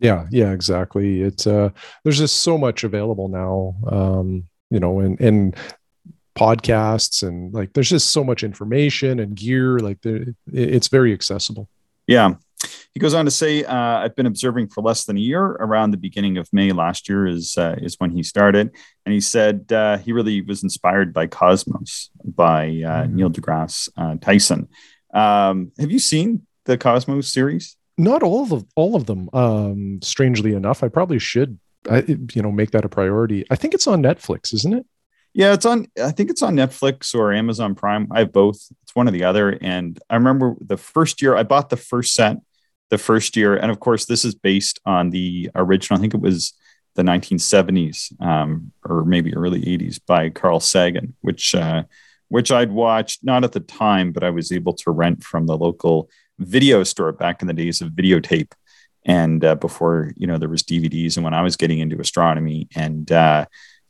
Yeah, 0.00 0.26
yeah, 0.30 0.52
exactly. 0.52 1.22
It's 1.22 1.46
uh, 1.46 1.70
there's 2.04 2.18
just 2.18 2.38
so 2.38 2.56
much 2.56 2.84
available 2.84 3.28
now, 3.28 3.74
um, 3.90 4.44
you 4.70 4.80
know, 4.80 5.00
and 5.00 5.20
and 5.20 5.56
podcasts 6.34 7.26
and 7.26 7.52
like 7.52 7.72
there's 7.72 7.90
just 7.90 8.12
so 8.12 8.22
much 8.22 8.44
information 8.44 9.18
and 9.18 9.34
gear. 9.34 9.78
Like 9.80 9.98
it's 10.46 10.88
very 10.88 11.12
accessible. 11.12 11.68
Yeah, 12.06 12.34
he 12.94 13.00
goes 13.00 13.14
on 13.14 13.24
to 13.24 13.30
say, 13.30 13.64
uh, 13.64 13.98
"I've 13.98 14.16
been 14.16 14.26
observing 14.26 14.68
for 14.68 14.82
less 14.82 15.04
than 15.04 15.16
a 15.16 15.20
year. 15.20 15.42
Around 15.42 15.92
the 15.92 15.96
beginning 15.96 16.36
of 16.38 16.48
May 16.52 16.72
last 16.72 17.08
year 17.08 17.26
is 17.26 17.56
uh, 17.56 17.76
is 17.78 17.96
when 17.98 18.10
he 18.10 18.22
started, 18.22 18.70
and 19.06 19.12
he 19.12 19.20
said 19.20 19.72
uh, 19.72 19.98
he 19.98 20.12
really 20.12 20.40
was 20.42 20.62
inspired 20.62 21.12
by 21.12 21.26
Cosmos 21.26 22.10
by 22.24 22.64
uh, 22.64 23.04
mm-hmm. 23.04 23.16
Neil 23.16 23.30
deGrasse 23.30 23.88
uh, 23.96 24.16
Tyson. 24.20 24.68
Um, 25.14 25.72
have 25.78 25.90
you 25.90 25.98
seen 25.98 26.46
the 26.64 26.78
Cosmos 26.78 27.32
series? 27.32 27.76
Not 27.96 28.22
all 28.22 28.52
of 28.52 28.64
all 28.76 28.96
of 28.96 29.06
them. 29.06 29.28
Um, 29.32 30.00
strangely 30.02 30.54
enough, 30.54 30.82
I 30.82 30.88
probably 30.88 31.18
should, 31.18 31.58
I, 31.90 32.04
you 32.06 32.42
know, 32.42 32.52
make 32.52 32.70
that 32.72 32.84
a 32.84 32.88
priority. 32.88 33.44
I 33.50 33.56
think 33.56 33.74
it's 33.74 33.86
on 33.86 34.02
Netflix, 34.02 34.54
isn't 34.54 34.74
it? 34.74 34.86
Yeah, 35.34 35.52
it's 35.52 35.66
on. 35.66 35.86
I 36.02 36.10
think 36.10 36.30
it's 36.30 36.42
on 36.42 36.56
Netflix 36.56 37.14
or 37.14 37.32
Amazon 37.32 37.74
Prime. 37.74 38.08
I 38.10 38.20
have 38.20 38.32
both. 38.32 38.56
It's 38.82 38.94
one 38.94 39.08
or 39.08 39.10
the 39.10 39.24
other. 39.24 39.50
And 39.60 39.98
I 40.08 40.14
remember 40.14 40.56
the 40.60 40.76
first 40.76 41.20
year 41.22 41.36
I 41.36 41.42
bought 41.42 41.70
the 41.70 41.76
first 41.76 42.14
set, 42.14 42.38
the 42.90 42.98
first 42.98 43.36
year, 43.36 43.56
and 43.56 43.70
of 43.70 43.80
course 43.80 44.06
this 44.06 44.24
is 44.24 44.34
based 44.34 44.80
on 44.86 45.10
the 45.10 45.50
original. 45.54 45.98
I 45.98 46.00
think 46.00 46.14
it 46.14 46.20
was 46.20 46.54
the 46.94 47.02
1970s 47.02 48.20
um, 48.20 48.72
or 48.84 49.04
maybe 49.04 49.34
early 49.34 49.62
80s 49.62 50.00
by 50.04 50.30
Carl 50.30 50.60
Sagan, 50.60 51.14
which 51.20 51.54
uh, 51.54 51.84
which 52.28 52.50
I'd 52.52 52.72
watched 52.72 53.24
not 53.24 53.44
at 53.44 53.52
the 53.52 53.60
time, 53.60 54.12
but 54.12 54.24
I 54.24 54.30
was 54.30 54.52
able 54.52 54.74
to 54.74 54.90
rent 54.90 55.24
from 55.24 55.46
the 55.46 55.56
local 55.56 56.10
video 56.38 56.84
store 56.84 57.12
back 57.12 57.42
in 57.42 57.48
the 57.48 57.54
days 57.54 57.80
of 57.80 57.90
videotape 57.90 58.52
and 59.04 59.44
uh, 59.44 59.54
before 59.56 60.12
you 60.16 60.26
know 60.26 60.38
there 60.38 60.48
was 60.48 60.62
DVDs 60.62 61.16
and 61.16 61.24
when 61.24 61.34
I 61.34 61.42
was 61.42 61.56
getting 61.56 61.80
into 61.80 62.00
astronomy 62.00 62.68
and 62.76 63.10
uh, 63.10 63.46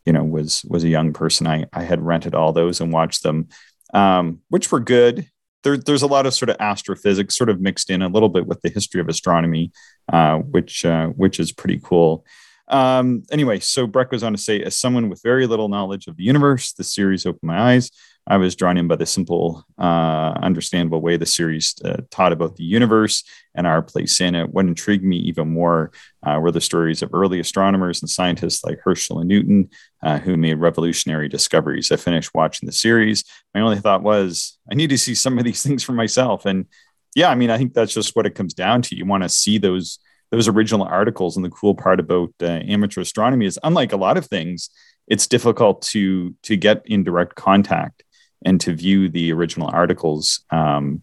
you 0.07 0.13
know 0.13 0.25
was 0.25 0.65
was 0.65 0.85
a 0.85 0.89
young 0.89 1.13
person 1.13 1.47
I 1.47 1.67
I 1.73 1.83
had 1.83 2.01
rented 2.01 2.35
all 2.35 2.53
those 2.53 2.81
and 2.81 2.93
watched 2.93 3.23
them 3.23 3.49
um, 3.93 4.41
which 4.49 4.71
were 4.71 4.81
good 4.81 5.29
there, 5.69 5.77
there's 5.77 6.03
a 6.03 6.07
lot 6.07 6.27
of 6.27 6.35
sort 6.35 6.49
of 6.49 6.57
astrophysics 6.61 7.37
sort 7.37 7.51
of 7.51 7.61
mixed 7.61 7.91
in 7.91 8.01
a 8.01 8.09
little 8.09 8.29
bit 8.29 8.47
with 8.47 8.61
the 8.63 8.71
history 8.71 9.01
of 9.01 9.09
astronomy 9.09 9.71
uh, 10.13 10.39
which 10.39 10.85
uh, 10.85 11.09
which 11.09 11.39
is 11.39 11.53
pretty 11.53 11.81
cool. 11.83 12.25
Um, 12.69 13.23
anyway 13.31 13.61
so 13.61 13.87
Brett 13.87 14.11
goes 14.11 14.23
on 14.23 14.33
to 14.33 14.39
say 14.39 14.63
as 14.63 14.77
someone 14.77 15.09
with 15.09 15.23
very 15.23 15.47
little 15.47 15.69
knowledge 15.69 16.07
of 16.07 16.17
the 16.17 16.25
universe 16.25 16.73
the 16.73 16.85
series 16.85 17.25
opened 17.25 17.49
my 17.49 17.59
eyes 17.73 17.91
I 18.29 18.37
was 18.37 18.55
drawn 18.55 18.77
in 18.77 18.89
by 18.89 18.97
the 18.97 19.07
simple, 19.07 19.65
uh, 19.79 20.35
understandable 20.43 21.01
way 21.01 21.17
the 21.17 21.25
series 21.25 21.75
uh, 21.83 22.03
taught 22.11 22.33
about 22.33 22.57
the 22.57 22.65
universe 22.65 23.25
and 23.55 23.67
our 23.67 23.81
place 23.81 24.21
in 24.21 24.35
it. 24.35 24.51
What 24.51 24.67
intrigued 24.67 25.03
me 25.03 25.17
even 25.17 25.49
more 25.49 25.93
uh, 26.23 26.39
were 26.39 26.53
the 26.53 26.61
stories 26.61 27.03
of 27.03 27.15
early 27.15 27.41
astronomers 27.41 28.03
and 28.03 28.11
scientists 28.11 28.63
like 28.63 28.81
Herschel 28.85 29.21
and 29.21 29.29
Newton, 29.29 29.71
uh, 30.03 30.19
who 30.19 30.37
made 30.37 30.55
revolutionary 30.55 31.29
discoveries. 31.29 31.91
I 31.91 31.97
finished 31.97 32.35
watching 32.35 32.67
the 32.67 32.73
series. 32.73 33.25
My 33.55 33.63
only 33.63 33.79
thought 33.79 34.03
was, 34.03 34.59
I 34.71 34.75
need 34.75 34.91
to 34.91 34.99
see 34.99 35.15
some 35.15 35.39
of 35.39 35.45
these 35.45 35.63
things 35.67 35.83
for 35.83 35.93
myself. 35.93 36.45
And 36.45 36.67
yeah, 37.15 37.31
I 37.31 37.35
mean, 37.35 37.51
I 37.51 37.57
think 37.57 37.73
that's 37.73 37.95
just 37.95 38.15
what 38.15 38.27
it 38.27 38.35
comes 38.35 38.53
down 38.53 38.83
to. 38.83 38.97
You 38.97 39.07
want 39.07 39.23
to 39.23 39.31
see 39.31 39.57
those 39.59 39.99
those 40.31 40.47
original 40.47 40.85
articles. 40.85 41.37
And 41.37 41.45
the 41.45 41.51
cool 41.51 41.75
part 41.75 41.99
about 41.99 42.35
uh, 42.43 42.47
amateur 42.47 43.01
astronomy 43.01 43.47
is, 43.47 43.59
unlike 43.65 43.95
a 43.95 43.97
lot 43.97 44.19
of 44.19 44.27
things, 44.27 44.69
it's 45.07 45.27
difficult 45.27 45.81
to 45.81 46.35
to 46.43 46.55
get 46.55 46.83
in 46.85 47.03
direct 47.03 47.35
contact 47.35 48.05
and 48.45 48.61
to 48.61 48.75
view 48.75 49.09
the 49.09 49.33
original 49.33 49.69
articles 49.69 50.45
um, 50.51 51.03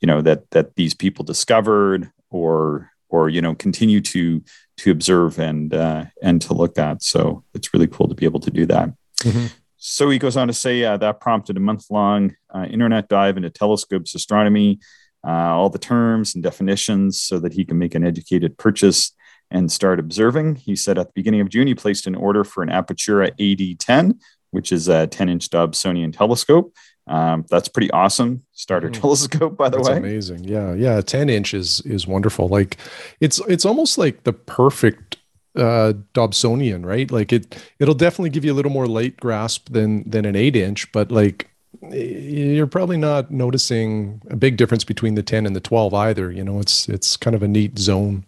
you 0.00 0.06
know 0.06 0.20
that 0.20 0.50
that 0.50 0.76
these 0.76 0.94
people 0.94 1.24
discovered 1.24 2.10
or 2.30 2.90
or 3.08 3.28
you 3.28 3.40
know 3.40 3.54
continue 3.54 4.00
to 4.00 4.42
to 4.76 4.90
observe 4.90 5.38
and 5.38 5.74
uh, 5.74 6.04
and 6.22 6.42
to 6.42 6.54
look 6.54 6.78
at 6.78 7.02
so 7.02 7.42
it's 7.54 7.72
really 7.72 7.86
cool 7.86 8.08
to 8.08 8.14
be 8.14 8.26
able 8.26 8.40
to 8.40 8.50
do 8.50 8.66
that 8.66 8.90
mm-hmm. 9.20 9.46
so 9.76 10.10
he 10.10 10.18
goes 10.18 10.36
on 10.36 10.48
to 10.48 10.54
say 10.54 10.84
uh, 10.84 10.96
that 10.96 11.20
prompted 11.20 11.56
a 11.56 11.60
month 11.60 11.86
long 11.90 12.34
uh, 12.54 12.64
internet 12.64 13.08
dive 13.08 13.36
into 13.36 13.50
telescopes 13.50 14.14
astronomy 14.14 14.78
uh, 15.26 15.30
all 15.30 15.68
the 15.68 15.78
terms 15.78 16.34
and 16.34 16.44
definitions 16.44 17.20
so 17.20 17.38
that 17.38 17.52
he 17.52 17.64
can 17.64 17.78
make 17.78 17.94
an 17.94 18.06
educated 18.06 18.56
purchase 18.58 19.12
and 19.50 19.70
start 19.70 19.98
observing. 19.98 20.56
He 20.56 20.76
said 20.76 20.98
at 20.98 21.08
the 21.08 21.12
beginning 21.14 21.40
of 21.40 21.48
June, 21.48 21.66
he 21.66 21.74
placed 21.74 22.06
an 22.06 22.14
order 22.14 22.44
for 22.44 22.62
an 22.62 22.68
Apertura 22.68 23.32
AD10, 23.38 24.18
which 24.56 24.72
is 24.72 24.88
a 24.88 25.06
10 25.06 25.28
inch 25.28 25.50
Dobsonian 25.50 26.16
telescope. 26.16 26.74
Um, 27.06 27.44
that's 27.50 27.68
pretty 27.68 27.90
awesome. 27.90 28.42
Starter 28.52 28.88
mm. 28.88 28.98
telescope, 29.00 29.54
by 29.54 29.68
the 29.68 29.76
that's 29.76 29.90
way. 29.90 29.98
Amazing. 29.98 30.44
Yeah. 30.44 30.72
Yeah. 30.72 31.02
10 31.02 31.28
inches 31.28 31.82
is 31.82 32.06
wonderful. 32.06 32.48
Like 32.48 32.78
it's, 33.20 33.38
it's 33.40 33.66
almost 33.66 33.98
like 33.98 34.24
the 34.24 34.32
perfect 34.32 35.18
uh 35.56 35.92
Dobsonian, 36.14 36.86
right? 36.86 37.10
Like 37.10 37.34
it, 37.34 37.62
it'll 37.78 37.94
definitely 37.94 38.30
give 38.30 38.46
you 38.46 38.52
a 38.52 38.56
little 38.56 38.72
more 38.72 38.86
light 38.86 39.18
grasp 39.18 39.68
than, 39.70 40.08
than 40.08 40.24
an 40.24 40.36
eight 40.36 40.56
inch, 40.56 40.90
but 40.90 41.12
like 41.12 41.50
you're 41.90 42.66
probably 42.66 42.96
not 42.96 43.30
noticing 43.30 44.22
a 44.30 44.36
big 44.36 44.56
difference 44.56 44.84
between 44.84 45.16
the 45.16 45.22
10 45.22 45.44
and 45.44 45.54
the 45.54 45.60
12 45.60 45.92
either. 45.92 46.32
You 46.32 46.44
know, 46.44 46.60
it's, 46.60 46.88
it's 46.88 47.18
kind 47.18 47.36
of 47.36 47.42
a 47.42 47.48
neat 47.48 47.78
zone. 47.78 48.24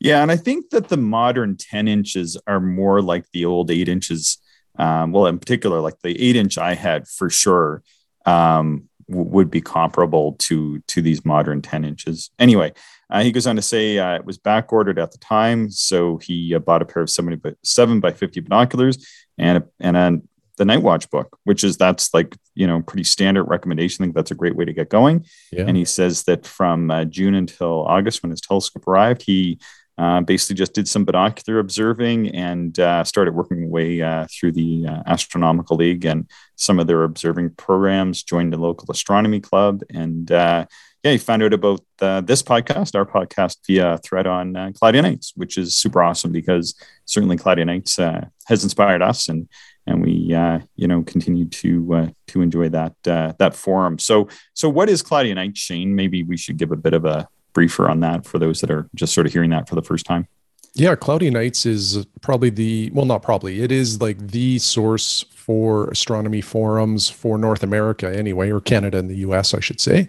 Yeah. 0.00 0.20
And 0.20 0.30
I 0.30 0.36
think 0.36 0.68
that 0.70 0.88
the 0.88 0.98
modern 0.98 1.56
10 1.56 1.88
inches 1.88 2.36
are 2.46 2.60
more 2.60 3.00
like 3.00 3.24
the 3.32 3.46
old 3.46 3.70
eight 3.70 3.88
inches 3.88 4.36
um, 4.78 5.12
well, 5.12 5.26
in 5.26 5.38
particular, 5.38 5.80
like 5.80 6.00
the 6.02 6.20
eight 6.20 6.36
inch 6.36 6.58
I 6.58 6.74
had 6.74 7.06
for 7.08 7.28
sure 7.28 7.82
um, 8.26 8.88
w- 9.08 9.28
would 9.30 9.50
be 9.50 9.60
comparable 9.60 10.34
to 10.40 10.80
to 10.80 11.02
these 11.02 11.24
modern 11.24 11.62
10 11.62 11.84
inches. 11.84 12.30
Anyway, 12.38 12.72
uh, 13.10 13.22
he 13.22 13.32
goes 13.32 13.46
on 13.46 13.56
to 13.56 13.62
say 13.62 13.98
uh, 13.98 14.14
it 14.14 14.24
was 14.24 14.38
back 14.38 14.72
ordered 14.72 14.98
at 14.98 15.12
the 15.12 15.18
time, 15.18 15.70
so 15.70 16.16
he 16.18 16.54
uh, 16.54 16.58
bought 16.58 16.82
a 16.82 16.86
pair 16.86 17.02
of 17.02 17.10
70 17.10 17.36
by, 17.36 17.54
7 17.62 18.00
by 18.00 18.12
50 18.12 18.40
binoculars 18.40 19.06
and 19.38 19.64
and 19.80 19.96
then 19.96 20.28
the 20.58 20.64
Night 20.64 20.82
Watch 20.82 21.08
book, 21.10 21.38
which 21.44 21.64
is 21.64 21.76
that's 21.76 22.12
like 22.12 22.36
you 22.54 22.66
know 22.66 22.82
pretty 22.82 23.04
standard 23.04 23.44
recommendation. 23.44 24.02
I 24.02 24.06
think 24.06 24.14
that's 24.14 24.30
a 24.30 24.36
great 24.36 24.56
way 24.56 24.64
to 24.64 24.72
get 24.72 24.90
going. 24.90 25.26
Yeah. 25.50 25.64
And 25.66 25.76
he 25.76 25.84
says 25.84 26.24
that 26.24 26.46
from 26.46 26.90
uh, 26.90 27.04
June 27.04 27.34
until 27.34 27.84
August, 27.86 28.22
when 28.22 28.30
his 28.30 28.40
telescope 28.40 28.86
arrived, 28.86 29.22
he 29.22 29.58
uh, 30.02 30.20
basically 30.20 30.56
just 30.56 30.72
did 30.72 30.88
some 30.88 31.04
binocular 31.04 31.60
observing 31.60 32.28
and 32.34 32.80
uh, 32.80 33.04
started 33.04 33.34
working 33.34 33.70
way 33.70 34.02
uh, 34.02 34.26
through 34.28 34.50
the 34.50 34.84
uh, 34.84 35.00
Astronomical 35.06 35.76
League 35.76 36.04
and 36.04 36.28
some 36.56 36.80
of 36.80 36.88
their 36.88 37.04
observing 37.04 37.50
programs, 37.50 38.24
joined 38.24 38.52
a 38.52 38.56
local 38.56 38.90
astronomy 38.90 39.38
club. 39.38 39.82
And 39.90 40.32
uh, 40.32 40.66
yeah, 41.04 41.12
he 41.12 41.18
found 41.18 41.44
out 41.44 41.52
about 41.52 41.84
uh, 42.00 42.20
this 42.20 42.42
podcast, 42.42 42.96
our 42.96 43.06
podcast, 43.06 43.58
via 43.64 43.96
thread 43.98 44.26
on 44.26 44.56
uh, 44.56 44.72
Cloudy 44.74 45.00
Nights, 45.00 45.34
which 45.36 45.56
is 45.56 45.76
super 45.76 46.02
awesome 46.02 46.32
because 46.32 46.74
certainly 47.04 47.36
Cloudy 47.36 47.64
Nights 47.64 47.96
has 48.46 48.64
inspired 48.64 49.02
us 49.02 49.28
and 49.28 49.48
and 49.86 50.02
we 50.02 50.10
you 50.74 50.88
know 50.88 51.02
continue 51.04 51.44
to 51.44 52.12
to 52.26 52.42
enjoy 52.42 52.68
that 52.70 52.94
that 53.04 53.54
forum. 53.54 54.00
So 54.00 54.28
so 54.52 54.68
what 54.68 54.88
is 54.88 55.00
Cloudy 55.00 55.32
Nights, 55.32 55.60
Shane? 55.60 55.94
Maybe 55.94 56.24
we 56.24 56.36
should 56.36 56.56
give 56.56 56.72
a 56.72 56.76
bit 56.76 56.94
of 56.94 57.04
a 57.04 57.28
briefer 57.52 57.88
on 57.88 58.00
that 58.00 58.26
for 58.26 58.38
those 58.38 58.60
that 58.60 58.70
are 58.70 58.88
just 58.94 59.14
sort 59.14 59.26
of 59.26 59.32
hearing 59.32 59.50
that 59.50 59.68
for 59.68 59.74
the 59.74 59.82
first 59.82 60.06
time? 60.06 60.26
Yeah, 60.74 60.94
Cloudy 60.94 61.28
Nights 61.28 61.66
is 61.66 62.06
probably 62.22 62.48
the 62.48 62.90
well, 62.94 63.04
not 63.04 63.22
probably. 63.22 63.62
It 63.62 63.70
is 63.70 64.00
like 64.00 64.18
the 64.18 64.58
source 64.58 65.24
for 65.34 65.88
astronomy 65.88 66.40
forums 66.40 67.10
for 67.10 67.36
North 67.36 67.62
America, 67.62 68.16
anyway, 68.16 68.50
or 68.50 68.60
Canada 68.60 68.98
and 68.98 69.10
the 69.10 69.16
U.S., 69.16 69.52
I 69.52 69.60
should 69.60 69.80
say. 69.80 70.08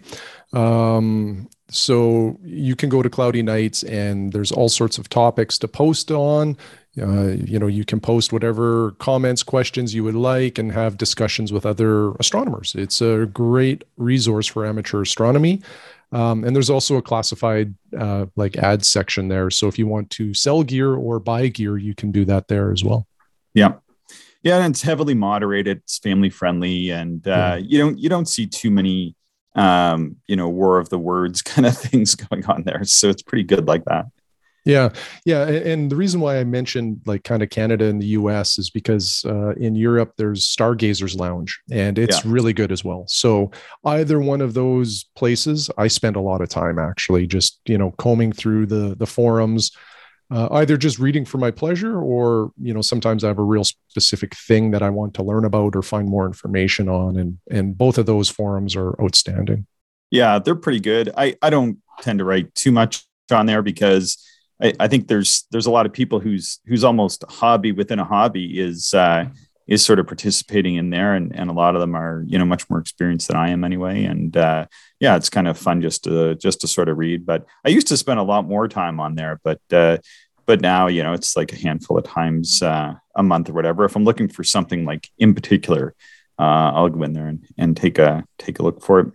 Um, 0.54 1.50
so 1.70 2.40
you 2.44 2.76
can 2.76 2.90
go 2.90 3.02
to 3.02 3.10
Cloudy 3.10 3.42
Nights, 3.42 3.84
and 3.84 4.32
there's 4.32 4.52
all 4.52 4.70
sorts 4.70 4.98
of 4.98 5.10
topics 5.10 5.58
to 5.60 5.68
post 5.68 6.12
on. 6.12 6.56
Uh, 7.02 7.30
you 7.30 7.58
know, 7.58 7.66
you 7.66 7.84
can 7.84 8.00
post 8.00 8.32
whatever 8.32 8.92
comments, 9.00 9.42
questions 9.42 9.96
you 9.96 10.04
would 10.04 10.16
like, 10.16 10.60
and 10.60 10.72
have 10.72 10.98
discussions 10.98 11.52
with 11.52 11.66
other 11.66 12.12
astronomers. 12.20 12.76
It's 12.76 13.02
a 13.02 13.26
great 13.26 13.84
resource 13.98 14.46
for 14.46 14.66
amateur 14.66 15.02
astronomy. 15.02 15.62
Um, 16.14 16.44
and 16.44 16.56
there's 16.56 16.70
also 16.70 16.98
a 16.98 17.02
classified 17.02 17.74
uh, 17.98 18.28
like 18.36 18.56
ad 18.58 18.86
section 18.86 19.28
there. 19.28 19.50
So 19.50 19.68
if 19.68 19.80
you 19.80 19.88
want 19.88 20.12
to 20.12 20.34
sell 20.34 20.64
gear 20.64 20.94
or 20.94 21.20
buy 21.20 21.48
gear, 21.48 21.78
you 21.78 21.96
can 21.96 22.12
do 22.12 22.24
that 22.26 22.48
there 22.48 22.72
as 22.72 22.84
well. 22.84 23.08
Yeah. 23.54 23.74
Yeah, 24.44 24.58
and 24.58 24.74
it's 24.74 24.82
heavily 24.82 25.14
moderated. 25.14 25.78
It's 25.78 26.00
family 26.00 26.30
friendly, 26.30 26.90
and 26.90 27.26
uh, 27.26 27.32
yeah. 27.32 27.56
you 27.56 27.78
don't 27.78 27.98
you 27.98 28.10
don't 28.10 28.28
see 28.28 28.46
too 28.46 28.70
many 28.70 29.16
um, 29.56 30.18
you 30.28 30.36
know 30.36 30.50
war 30.50 30.80
of 30.80 30.90
the 30.90 31.00
words 31.00 31.42
kind 31.42 31.66
of 31.66 31.78
things 31.78 32.14
going 32.14 32.46
on 32.48 32.64
there. 32.64 32.84
So 32.84 33.10
it's 33.10 33.22
pretty 33.24 33.46
good 33.46 33.68
like 33.68 33.86
that. 33.86 34.08
Yeah, 34.66 34.90
yeah, 35.26 35.46
and 35.46 35.92
the 35.92 35.96
reason 35.98 36.22
why 36.22 36.40
I 36.40 36.46
mentioned 36.46 37.02
like 37.06 37.26
kind 37.26 37.44
of 37.44 37.50
Canada 37.50 37.86
and 37.86 38.02
the 38.02 38.08
U.S. 38.08 38.58
is 38.58 38.70
because 38.70 39.26
uh, 39.26 39.54
in 39.56 39.76
Europe 39.76 40.14
there's 40.18 40.48
Stargazers 40.48 41.16
Lounge, 41.16 41.60
and 41.70 42.00
it's 42.00 42.24
yeah. 42.24 42.32
really 42.32 42.54
good 42.54 42.72
as 42.72 42.82
well. 42.82 43.04
So 43.08 43.52
either 43.84 44.22
one 44.22 44.40
of 44.40 44.54
those 44.54 45.04
places, 45.16 45.70
I 45.78 45.90
spend 45.90 46.16
a 46.16 46.22
lot 46.22 46.40
of 46.40 46.48
time 46.48 46.80
actually 46.80 47.28
just 47.28 47.60
you 47.66 47.78
know 47.78 47.92
combing 47.98 48.32
through 48.32 48.68
the 48.68 48.96
the 48.96 49.06
forums, 49.06 49.72
uh, 50.32 50.48
either 50.52 50.78
just 50.78 50.98
reading 50.98 51.26
for 51.26 51.40
my 51.40 51.52
pleasure, 51.52 52.00
or 52.00 52.54
you 52.58 52.74
know 52.74 52.82
sometimes 52.82 53.26
I 53.26 53.28
have 53.28 53.40
a 53.40 53.44
real 53.44 53.66
specific 53.66 54.34
thing 54.34 54.72
that 54.72 54.82
I 54.82 54.90
want 54.90 55.14
to 55.16 55.24
learn 55.24 55.44
about 55.44 55.76
or 55.76 55.82
find 55.82 56.08
more 56.08 56.26
information 56.26 56.88
on, 56.88 57.18
and 57.18 57.38
and 57.52 57.78
both 57.78 57.98
of 57.98 58.06
those 58.06 58.30
forums 58.30 58.78
are 58.78 58.96
outstanding. 59.02 59.68
Yeah, 60.10 60.40
they're 60.40 60.56
pretty 60.56 60.80
good. 60.80 61.12
I 61.18 61.36
I 61.42 61.50
don't 61.50 61.80
tend 62.00 62.20
to 62.20 62.26
write 62.26 62.56
too 62.56 62.72
much 62.72 63.06
on 63.30 63.46
there 63.46 63.62
because 63.62 64.26
I, 64.64 64.74
I, 64.80 64.88
think 64.88 65.08
there's 65.08 65.46
there's 65.52 65.66
a 65.66 65.72
lot 65.72 65.86
of 65.86 65.94
people 65.94 66.20
who's 66.20 66.60
who's 66.66 66.84
almost 66.84 67.24
hobby 67.30 67.72
within 67.72 68.00
a 68.00 68.06
hobby 68.06 68.60
is 68.60 68.94
uh, 68.94 69.26
is 69.68 69.86
sort 69.86 70.00
of 70.00 70.08
participating 70.08 70.76
in 70.76 70.90
there, 70.90 71.14
and 71.14 71.36
and 71.36 71.50
a 71.50 71.54
lot 71.54 71.76
of 71.76 71.82
them 71.82 71.96
are 71.96 72.24
you 72.28 72.40
know 72.40 72.46
much 72.46 72.70
more 72.70 72.80
experienced 72.80 73.28
than 73.28 73.38
I 73.38 73.50
am 73.50 73.64
anyway, 73.64 74.06
and 74.06 74.36
uh, 74.36 74.66
yeah, 75.00 75.16
it's 75.16 75.30
kind 75.30 75.48
of 75.48 75.58
fun 75.58 75.82
just 75.82 76.06
to 76.06 76.36
just 76.36 76.62
to 76.62 76.68
sort 76.68 76.90
of 76.90 76.98
read. 76.98 77.26
But 77.26 77.46
I 77.66 77.70
used 77.70 77.88
to 77.88 77.98
spend 77.98 78.20
a 78.20 78.24
lot 78.24 78.48
more 78.48 78.68
time 78.68 79.00
on 79.00 79.16
there, 79.16 79.40
but 79.44 79.62
uh, 79.72 79.98
but 80.46 80.62
now 80.62 80.88
you 80.88 81.04
know 81.04 81.14
it's 81.14 81.36
like 81.36 81.52
a 81.52 81.58
handful 81.58 81.98
of 81.98 82.06
times 82.06 82.64
uh, 82.64 82.94
a 83.16 83.24
month 83.24 83.50
or 83.50 83.54
whatever. 83.54 83.84
If 83.84 83.96
I'm 83.96 84.06
looking 84.06 84.30
for 84.30 84.44
something 84.44 84.86
like 84.86 85.10
in 85.18 85.34
particular, 85.34 85.94
uh, 86.40 86.72
I'll 86.74 86.90
go 86.90 87.04
in 87.04 87.14
there 87.14 87.28
and, 87.28 87.46
and 87.58 87.76
take 87.76 88.00
a 88.00 88.26
take 88.38 88.60
a 88.60 88.64
look 88.64 88.82
for 88.82 89.00
it. 89.02 89.08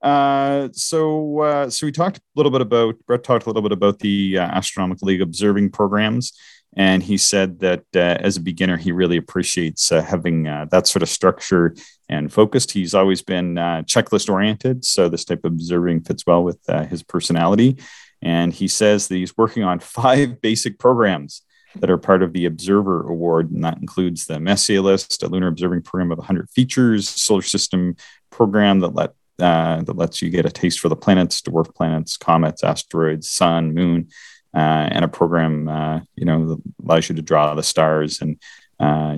Uh, 0.00 0.68
so, 0.72 1.40
uh, 1.40 1.70
so 1.70 1.86
we 1.86 1.92
talked 1.92 2.18
a 2.18 2.22
little 2.36 2.52
bit 2.52 2.60
about 2.60 2.94
Brett 3.06 3.24
talked 3.24 3.46
a 3.46 3.48
little 3.48 3.62
bit 3.62 3.72
about 3.72 3.98
the 3.98 4.38
uh, 4.38 4.42
Astronomical 4.42 5.06
League 5.06 5.22
observing 5.22 5.70
programs, 5.70 6.32
And 6.76 7.02
he 7.02 7.16
said 7.16 7.60
that 7.60 7.84
uh, 7.96 7.98
as 8.20 8.36
a 8.36 8.40
beginner, 8.40 8.76
he 8.76 8.92
really 8.92 9.16
appreciates 9.16 9.90
uh, 9.90 10.02
having 10.02 10.44
that 10.44 10.86
sort 10.86 11.02
of 11.02 11.08
structure 11.08 11.74
and 12.08 12.32
focused. 12.32 12.72
He's 12.72 12.94
always 12.94 13.22
been 13.22 13.56
checklist 13.86 14.30
oriented. 14.30 14.84
So 14.84 15.08
this 15.08 15.24
type 15.24 15.44
of 15.44 15.52
observing 15.52 16.02
fits 16.02 16.24
well 16.26 16.44
with 16.44 16.64
his 16.88 17.02
personality. 17.02 17.78
And 18.22 18.52
he 18.52 18.68
says 18.68 19.08
that 19.08 19.16
he's 19.16 19.36
working 19.36 19.64
on 19.64 19.78
five 19.80 20.40
basic 20.40 20.78
programs 20.78 21.42
that 21.76 21.90
are 21.90 21.98
part 21.98 22.22
of 22.22 22.32
the 22.32 22.46
Observer 22.46 23.08
Award. 23.08 23.50
And 23.50 23.62
that 23.64 23.78
includes 23.78 24.26
the 24.26 24.40
Messier 24.40 24.80
list, 24.80 25.22
a 25.22 25.28
lunar 25.28 25.48
observing 25.48 25.82
program 25.82 26.12
of 26.12 26.18
100 26.18 26.50
features, 26.50 27.08
solar 27.08 27.42
system 27.42 27.96
program 28.30 28.80
that 28.80 28.94
let 28.94 29.12
uh, 29.38 29.82
that 29.82 29.96
lets 29.96 30.22
you 30.22 30.30
get 30.30 30.46
a 30.46 30.50
taste 30.50 30.80
for 30.80 30.88
the 30.88 30.96
planets, 30.96 31.40
dwarf 31.40 31.74
planets, 31.74 32.16
comets, 32.16 32.64
asteroids, 32.64 33.30
sun, 33.30 33.74
moon, 33.74 34.08
uh, 34.54 34.88
and 34.90 35.04
a 35.04 35.08
program 35.08 35.68
uh, 35.68 36.00
you 36.16 36.24
know 36.24 36.48
that 36.48 36.62
allows 36.84 37.08
you 37.08 37.14
to 37.14 37.22
draw 37.22 37.54
the 37.54 37.62
stars 37.62 38.20
and 38.20 38.38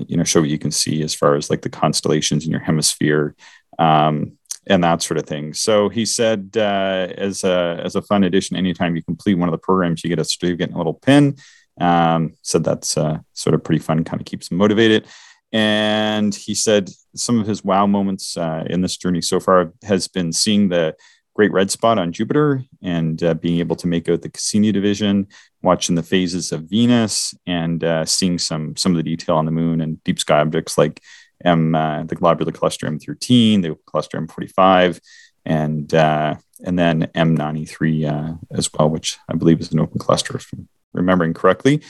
you 0.09 0.17
know 0.17 0.23
show 0.23 0.41
what 0.41 0.49
you 0.49 0.59
can 0.59 0.71
see 0.71 1.03
as 1.03 1.13
far 1.13 1.35
as 1.35 1.49
like 1.49 1.61
the 1.61 1.69
constellations 1.69 2.45
in 2.45 2.51
your 2.51 2.61
hemisphere. 2.61 3.35
Um, 3.79 4.37
and 4.67 4.83
that 4.83 5.01
sort 5.01 5.17
of 5.17 5.25
thing. 5.25 5.53
So 5.53 5.89
he 5.89 6.05
said, 6.05 6.51
uh, 6.55 7.07
as 7.17 7.43
a 7.43 7.81
as 7.83 7.95
a 7.95 8.01
fun 8.01 8.23
addition, 8.23 8.55
anytime 8.55 8.95
you 8.95 9.03
complete 9.03 9.35
one 9.35 9.49
of 9.49 9.53
the 9.53 9.57
programs, 9.57 10.03
you 10.03 10.09
get 10.09 10.19
a 10.19 10.25
certificate 10.25 10.69
and 10.69 10.75
a 10.75 10.77
little 10.77 10.93
pin. 10.93 11.37
Um, 11.79 12.33
said 12.43 12.63
that's 12.63 12.97
uh, 12.97 13.19
sort 13.33 13.55
of 13.55 13.63
pretty 13.63 13.79
fun, 13.79 14.03
kind 14.03 14.21
of 14.21 14.25
keeps 14.25 14.51
him 14.51 14.57
motivated. 14.57 15.07
And 15.51 16.33
he 16.33 16.55
said 16.55 16.89
some 17.15 17.39
of 17.39 17.47
his 17.47 17.63
wow 17.63 17.85
moments 17.85 18.37
uh, 18.37 18.63
in 18.69 18.81
this 18.81 18.97
journey 18.97 19.21
so 19.21 19.39
far 19.39 19.73
has 19.83 20.07
been 20.07 20.31
seeing 20.31 20.69
the 20.69 20.95
great 21.35 21.51
red 21.51 21.71
spot 21.71 21.97
on 21.97 22.11
Jupiter 22.11 22.63
and 22.81 23.21
uh, 23.23 23.33
being 23.33 23.59
able 23.59 23.75
to 23.77 23.87
make 23.87 24.07
out 24.09 24.21
the 24.21 24.29
Cassini 24.29 24.71
division, 24.71 25.27
watching 25.61 25.95
the 25.95 26.03
phases 26.03 26.51
of 26.51 26.69
Venus, 26.69 27.33
and 27.45 27.83
uh, 27.83 28.05
seeing 28.05 28.37
some 28.37 28.75
some 28.75 28.91
of 28.93 28.97
the 28.97 29.03
detail 29.03 29.35
on 29.35 29.45
the 29.45 29.51
moon 29.51 29.81
and 29.81 30.03
deep 30.03 30.19
sky 30.19 30.39
objects 30.39 30.77
like 30.77 31.01
M, 31.43 31.75
uh, 31.75 32.03
the 32.03 32.15
globular 32.15 32.51
cluster 32.51 32.87
M13, 32.87 33.61
the 33.61 33.77
cluster 33.85 34.19
M45, 34.19 34.99
and 35.45 35.93
uh, 35.93 36.35
and 36.65 36.77
then 36.77 37.09
M93 37.15 38.11
uh, 38.11 38.37
as 38.51 38.69
well, 38.73 38.89
which 38.89 39.17
I 39.29 39.33
believe 39.33 39.59
is 39.59 39.71
an 39.71 39.79
open 39.79 39.99
cluster, 39.99 40.37
if 40.37 40.51
I'm 40.53 40.67
remembering 40.93 41.33
correctly. 41.33 41.81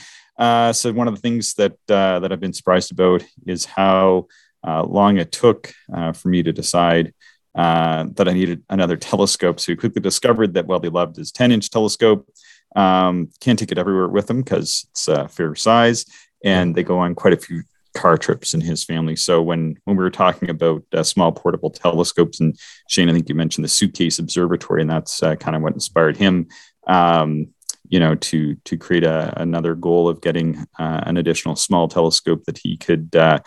Uh, 0.42 0.72
so 0.72 0.92
one 0.92 1.06
of 1.06 1.14
the 1.14 1.20
things 1.20 1.54
that 1.54 1.74
uh, 1.88 2.18
that 2.18 2.32
I've 2.32 2.40
been 2.40 2.52
surprised 2.52 2.90
about 2.90 3.22
is 3.46 3.64
how 3.64 4.26
uh, 4.66 4.82
long 4.82 5.18
it 5.18 5.30
took 5.30 5.72
uh, 5.94 6.10
for 6.10 6.30
me 6.30 6.42
to 6.42 6.52
decide 6.52 7.14
uh, 7.54 8.06
that 8.14 8.28
I 8.28 8.32
needed 8.32 8.64
another 8.68 8.96
telescope. 8.96 9.60
So 9.60 9.70
he 9.70 9.76
quickly 9.76 10.02
discovered 10.02 10.54
that 10.54 10.66
while 10.66 10.80
he 10.80 10.88
loved 10.88 11.14
his 11.14 11.30
10 11.30 11.52
inch 11.52 11.70
telescope, 11.70 12.28
um, 12.74 13.28
can't 13.38 13.56
take 13.56 13.70
it 13.70 13.78
everywhere 13.78 14.08
with 14.08 14.28
him 14.28 14.42
because 14.42 14.84
it's 14.90 15.06
a 15.06 15.28
fair 15.28 15.54
size, 15.54 16.06
and 16.44 16.74
they 16.74 16.82
go 16.82 16.98
on 16.98 17.14
quite 17.14 17.34
a 17.34 17.36
few 17.36 17.62
car 17.94 18.18
trips 18.18 18.52
in 18.52 18.60
his 18.60 18.82
family. 18.82 19.14
So 19.14 19.40
when 19.40 19.76
when 19.84 19.96
we 19.96 20.02
were 20.02 20.10
talking 20.10 20.50
about 20.50 20.82
uh, 20.92 21.04
small 21.04 21.30
portable 21.30 21.70
telescopes, 21.70 22.40
and 22.40 22.58
Shane, 22.88 23.08
I 23.08 23.12
think 23.12 23.28
you 23.28 23.36
mentioned 23.36 23.64
the 23.64 23.68
suitcase 23.68 24.18
observatory, 24.18 24.80
and 24.80 24.90
that's 24.90 25.22
uh, 25.22 25.36
kind 25.36 25.54
of 25.54 25.62
what 25.62 25.74
inspired 25.74 26.16
him. 26.16 26.48
Um, 26.88 27.54
you 27.92 28.00
know, 28.00 28.14
to 28.14 28.54
to 28.64 28.78
create 28.78 29.04
a, 29.04 29.34
another 29.36 29.74
goal 29.74 30.08
of 30.08 30.22
getting 30.22 30.56
uh, 30.78 31.02
an 31.04 31.18
additional 31.18 31.54
small 31.54 31.88
telescope 31.88 32.42
that 32.46 32.56
he 32.56 32.78
could 32.78 33.14
uh, 33.14 33.38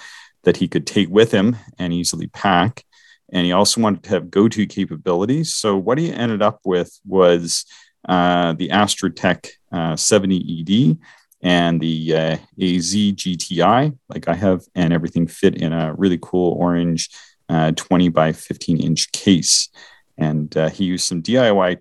that 0.43 0.57
he 0.57 0.67
could 0.67 0.85
take 0.85 1.09
with 1.09 1.31
him 1.31 1.55
and 1.79 1.91
easily 1.91 2.27
pack. 2.27 2.85
And 3.33 3.43
he 3.43 3.51
also 3.51 3.81
wanted 3.81 4.03
to 4.03 4.09
have 4.11 4.29
go-to 4.29 4.67
capabilities. 4.67 5.51
So 5.51 5.75
what 5.75 5.97
he 5.97 6.13
ended 6.13 6.43
up 6.43 6.59
with 6.63 6.91
was 7.03 7.65
uh, 8.07 8.53
the 8.53 8.69
Astrotech 8.69 9.49
70 9.97 10.91
uh, 10.91 11.05
and 11.41 11.81
the 11.81 12.13
uh, 12.13 12.37
AZ 12.61 12.93
GTI, 12.93 13.97
like 14.09 14.27
I 14.27 14.35
have, 14.35 14.61
and 14.75 14.93
everything 14.93 15.25
fit 15.25 15.55
in 15.55 15.73
a 15.73 15.95
really 15.95 16.19
cool 16.21 16.53
orange 16.53 17.09
uh, 17.49 17.71
20 17.71 18.09
by 18.09 18.31
15 18.31 18.79
inch 18.79 19.11
case. 19.11 19.69
And 20.19 20.55
uh, 20.55 20.69
he 20.69 20.85
used 20.85 21.07
some 21.07 21.23
DIY 21.23 21.79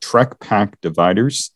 TrekPak 0.00 0.74
dividers 0.80 1.50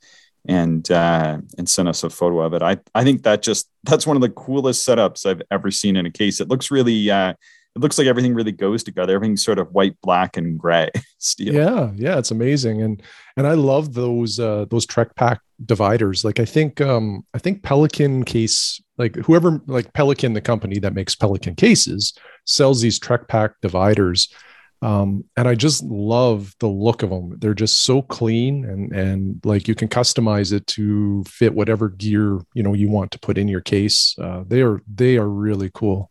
and 0.49 0.91
uh, 0.91 1.39
and 1.59 1.69
sent 1.69 1.89
us 1.89 2.03
a 2.03 2.11
photo 2.11 2.41
of 2.41 2.55
it. 2.55 2.63
I 2.63 2.79
I 2.95 3.05
think 3.05 3.23
that 3.23 3.43
just 3.43 3.71
that's 3.85 4.07
one 4.07 4.17
of 4.17 4.23
the 4.23 4.31
coolest 4.31 4.87
setups 4.87 5.27
I've 5.27 5.43
ever 5.51 5.71
seen 5.71 5.97
in 5.97 6.07
a 6.07 6.11
case. 6.11 6.41
It 6.41 6.49
looks 6.49 6.71
really 6.71 7.11
uh, 7.11 7.35
it 7.77 7.83
looks 7.83 7.99
like 7.99 8.07
everything 8.07 8.35
really 8.35 8.53
goes 8.53 8.83
together. 8.83 9.15
Everything's 9.15 9.45
sort 9.45 9.59
of 9.59 9.71
white, 9.73 9.97
black, 10.03 10.37
and 10.37 10.59
gray 10.59 10.91
steel. 11.19 11.55
Yeah, 11.55 11.93
yeah, 11.95 12.19
it's 12.19 12.31
amazing, 12.31 12.83
and 12.83 13.03
and 13.37 13.47
I 13.47 13.53
love 13.53 13.93
those 13.93 14.41
uh, 14.41 14.65
those 14.71 14.87
TrekPak 14.87 15.39
dividers. 15.65 16.25
Like 16.25 16.41
I 16.41 16.47
think 16.47 16.81
um, 16.81 17.27
I 17.35 17.39
think 17.39 17.63
Pelican 17.63 18.25
case, 18.25 18.81
like 18.97 19.17
whoever 19.17 19.61
like 19.67 19.93
Pelican, 19.93 20.33
the 20.33 20.41
company 20.41 20.79
that 20.79 20.95
makes 20.95 21.15
Pelican 21.15 21.55
cases, 21.57 22.15
sells 22.47 22.81
these 22.81 22.99
TrekPak 22.99 23.53
dividers 23.61 24.33
um, 24.81 25.25
and 25.37 25.49
I 25.49 25.55
just 25.55 25.83
love 25.83 26.55
the 26.61 26.69
look 26.69 27.03
of 27.03 27.11
them. 27.11 27.37
They're 27.39 27.55
just 27.55 27.83
so 27.83 28.01
clean 28.03 28.65
and 28.65 28.93
and 28.93 29.41
like 29.45 29.67
you 29.67 29.75
can 29.75 29.89
customize 29.89 30.53
it 30.53 30.67
to 30.69 31.25
fit 31.25 31.55
whatever 31.55 31.89
gear 31.89 32.41
you 32.55 32.63
know 32.63 32.75
you 32.75 32.89
want 32.89 33.11
to 33.13 33.19
put 33.19 33.39
in 33.39 33.49
your 33.49 33.61
case. 33.61 34.17
Uh, 34.19 34.45
they 34.47 34.63
are 34.63 34.81
they 34.93 35.17
are 35.17 35.29
really 35.29 35.71
cool. 35.75 36.11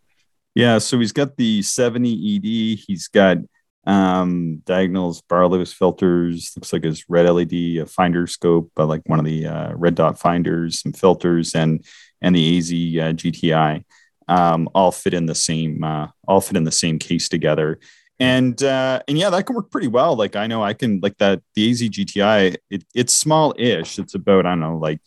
Yeah, 0.54 0.80
so 0.80 1.00
he's 1.00 1.12
got 1.12 1.38
the 1.38 1.62
70 1.62 2.36
ED. 2.36 2.80
He's 2.88 3.08
got 3.08 3.38
um, 3.86 4.64
diagonals, 4.66 5.22
Barlow's 5.22 5.72
filters. 5.72 6.52
Looks 6.56 6.74
like 6.74 6.84
his 6.84 7.06
red 7.08 7.30
LED, 7.30 7.54
a 7.54 7.86
finder 7.86 8.26
scope, 8.26 8.72
but 8.76 8.88
like 8.88 9.04
one 9.06 9.20
of 9.20 9.26
the 9.26 9.46
uh, 9.46 9.74
red 9.76 9.96
dot 9.96 10.20
finders, 10.20 10.82
some 10.82 10.94
filters, 10.94 11.56
and 11.56 11.86
and 12.22 12.36
the 12.36 12.58
AZ 12.58 12.70
uh, 12.72 13.14
GTI. 13.14 13.86
Um, 14.28 14.68
all 14.76 14.92
fit 14.92 15.14
in 15.14 15.26
the 15.26 15.36
same 15.36 15.86
uh, 15.86 16.08
all 16.28 16.42
fit 16.42 16.58
in 16.58 16.66
the 16.66 16.72
same 16.72 17.00
case 17.00 17.30
together 17.30 17.80
and 18.20 18.64
uh 18.64 19.02
and 19.08 19.18
yeah 19.18 19.30
that 19.30 19.46
can 19.46 19.56
work 19.56 19.72
pretty 19.72 19.88
well. 19.88 20.16
Like 20.16 20.36
i 20.36 20.48
know 20.48 20.64
i 20.64 20.74
can 20.74 21.00
like 21.02 21.18
that 21.18 21.42
the 21.56 21.70
az 21.70 21.82
gti 21.82 22.58
it, 22.70 22.84
it's 22.94 23.14
small-ish. 23.14 24.00
It's 24.00 24.16
about 24.16 24.46
i 24.46 24.50
don't 24.50 24.60
know 24.60 24.78
like 24.78 25.00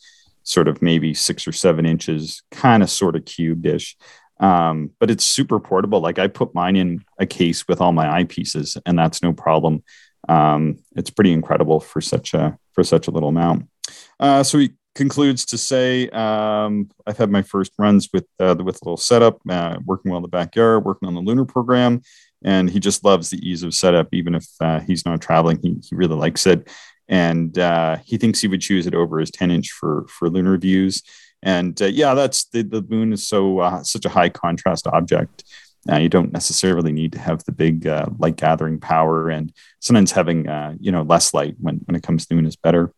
sort 0.43 0.67
of 0.67 0.81
maybe 0.81 1.13
six 1.13 1.47
or 1.47 1.51
seven 1.51 1.85
inches 1.85 2.41
kind 2.51 2.81
of 2.81 2.89
sort 2.89 3.15
of 3.15 3.25
cubed-ish. 3.25 3.95
Um, 4.39 4.89
but 4.99 5.11
it's 5.11 5.23
super 5.23 5.59
portable. 5.59 6.01
Like 6.01 6.19
i 6.19 6.27
put 6.27 6.55
mine 6.55 6.75
in 6.75 7.03
a 7.19 7.25
case 7.25 7.67
with 7.67 7.81
all 7.81 7.91
my 7.91 8.23
eyepieces 8.23 8.77
and 8.85 8.97
that's 8.97 9.21
no 9.21 9.33
problem. 9.33 9.83
Um, 10.29 10.79
it's 10.95 11.09
pretty 11.09 11.33
incredible 11.33 11.79
for 11.79 12.01
such 12.01 12.33
a 12.33 12.57
for 12.73 12.83
such 12.83 13.07
a 13.07 13.11
little 13.11 13.29
amount. 13.29 13.67
Uh, 14.19 14.43
so 14.43 14.57
he 14.57 14.71
concludes 14.93 15.45
to 15.45 15.57
say 15.57 16.09
um, 16.09 16.89
i've 17.07 17.17
had 17.17 17.31
my 17.31 17.41
first 17.41 17.71
runs 17.77 18.09
with 18.13 18.25
uh, 18.39 18.55
with 18.63 18.75
a 18.81 18.85
little 18.85 18.97
setup 18.97 19.39
uh, 19.49 19.77
working 19.85 20.11
well 20.11 20.17
in 20.17 20.21
the 20.21 20.27
backyard 20.27 20.83
working 20.83 21.07
on 21.07 21.13
the 21.13 21.21
lunar 21.21 21.45
program 21.45 22.01
and 22.43 22.69
he 22.69 22.79
just 22.79 23.03
loves 23.03 23.29
the 23.29 23.37
ease 23.47 23.63
of 23.63 23.73
setup 23.73 24.07
even 24.13 24.35
if 24.35 24.47
uh, 24.59 24.79
he's 24.79 25.05
not 25.05 25.21
traveling 25.21 25.59
he, 25.61 25.77
he 25.87 25.95
really 25.95 26.15
likes 26.15 26.45
it. 26.47 26.69
And 27.07 27.57
uh, 27.59 27.97
he 28.05 28.17
thinks 28.17 28.39
he 28.39 28.47
would 28.47 28.61
choose 28.61 28.87
it 28.87 28.95
over 28.95 29.19
his 29.19 29.31
10 29.31 29.51
inch 29.51 29.71
for 29.71 30.05
for 30.07 30.29
lunar 30.29 30.57
views. 30.57 31.03
And 31.43 31.79
uh, 31.81 31.85
yeah 31.85 32.13
that's 32.13 32.45
the, 32.45 32.63
the 32.63 32.81
moon 32.81 33.13
is 33.13 33.27
so 33.27 33.59
uh, 33.59 33.83
such 33.83 34.05
a 34.05 34.09
high 34.09 34.29
contrast 34.29 34.87
object. 34.87 35.43
Uh, 35.89 35.97
you 35.97 36.09
don't 36.09 36.31
necessarily 36.31 36.91
need 36.91 37.11
to 37.13 37.19
have 37.19 37.43
the 37.45 37.51
big 37.51 37.87
uh, 37.87 38.05
light 38.19 38.35
gathering 38.35 38.79
power 38.79 39.29
and 39.29 39.51
sometimes 39.79 40.11
having 40.11 40.45
you 40.79 40.91
know 40.91 41.01
less 41.01 41.33
light 41.33 41.55
when, 41.59 41.77
when 41.85 41.95
it 41.95 42.03
comes 42.03 42.23
to 42.23 42.29
the 42.29 42.35
moon 42.35 42.45
is 42.45 42.55
better 42.55 42.93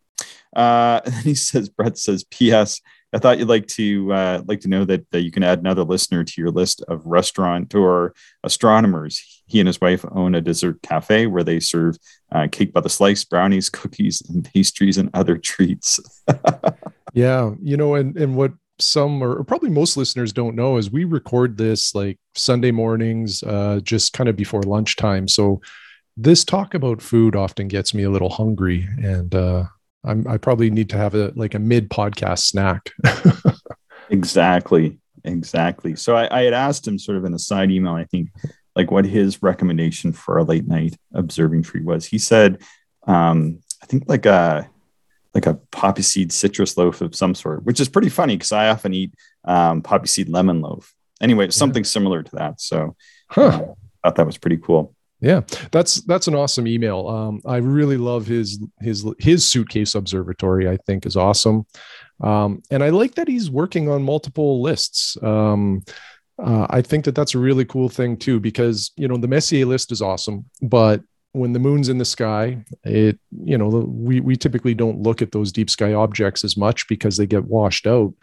and 1.04 1.14
then 1.14 1.22
he 1.22 1.34
says 1.34 1.68
brett 1.68 1.98
says 1.98 2.24
ps 2.24 2.80
I 3.14 3.18
thought 3.18 3.38
you'd 3.38 3.48
like 3.48 3.68
to 3.68 4.12
uh, 4.12 4.42
like 4.48 4.60
to 4.60 4.68
know 4.68 4.84
that, 4.86 5.08
that 5.12 5.22
you 5.22 5.30
can 5.30 5.44
add 5.44 5.60
another 5.60 5.84
listener 5.84 6.24
to 6.24 6.34
your 6.36 6.50
list 6.50 6.82
of 6.88 7.06
restaurant 7.06 7.72
or 7.72 8.12
astronomers. 8.42 9.42
He 9.46 9.60
and 9.60 9.68
his 9.68 9.80
wife 9.80 10.04
own 10.10 10.34
a 10.34 10.40
dessert 10.40 10.82
cafe 10.82 11.28
where 11.28 11.44
they 11.44 11.60
serve 11.60 11.96
uh, 12.32 12.48
cake 12.50 12.72
by 12.72 12.80
the 12.80 12.88
slice, 12.88 13.24
brownies, 13.24 13.70
cookies, 13.70 14.20
and 14.28 14.44
pastries 14.44 14.98
and 14.98 15.10
other 15.14 15.38
treats. 15.38 16.00
yeah, 17.12 17.52
you 17.62 17.76
know, 17.76 17.94
and 17.94 18.16
and 18.16 18.34
what 18.34 18.52
some 18.80 19.22
or 19.22 19.44
probably 19.44 19.70
most 19.70 19.96
listeners 19.96 20.32
don't 20.32 20.56
know 20.56 20.76
is 20.76 20.90
we 20.90 21.04
record 21.04 21.56
this 21.56 21.94
like 21.94 22.18
Sunday 22.34 22.72
mornings, 22.72 23.44
uh, 23.44 23.78
just 23.84 24.12
kind 24.12 24.28
of 24.28 24.34
before 24.34 24.62
lunchtime. 24.62 25.28
So 25.28 25.60
this 26.16 26.44
talk 26.44 26.74
about 26.74 27.00
food 27.00 27.36
often 27.36 27.68
gets 27.68 27.94
me 27.94 28.02
a 28.02 28.10
little 28.10 28.30
hungry, 28.30 28.88
and 29.00 29.32
uh, 29.32 29.64
I'm, 30.04 30.26
I 30.28 30.36
probably 30.36 30.70
need 30.70 30.90
to 30.90 30.96
have 30.96 31.14
a 31.14 31.32
like 31.34 31.54
a 31.54 31.58
mid 31.58 31.88
podcast 31.88 32.40
snack. 32.40 32.90
exactly. 34.10 34.98
Exactly. 35.24 35.96
So 35.96 36.16
I, 36.16 36.40
I, 36.40 36.42
had 36.42 36.52
asked 36.52 36.86
him 36.86 36.98
sort 36.98 37.16
of 37.16 37.24
in 37.24 37.32
a 37.32 37.38
side 37.38 37.70
email, 37.70 37.94
I 37.94 38.04
think, 38.04 38.28
like 38.76 38.90
what 38.90 39.06
his 39.06 39.42
recommendation 39.42 40.12
for 40.12 40.36
a 40.36 40.44
late 40.44 40.68
night 40.68 40.96
observing 41.14 41.62
tree 41.62 41.80
was. 41.80 42.04
He 42.04 42.18
said, 42.18 42.62
um, 43.06 43.60
I 43.82 43.86
think 43.86 44.04
like 44.06 44.26
a 44.26 44.68
like 45.32 45.46
a 45.46 45.54
poppy 45.72 46.02
seed 46.02 46.30
citrus 46.32 46.76
loaf 46.76 47.00
of 47.00 47.14
some 47.14 47.34
sort, 47.34 47.64
which 47.64 47.80
is 47.80 47.88
pretty 47.88 48.08
funny 48.08 48.36
because 48.36 48.52
I 48.52 48.68
often 48.68 48.94
eat 48.94 49.14
um, 49.44 49.82
poppy 49.82 50.06
seed 50.06 50.28
lemon 50.28 50.60
loaf. 50.60 50.94
Anyway, 51.20 51.50
something 51.50 51.82
yeah. 51.82 51.88
similar 51.88 52.22
to 52.22 52.36
that. 52.36 52.60
So 52.60 52.96
huh. 53.30 53.42
uh, 53.42 53.74
I 54.02 54.08
thought 54.08 54.16
that 54.16 54.26
was 54.26 54.38
pretty 54.38 54.58
cool. 54.58 54.93
Yeah, 55.20 55.40
that's 55.70 56.02
that's 56.02 56.26
an 56.26 56.34
awesome 56.34 56.66
email. 56.66 57.08
Um, 57.08 57.40
I 57.46 57.56
really 57.56 57.96
love 57.96 58.26
his 58.26 58.58
his 58.80 59.06
his 59.18 59.46
suitcase 59.46 59.94
observatory. 59.94 60.68
I 60.68 60.76
think 60.86 61.06
is 61.06 61.16
awesome. 61.16 61.66
Um, 62.20 62.62
and 62.70 62.82
I 62.82 62.90
like 62.90 63.14
that 63.14 63.28
he's 63.28 63.50
working 63.50 63.88
on 63.88 64.02
multiple 64.02 64.60
lists. 64.62 65.16
Um, 65.22 65.82
uh, 66.42 66.66
I 66.68 66.82
think 66.82 67.04
that 67.04 67.14
that's 67.14 67.34
a 67.34 67.38
really 67.38 67.64
cool 67.64 67.88
thing 67.88 68.16
too, 68.16 68.40
because 68.40 68.92
you 68.96 69.08
know 69.08 69.16
the 69.16 69.28
Messier 69.28 69.66
list 69.66 69.92
is 69.92 70.02
awesome, 70.02 70.44
but 70.62 71.02
when 71.32 71.52
the 71.52 71.58
moon's 71.58 71.88
in 71.88 71.98
the 71.98 72.04
sky, 72.04 72.64
it 72.84 73.18
you 73.44 73.56
know 73.56 73.68
we 73.68 74.20
we 74.20 74.36
typically 74.36 74.74
don't 74.74 75.02
look 75.02 75.22
at 75.22 75.32
those 75.32 75.52
deep 75.52 75.70
sky 75.70 75.94
objects 75.94 76.44
as 76.44 76.56
much 76.56 76.86
because 76.88 77.16
they 77.16 77.26
get 77.26 77.44
washed 77.44 77.86
out. 77.86 78.14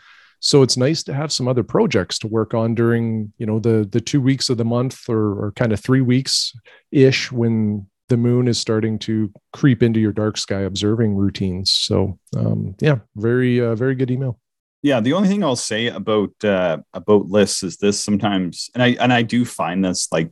So 0.42 0.64
it's 0.64 0.76
nice 0.76 1.04
to 1.04 1.14
have 1.14 1.32
some 1.32 1.48
other 1.48 1.64
projects 1.64 2.18
to 2.20 2.28
work 2.28 2.56
on 2.56 2.74
during 2.74 3.32
you 3.38 3.46
know 3.46 3.60
the 3.60 3.88
the 3.90 4.02
two 4.02 4.20
weeks 4.20 4.50
of 4.50 4.58
the 4.58 4.66
month 4.66 5.08
or, 5.08 5.46
or 5.46 5.52
kind 5.56 5.72
of 5.72 5.80
three 5.80 6.02
weeks 6.02 6.54
ish 6.92 7.32
when 7.32 7.88
the 8.10 8.18
moon 8.18 8.48
is 8.48 8.60
starting 8.60 9.00
to 9.00 9.32
creep 9.54 9.82
into 9.82 10.00
your 10.00 10.12
dark 10.12 10.38
sky 10.38 10.62
observing 10.62 11.16
routines. 11.16 11.72
So 11.72 12.20
um, 12.36 12.76
yeah, 12.82 12.98
very 13.16 13.62
uh, 13.62 13.76
very 13.76 13.96
good 13.96 14.12
email. 14.12 14.40
Yeah, 14.82 15.00
the 15.00 15.14
only 15.14 15.30
thing 15.30 15.44
I'll 15.44 15.56
say 15.56 15.88
about 15.88 16.32
uh, 16.44 16.80
about 16.94 17.28
lists 17.28 17.62
is 17.62 17.78
this 17.78 18.04
sometimes, 18.04 18.72
and 18.74 18.82
I 18.82 18.88
and 19.00 19.14
I 19.14 19.22
do 19.22 19.46
find 19.46 19.86
this 19.86 20.12
like 20.12 20.32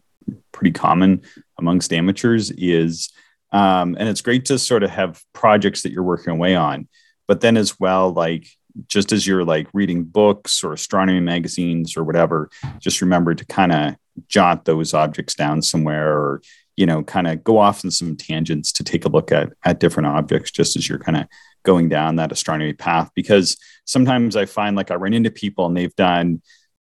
pretty 0.52 0.72
common 0.72 1.22
amongst 1.60 1.94
amateurs 1.94 2.50
is, 2.52 3.12
um, 3.52 3.96
and 4.00 4.10
it's 4.10 4.22
great 4.22 4.46
to 4.46 4.58
sort 4.58 4.84
of 4.84 4.90
have 4.90 5.22
projects 5.34 5.84
that 5.84 5.92
you're 5.92 6.04
working 6.04 6.34
away 6.34 6.56
on, 6.56 6.88
but 7.28 7.42
then 7.42 7.58
as 7.58 7.80
well, 7.80 8.12
like 8.12 8.48
just 8.88 9.12
as 9.12 9.26
you're 9.26 9.44
like 9.44 9.68
reading 9.74 10.04
books 10.04 10.64
or 10.64 10.74
astronomy 10.74 11.20
magazines 11.20 11.98
or 11.98 12.04
whatever, 12.04 12.50
just 12.80 13.02
remember 13.02 13.34
to 13.36 13.46
kind 13.46 13.72
of 13.72 13.96
jot 14.28 14.66
those 14.66 14.94
objects 14.94 15.34
down 15.36 15.62
somewhere 15.62 16.18
or 16.18 16.42
you 16.76 16.86
know 16.86 17.04
kind 17.04 17.28
of 17.28 17.44
go 17.44 17.58
off 17.58 17.84
in 17.84 17.92
some 17.92 18.16
tangents 18.16 18.72
to 18.72 18.84
take 18.84 19.06
a 19.06 19.10
look 19.10 19.32
at 19.32 19.52
at 19.66 19.80
different 19.80 20.08
objects 20.08 20.52
just 20.52 20.76
as 20.76 20.88
you're 20.88 21.00
kind 21.00 21.18
of 21.18 21.28
going 21.64 21.90
down 21.90 22.16
that 22.16 22.32
astronomy 22.32 22.74
path. 22.74 23.12
Because 23.16 23.58
sometimes 23.86 24.36
i 24.36 24.46
find 24.46 24.76
like 24.76 24.92
i 24.92 24.96
run 24.96 25.14
into 25.14 25.32
people 25.32 25.66
and 25.66 25.76
they've 25.76 25.96
done 25.96 26.42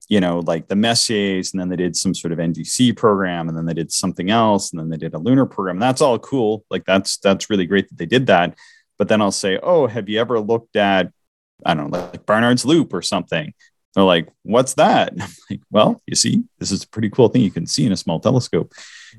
you 0.10 0.20
know 0.20 0.40
like 0.40 0.68
the 0.68 0.76
messiers 0.76 1.54
and 1.54 1.62
then 1.62 1.70
they 1.70 1.76
did 1.78 1.96
some 1.96 2.14
sort 2.14 2.34
of 2.34 2.38
ngc 2.38 2.96
program 2.98 3.48
and 3.48 3.58
then 3.58 3.66
they 3.66 3.74
did 3.74 3.92
something 3.92 4.30
else 4.30 4.72
and 4.72 4.80
then 4.80 4.90
they 4.90 4.98
did 4.98 5.14
a 5.14 5.18
lunar 5.18 5.46
program. 5.46 5.80
That's 5.80 6.02
all 6.02 6.20
cool. 6.20 6.66
Like 6.70 6.86
that's 6.86 7.18
that's 7.18 7.50
really 7.50 7.66
great 7.66 7.88
that 7.90 7.98
they 7.98 8.06
did 8.06 8.28
that. 8.28 8.56
But 8.98 9.08
then 9.08 9.22
i'll 9.22 9.32
say 9.32 9.60
oh 9.64 9.88
have 9.88 10.10
you 10.10 10.20
ever 10.20 10.40
looked 10.40 10.76
at 10.76 11.12
i 11.66 11.74
don't 11.74 11.92
know 11.92 12.00
like 12.00 12.26
barnard's 12.26 12.66
loop 12.66 12.94
or 12.94 13.02
something 13.02 13.54
they're 13.98 14.04
like, 14.04 14.30
what's 14.44 14.76
that? 14.76 15.12
I'm 15.20 15.30
like, 15.50 15.62
well, 15.72 16.04
you 16.06 16.16
see, 16.16 16.44
this 16.60 16.72
is 16.72 16.84
a 16.84 16.88
pretty 16.88 17.10
cool 17.10 17.30
thing 17.30 17.42
you 17.42 17.50
can 17.50 17.66
see 17.66 17.84
in 17.84 17.92
a 17.92 17.98
small 17.98 18.20
telescope. 18.20 18.74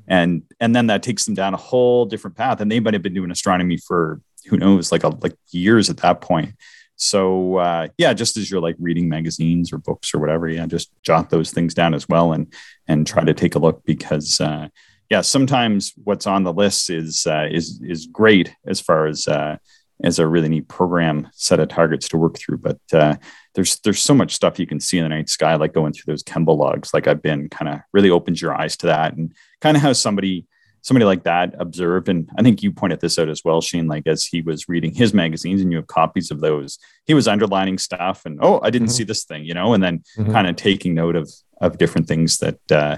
And 0.07 0.43
and 0.61 0.73
then 0.73 0.87
that 0.87 1.03
takes 1.03 1.25
them 1.25 1.35
down 1.35 1.53
a 1.53 1.57
whole 1.57 2.05
different 2.05 2.37
path. 2.37 2.61
And 2.61 2.71
they 2.71 2.79
might 2.79 2.93
have 2.93 3.03
been 3.03 3.13
doing 3.13 3.29
astronomy 3.29 3.75
for 3.75 4.21
who 4.47 4.55
knows, 4.55 4.93
like 4.93 5.03
a, 5.03 5.09
like 5.09 5.35
years 5.51 5.89
at 5.89 5.97
that 5.97 6.21
point. 6.21 6.53
So 6.95 7.57
uh, 7.57 7.87
yeah, 7.97 8.13
just 8.13 8.37
as 8.37 8.49
you're 8.49 8.61
like 8.61 8.77
reading 8.79 9.09
magazines 9.09 9.73
or 9.73 9.79
books 9.79 10.13
or 10.13 10.19
whatever, 10.19 10.47
yeah, 10.47 10.65
just 10.65 10.93
jot 11.03 11.29
those 11.29 11.51
things 11.51 11.73
down 11.73 11.93
as 11.93 12.07
well 12.07 12.31
and 12.31 12.53
and 12.87 13.05
try 13.05 13.25
to 13.25 13.33
take 13.33 13.55
a 13.55 13.59
look 13.59 13.83
because 13.83 14.39
uh, 14.39 14.69
yeah, 15.09 15.19
sometimes 15.19 15.91
what's 16.05 16.25
on 16.25 16.43
the 16.43 16.53
list 16.53 16.89
is 16.89 17.27
uh, 17.27 17.49
is 17.51 17.81
is 17.83 18.05
great 18.05 18.55
as 18.65 18.79
far 18.79 19.07
as 19.07 19.27
uh, 19.27 19.57
as 20.03 20.19
a 20.19 20.27
really 20.27 20.49
neat 20.49 20.67
program 20.67 21.27
set 21.33 21.59
of 21.59 21.67
targets 21.67 22.07
to 22.09 22.17
work 22.17 22.37
through. 22.37 22.57
But 22.57 22.79
uh, 22.93 23.15
there's 23.53 23.79
there's 23.79 23.99
so 23.99 24.13
much 24.13 24.33
stuff 24.33 24.59
you 24.59 24.67
can 24.67 24.79
see 24.79 24.97
in 24.97 25.03
the 25.03 25.09
night 25.09 25.29
sky, 25.29 25.55
like 25.55 25.73
going 25.73 25.93
through 25.93 26.11
those 26.11 26.23
Kemble 26.23 26.57
logs. 26.57 26.93
Like 26.93 27.07
I've 27.07 27.21
been 27.21 27.49
kind 27.49 27.69
of 27.69 27.81
really 27.93 28.09
opens 28.09 28.41
your 28.41 28.53
eyes 28.53 28.77
to 28.77 28.87
that, 28.87 29.15
and 29.15 29.33
kind 29.61 29.75
of 29.75 29.83
how 29.83 29.93
somebody 29.93 30.45
somebody 30.81 31.05
like 31.05 31.23
that 31.23 31.53
observed. 31.59 32.07
And 32.07 32.29
I 32.37 32.43
think 32.43 32.63
you 32.63 32.71
pointed 32.71 33.01
this 33.01 33.19
out 33.19 33.29
as 33.29 33.43
well, 33.43 33.61
Shane. 33.61 33.87
Like 33.87 34.07
as 34.07 34.25
he 34.25 34.41
was 34.41 34.69
reading 34.69 34.93
his 34.93 35.13
magazines, 35.13 35.61
and 35.61 35.71
you 35.71 35.77
have 35.77 35.87
copies 35.87 36.31
of 36.31 36.39
those, 36.39 36.79
he 37.05 37.13
was 37.13 37.27
underlining 37.27 37.77
stuff, 37.77 38.25
and 38.25 38.39
oh, 38.41 38.61
I 38.63 38.69
didn't 38.69 38.87
mm-hmm. 38.87 38.95
see 38.95 39.03
this 39.03 39.25
thing, 39.25 39.43
you 39.43 39.53
know, 39.53 39.73
and 39.73 39.83
then 39.83 40.03
mm-hmm. 40.17 40.31
kind 40.31 40.47
of 40.47 40.55
taking 40.55 40.93
note 40.93 41.15
of 41.15 41.29
of 41.61 41.77
different 41.77 42.07
things 42.07 42.37
that. 42.37 42.71
Uh, 42.71 42.97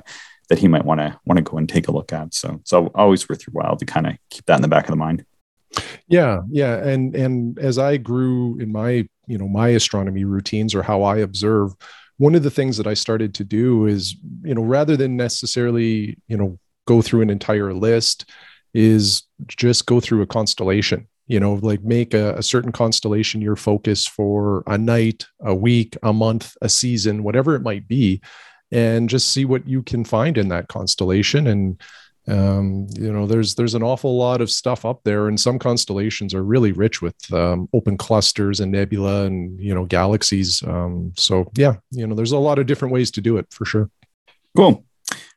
that 0.49 0.59
he 0.59 0.67
might 0.67 0.83
want 0.83 0.99
to 0.99 1.17
want 1.25 1.37
to 1.37 1.43
go 1.43 1.57
and 1.57 1.69
take 1.69 1.87
a 1.87 1.93
look 1.93 2.11
at. 2.11 2.33
So, 2.33 2.59
so 2.65 2.87
always 2.93 3.29
worth 3.29 3.47
your 3.47 3.53
while 3.53 3.77
to 3.77 3.85
kind 3.85 4.05
of 4.05 4.17
keep 4.29 4.45
that 4.47 4.57
in 4.57 4.61
the 4.61 4.67
back 4.67 4.83
of 4.83 4.89
the 4.89 4.97
mind. 4.97 5.23
Yeah, 6.07 6.41
yeah, 6.49 6.75
and 6.85 7.15
and 7.15 7.57
as 7.59 7.77
I 7.77 7.97
grew 7.97 8.59
in 8.59 8.71
my 8.71 9.07
you 9.27 9.37
know 9.37 9.47
my 9.47 9.69
astronomy 9.69 10.25
routines 10.25 10.75
or 10.75 10.83
how 10.83 11.03
I 11.03 11.17
observe, 11.17 11.73
one 12.17 12.35
of 12.35 12.43
the 12.43 12.51
things 12.51 12.77
that 12.77 12.87
I 12.87 12.93
started 12.93 13.33
to 13.35 13.43
do 13.43 13.85
is 13.85 14.15
you 14.43 14.53
know 14.55 14.63
rather 14.63 14.97
than 14.97 15.15
necessarily 15.17 16.17
you 16.27 16.37
know 16.37 16.59
go 16.85 17.01
through 17.01 17.21
an 17.21 17.29
entire 17.29 17.73
list, 17.73 18.25
is 18.73 19.23
just 19.47 19.85
go 19.85 19.99
through 19.99 20.21
a 20.21 20.27
constellation. 20.27 21.07
You 21.27 21.39
know, 21.39 21.53
like 21.61 21.81
make 21.83 22.13
a, 22.13 22.35
a 22.35 22.43
certain 22.43 22.73
constellation 22.73 23.41
your 23.41 23.55
focus 23.55 24.05
for 24.05 24.63
a 24.67 24.77
night, 24.77 25.25
a 25.39 25.55
week, 25.55 25.95
a 26.03 26.11
month, 26.11 26.57
a 26.61 26.67
season, 26.67 27.23
whatever 27.23 27.55
it 27.55 27.61
might 27.61 27.87
be, 27.87 28.21
and 28.71 29.09
just 29.09 29.31
see 29.31 29.45
what 29.45 29.65
you 29.65 29.81
can 29.81 30.03
find 30.03 30.37
in 30.37 30.49
that 30.49 30.67
constellation 30.67 31.47
and 31.47 31.79
um, 32.31 32.87
you 32.91 33.11
know 33.11 33.27
there's 33.27 33.55
there's 33.55 33.75
an 33.75 33.83
awful 33.83 34.17
lot 34.17 34.41
of 34.41 34.49
stuff 34.49 34.85
up 34.85 35.01
there 35.03 35.27
and 35.27 35.39
some 35.39 35.59
constellations 35.59 36.33
are 36.33 36.43
really 36.43 36.71
rich 36.71 37.01
with 37.01 37.15
um, 37.33 37.67
open 37.73 37.97
clusters 37.97 38.59
and 38.59 38.71
nebula 38.71 39.25
and 39.25 39.59
you 39.59 39.75
know 39.75 39.85
galaxies. 39.85 40.63
Um, 40.63 41.11
so 41.17 41.51
yeah 41.55 41.75
you 41.91 42.07
know 42.07 42.15
there's 42.15 42.31
a 42.31 42.37
lot 42.37 42.57
of 42.57 42.65
different 42.65 42.93
ways 42.93 43.11
to 43.11 43.21
do 43.21 43.37
it 43.37 43.47
for 43.51 43.65
sure. 43.65 43.89
Cool. 44.55 44.85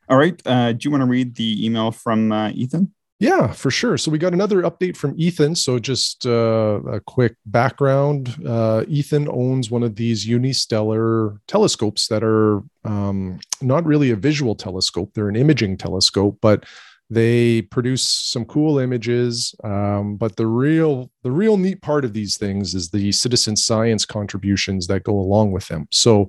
All 0.09 0.17
right 0.17 0.41
uh, 0.47 0.73
do 0.73 0.79
you 0.83 0.91
want 0.91 1.03
to 1.03 1.09
read 1.09 1.35
the 1.35 1.67
email 1.67 1.91
from 1.91 2.31
uh, 2.31 2.51
ethan 2.51 2.94
yeah, 3.20 3.53
for 3.53 3.70
sure. 3.70 3.96
So 3.96 4.11
we 4.11 4.18
got 4.18 4.33
another 4.33 4.62
update 4.62 4.96
from 4.96 5.14
Ethan. 5.16 5.55
So 5.55 5.79
just 5.79 6.27
uh, 6.27 6.81
a 6.90 7.00
quick 7.00 7.37
background: 7.46 8.35
uh, 8.46 8.85
Ethan 8.88 9.29
owns 9.29 9.70
one 9.70 9.85
of 9.85 9.94
these 9.94 10.27
unistellar 10.27 11.38
telescopes 11.46 12.09
that 12.09 12.24
are 12.24 12.62
um, 12.85 13.38
not 13.62 13.87
really 13.87 14.11
a 14.11 14.16
visual 14.16 14.57
telescope; 14.57 15.12
they're 15.14 15.29
an 15.29 15.37
imaging 15.37 15.77
telescope, 15.77 16.38
but 16.42 16.64
they 17.09 17.62
produce 17.62 18.03
some 18.03 18.44
cool 18.46 18.81
images. 18.81 19.55
Um, 19.62 20.16
but 20.16 20.35
the 20.35 20.48
real 20.48 21.11
the 21.22 21.31
real 21.31 21.57
neat 21.57 21.83
part 21.83 22.05
of 22.05 22.14
these 22.14 22.37
things 22.37 22.74
is 22.74 22.90
the 22.90 23.12
citizen 23.12 23.57
science 23.57 24.05
contributions 24.05 24.88
that 24.88 25.05
go 25.05 25.18
along 25.18 25.53
with 25.53 25.68
them. 25.68 25.87
So. 25.90 26.29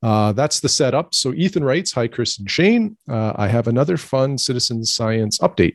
Uh, 0.00 0.30
that's 0.30 0.60
the 0.60 0.68
setup. 0.68 1.12
So 1.12 1.34
Ethan 1.34 1.64
writes, 1.64 1.90
"Hi, 1.90 2.06
Chris 2.06 2.38
and 2.38 2.48
Shane. 2.48 2.96
Uh, 3.10 3.32
I 3.34 3.48
have 3.48 3.66
another 3.66 3.96
fun 3.96 4.38
citizen 4.38 4.84
science 4.84 5.40
update. 5.40 5.74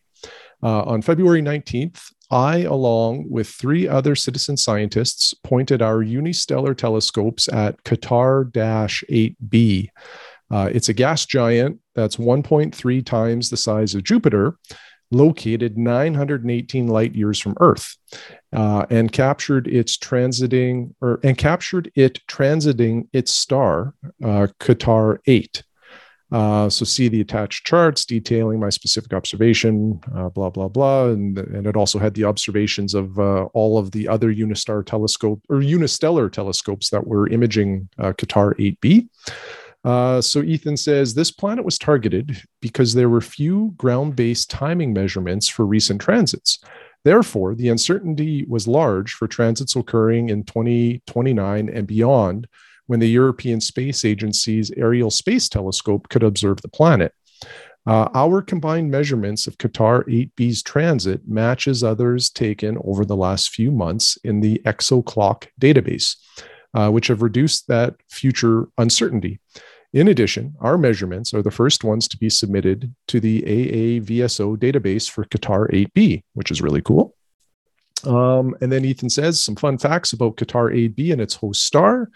Uh, 0.63 0.81
on 0.83 1.01
February 1.01 1.41
19th, 1.41 2.13
I, 2.31 2.59
along 2.59 3.29
with 3.29 3.49
three 3.49 3.87
other 3.87 4.15
citizen 4.15 4.55
scientists, 4.55 5.33
pointed 5.43 5.81
our 5.81 5.97
unistellar 6.03 6.75
telescopes 6.75 7.49
at 7.49 7.83
Qatar 7.83 8.49
8b. 8.51 9.89
Uh, 10.49 10.69
it's 10.71 10.89
a 10.89 10.93
gas 10.93 11.25
giant 11.25 11.79
that's 11.95 12.15
1.3 12.15 13.05
times 13.05 13.49
the 13.49 13.57
size 13.57 13.93
of 13.93 14.03
Jupiter, 14.03 14.57
located 15.11 15.77
918 15.77 16.87
light 16.87 17.13
years 17.13 17.39
from 17.39 17.55
Earth, 17.59 17.97
uh, 18.53 18.85
and 18.89 19.11
captured 19.11 19.67
its 19.67 19.97
transiting 19.97 20.93
or 21.01 21.19
and 21.23 21.37
captured 21.37 21.91
it 21.95 22.19
transiting 22.27 23.07
its 23.13 23.31
star, 23.31 23.93
uh, 24.23 24.47
Qatar 24.59 25.19
8. 25.27 25.63
Uh, 26.33 26.67
so 26.67 26.83
see 26.83 27.07
the 27.07 27.21
attached 27.21 27.63
charts 27.63 28.05
detailing 28.05 28.59
my 28.59 28.69
specific 28.69 29.13
observation, 29.13 30.01
uh, 30.15 30.29
blah, 30.29 30.49
blah, 30.49 30.67
blah. 30.67 31.05
And, 31.05 31.37
and 31.37 31.67
it 31.67 31.75
also 31.75 31.99
had 31.99 32.15
the 32.15 32.23
observations 32.23 32.95
of 32.95 33.19
uh, 33.19 33.43
all 33.53 33.77
of 33.77 33.91
the 33.91 34.07
other 34.07 34.33
Unistar 34.33 34.83
telescope 34.83 35.43
or 35.47 35.57
unistellar 35.57 36.31
telescopes 36.31 36.89
that 36.89 37.05
were 37.05 37.29
imaging 37.29 37.87
uh, 37.99 38.13
Qatar 38.13 38.55
8b. 38.57 39.07
Uh, 39.83 40.21
so 40.21 40.41
Ethan 40.41 40.75
says 40.75 41.13
this 41.13 41.29
planet 41.29 41.63
was 41.63 41.77
targeted 41.77 42.41
because 42.61 42.95
there 42.95 43.09
were 43.09 43.21
few 43.21 43.71
ground-based 43.77 44.49
timing 44.49 44.91
measurements 44.91 45.47
for 45.47 45.67
recent 45.67 46.01
transits. 46.01 46.57
Therefore, 47.03 47.53
the 47.53 47.69
uncertainty 47.69 48.45
was 48.47 48.67
large 48.67 49.13
for 49.13 49.27
transits 49.27 49.75
occurring 49.75 50.29
in 50.29 50.45
2029 50.45 51.69
and 51.69 51.85
beyond, 51.85 52.47
when 52.87 52.99
the 52.99 53.09
European 53.09 53.61
Space 53.61 54.05
Agency's 54.05 54.71
Ariel 54.77 55.11
Space 55.11 55.49
Telescope 55.49 56.09
could 56.09 56.23
observe 56.23 56.61
the 56.61 56.67
planet. 56.67 57.13
Uh, 57.85 58.07
our 58.13 58.41
combined 58.41 58.89
measurements 58.89 59.45
of 59.45 59.57
Qatar 59.57 60.03
8b's 60.07 60.63
transit 60.63 61.27
matches 61.27 61.83
others 61.83 62.29
taken 62.29 62.77
over 62.85 63.03
the 63.03 63.17
last 63.17 63.49
few 63.49 63.71
months 63.71 64.17
in 64.23 64.39
the 64.39 64.61
ExoClock 64.65 65.47
database, 65.59 66.15
uh, 66.73 66.89
which 66.89 67.07
have 67.07 67.21
reduced 67.21 67.67
that 67.67 67.95
future 68.09 68.69
uncertainty. 68.77 69.39
In 69.91 70.07
addition, 70.07 70.55
our 70.59 70.77
measurements 70.77 71.33
are 71.33 71.43
the 71.43 71.51
first 71.51 71.83
ones 71.83 72.07
to 72.07 72.17
be 72.17 72.29
submitted 72.29 72.95
to 73.09 73.19
the 73.19 73.41
AAVSO 73.43 74.57
database 74.57 75.09
for 75.09 75.25
Qatar 75.25 75.69
8b, 75.69 76.23
which 76.33 76.51
is 76.51 76.61
really 76.61 76.81
cool. 76.81 77.15
Um, 78.05 78.55
and 78.59 78.71
then 78.71 78.85
Ethan 78.85 79.09
says 79.09 79.41
some 79.41 79.55
fun 79.55 79.77
facts 79.77 80.13
about 80.13 80.37
Qatar 80.37 80.73
8b 80.73 81.11
and 81.11 81.21
its 81.21 81.35
host 81.35 81.63
star. 81.63 82.09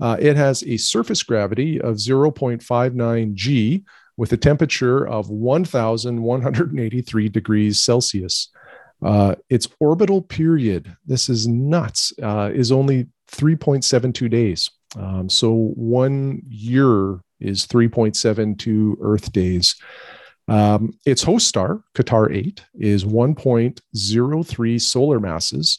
Uh, 0.00 0.16
it 0.18 0.36
has 0.36 0.62
a 0.64 0.76
surface 0.76 1.22
gravity 1.22 1.80
of 1.80 1.96
0.59 1.96 3.34
g 3.34 3.84
with 4.16 4.32
a 4.32 4.36
temperature 4.36 5.06
of 5.06 5.30
1,183 5.30 7.28
degrees 7.28 7.80
Celsius. 7.82 8.48
Uh, 9.04 9.34
its 9.48 9.68
orbital 9.80 10.22
period, 10.22 10.96
this 11.06 11.28
is 11.28 11.48
nuts, 11.48 12.12
uh, 12.22 12.50
is 12.52 12.70
only 12.70 13.08
3.72 13.32 14.30
days. 14.30 14.70
Um, 14.96 15.28
so 15.28 15.72
one 15.74 16.42
year 16.48 17.20
is 17.40 17.66
3.72 17.66 18.96
Earth 19.00 19.32
days. 19.32 19.74
Um, 20.48 20.92
its 21.06 21.22
host 21.22 21.48
star, 21.48 21.82
Qatar 21.94 22.34
8, 22.34 22.62
is 22.74 23.04
1.03 23.04 24.80
solar 24.80 25.20
masses 25.20 25.78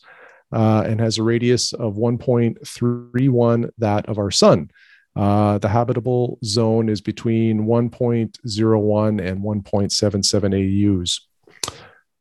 uh, 0.54 0.84
and 0.86 1.00
has 1.00 1.18
a 1.18 1.24
radius 1.24 1.74
of 1.74 1.96
1.31 1.96 3.70
that 3.80 4.08
of 4.08 4.18
our 4.18 4.32
sun. 4.32 4.70
Uh, 5.16 5.58
the 5.60 5.68
habitable 5.68 6.40
zone 6.44 6.90
is 6.90 7.02
between 7.02 7.66
1.01 7.66 9.28
and 9.28 9.42
1.77 9.42 11.02
AUs. 11.02 11.28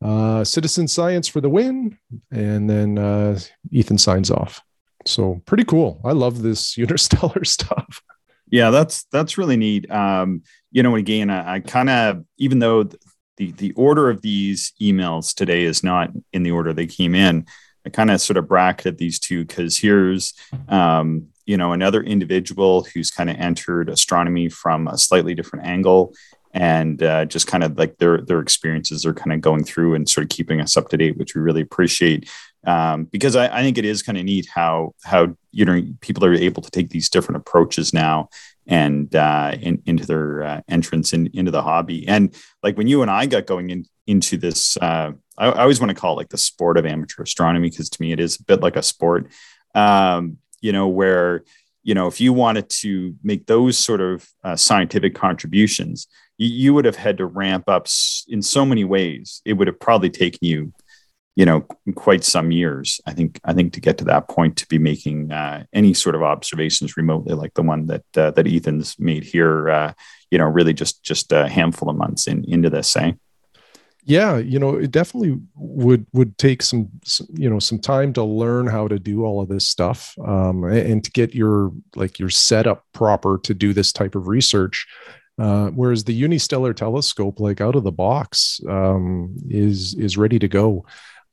Uh, 0.03 0.43
citizen 0.43 0.87
science 0.87 1.27
for 1.27 1.39
the 1.39 1.49
win, 1.49 1.97
and 2.31 2.69
then 2.69 2.97
uh, 2.97 3.39
Ethan 3.71 3.97
signs 3.97 4.29
off. 4.29 4.61
So 5.05 5.41
pretty 5.45 5.63
cool. 5.63 6.01
I 6.03 6.11
love 6.11 6.41
this 6.41 6.77
interstellar 6.77 7.45
stuff. 7.45 8.01
Yeah, 8.49 8.69
that's 8.69 9.05
that's 9.05 9.37
really 9.37 9.57
neat. 9.57 9.89
Um, 9.89 10.43
you 10.71 10.83
know, 10.83 10.95
again, 10.95 11.29
I, 11.29 11.55
I 11.55 11.59
kind 11.61 11.89
of 11.89 12.25
even 12.37 12.59
though 12.59 12.83
the 13.37 13.51
the 13.53 13.71
order 13.71 14.09
of 14.09 14.21
these 14.21 14.73
emails 14.81 15.33
today 15.33 15.63
is 15.63 15.83
not 15.83 16.11
in 16.33 16.43
the 16.43 16.51
order 16.51 16.73
they 16.73 16.85
came 16.85 17.15
in, 17.15 17.45
I 17.85 17.89
kind 17.89 18.11
of 18.11 18.21
sort 18.21 18.37
of 18.37 18.47
bracketed 18.47 18.97
these 18.97 19.19
two 19.19 19.45
because 19.45 19.77
here's 19.77 20.33
um, 20.67 21.27
you 21.45 21.57
know 21.57 21.73
another 21.73 22.01
individual 22.01 22.83
who's 22.93 23.11
kind 23.11 23.29
of 23.29 23.37
entered 23.37 23.89
astronomy 23.89 24.49
from 24.49 24.87
a 24.87 24.97
slightly 24.97 25.35
different 25.35 25.65
angle 25.65 26.13
and 26.53 27.01
uh, 27.01 27.25
just 27.25 27.47
kind 27.47 27.63
of 27.63 27.77
like 27.77 27.97
their 27.97 28.21
their 28.21 28.39
experiences 28.39 29.05
are 29.05 29.13
kind 29.13 29.33
of 29.33 29.41
going 29.41 29.63
through 29.63 29.95
and 29.95 30.07
sort 30.07 30.23
of 30.23 30.29
keeping 30.29 30.61
us 30.61 30.77
up 30.77 30.89
to 30.89 30.97
date, 30.97 31.17
which 31.17 31.35
we 31.35 31.41
really 31.41 31.61
appreciate. 31.61 32.29
Um, 32.65 33.05
because 33.05 33.35
I, 33.35 33.57
I, 33.57 33.61
think 33.61 33.77
it 33.77 33.83
is 33.83 34.01
kind 34.01 34.17
of 34.17 34.23
neat 34.23 34.47
how 34.53 34.93
how 35.03 35.35
you 35.51 35.65
know 35.65 35.81
people 35.99 36.23
are 36.23 36.33
able 36.33 36.61
to 36.61 36.71
take 36.71 36.89
these 36.89 37.09
different 37.09 37.37
approaches 37.37 37.93
now 37.93 38.29
and 38.67 39.13
uh, 39.15 39.55
in, 39.59 39.81
into 39.85 40.05
their 40.05 40.43
uh, 40.43 40.61
entrance 40.69 41.11
in, 41.11 41.29
into 41.33 41.51
the 41.51 41.61
hobby. 41.61 42.07
And 42.07 42.33
like 42.61 42.77
when 42.77 42.87
you 42.87 43.01
and 43.01 43.11
I 43.11 43.25
got 43.25 43.45
going 43.45 43.69
in, 43.69 43.85
into 44.07 44.37
this, 44.37 44.77
uh, 44.77 45.11
I, 45.37 45.47
I, 45.47 45.61
always 45.61 45.79
want 45.79 45.89
to 45.89 45.95
call 45.95 46.13
it 46.13 46.17
like 46.17 46.29
the 46.29 46.37
sport 46.37 46.77
of 46.77 46.85
amateur 46.85 47.23
astronomy 47.23 47.69
because 47.69 47.89
to 47.89 48.01
me 48.01 48.11
it 48.11 48.19
is 48.19 48.39
a 48.39 48.43
bit 48.43 48.61
like 48.61 48.75
a 48.75 48.83
sport. 48.83 49.27
Um, 49.75 50.37
you 50.63 50.71
know 50.71 50.87
where 50.87 51.43
you 51.83 51.93
know 51.93 52.07
if 52.07 52.19
you 52.19 52.33
wanted 52.33 52.69
to 52.69 53.15
make 53.21 53.45
those 53.45 53.77
sort 53.77 54.01
of 54.01 54.27
uh, 54.43 54.55
scientific 54.55 55.13
contributions 55.13 56.07
you, 56.37 56.47
you 56.47 56.73
would 56.73 56.85
have 56.85 56.95
had 56.95 57.17
to 57.17 57.25
ramp 57.25 57.65
up 57.67 57.87
in 58.27 58.41
so 58.41 58.65
many 58.65 58.83
ways 58.83 59.41
it 59.45 59.53
would 59.53 59.67
have 59.67 59.79
probably 59.79 60.09
taken 60.09 60.39
you 60.41 60.73
you 61.35 61.45
know 61.45 61.61
quite 61.95 62.23
some 62.23 62.51
years 62.51 63.01
i 63.05 63.13
think 63.13 63.39
i 63.43 63.53
think 63.53 63.73
to 63.73 63.81
get 63.81 63.97
to 63.97 64.05
that 64.05 64.27
point 64.27 64.55
to 64.57 64.67
be 64.67 64.77
making 64.79 65.31
uh, 65.31 65.63
any 65.73 65.93
sort 65.93 66.15
of 66.15 66.23
observations 66.23 66.97
remotely 66.97 67.35
like 67.35 67.53
the 67.53 67.61
one 67.61 67.85
that 67.87 68.05
uh, 68.17 68.31
that 68.31 68.47
ethan's 68.47 68.97
made 68.97 69.23
here 69.23 69.69
uh, 69.69 69.93
you 70.31 70.37
know 70.37 70.45
really 70.45 70.73
just 70.73 71.03
just 71.03 71.31
a 71.31 71.47
handful 71.47 71.89
of 71.89 71.97
months 71.97 72.27
in 72.27 72.43
into 72.45 72.69
this 72.69 72.95
eh? 72.95 73.11
Yeah 74.05 74.37
you 74.37 74.59
know 74.59 74.75
it 74.75 74.91
definitely 74.91 75.39
would 75.55 76.05
would 76.13 76.37
take 76.37 76.61
some, 76.61 76.89
some, 77.03 77.27
you 77.33 77.49
know 77.49 77.59
some 77.59 77.79
time 77.79 78.11
to 78.13 78.23
learn 78.23 78.67
how 78.67 78.87
to 78.87 78.99
do 78.99 79.23
all 79.23 79.41
of 79.41 79.49
this 79.49 79.67
stuff 79.67 80.15
um, 80.25 80.63
and 80.65 81.03
to 81.03 81.11
get 81.11 81.33
your 81.33 81.71
like 81.95 82.19
your 82.19 82.29
setup 82.29 82.85
proper 82.93 83.39
to 83.43 83.53
do 83.53 83.73
this 83.73 83.91
type 83.91 84.15
of 84.15 84.27
research. 84.27 84.85
Uh, 85.39 85.69
whereas 85.69 86.03
the 86.03 86.21
unistellar 86.21 86.75
telescope 86.75 87.39
like 87.39 87.59
out 87.59 87.75
of 87.75 87.83
the 87.83 87.91
box 87.91 88.61
um, 88.69 89.35
is 89.49 89.95
is 89.95 90.17
ready 90.17 90.37
to 90.37 90.47
go. 90.47 90.85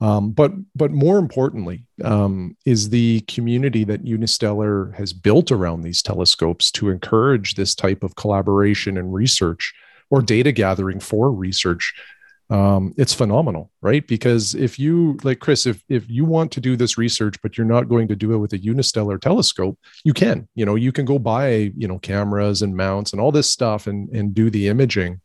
Um, 0.02 0.30
but 0.30 0.52
but 0.74 0.90
more 0.90 1.18
importantly 1.18 1.84
um, 2.04 2.56
is 2.64 2.88
the 2.88 3.20
community 3.22 3.84
that 3.84 4.04
unistellar 4.04 4.94
has 4.94 5.12
built 5.12 5.52
around 5.52 5.82
these 5.82 6.00
telescopes 6.00 6.70
to 6.72 6.88
encourage 6.88 7.54
this 7.54 7.74
type 7.74 8.02
of 8.02 8.16
collaboration 8.16 8.96
and 8.96 9.12
research 9.12 9.74
or 10.08 10.22
data 10.22 10.52
gathering 10.52 11.00
for 11.00 11.30
research 11.30 11.92
um, 12.50 12.92
it's 12.96 13.14
phenomenal, 13.14 13.70
right? 13.80 14.06
Because 14.06 14.54
if 14.56 14.78
you 14.78 15.16
like 15.22 15.38
Chris, 15.38 15.66
if 15.66 15.82
if 15.88 16.10
you 16.10 16.24
want 16.24 16.50
to 16.52 16.60
do 16.60 16.76
this 16.76 16.98
research, 16.98 17.40
but 17.42 17.56
you're 17.56 17.66
not 17.66 17.88
going 17.88 18.08
to 18.08 18.16
do 18.16 18.32
it 18.34 18.38
with 18.38 18.52
a 18.52 18.58
unistellar 18.58 19.20
telescope, 19.20 19.78
you 20.04 20.12
can. 20.12 20.48
You 20.56 20.66
know, 20.66 20.74
you 20.74 20.90
can 20.90 21.04
go 21.04 21.18
buy 21.18 21.72
you 21.76 21.86
know 21.86 21.98
cameras 22.00 22.62
and 22.62 22.76
mounts 22.76 23.12
and 23.12 23.20
all 23.20 23.30
this 23.30 23.50
stuff 23.50 23.86
and 23.86 24.08
and 24.10 24.34
do 24.34 24.50
the 24.50 24.68
imaging. 24.68 25.20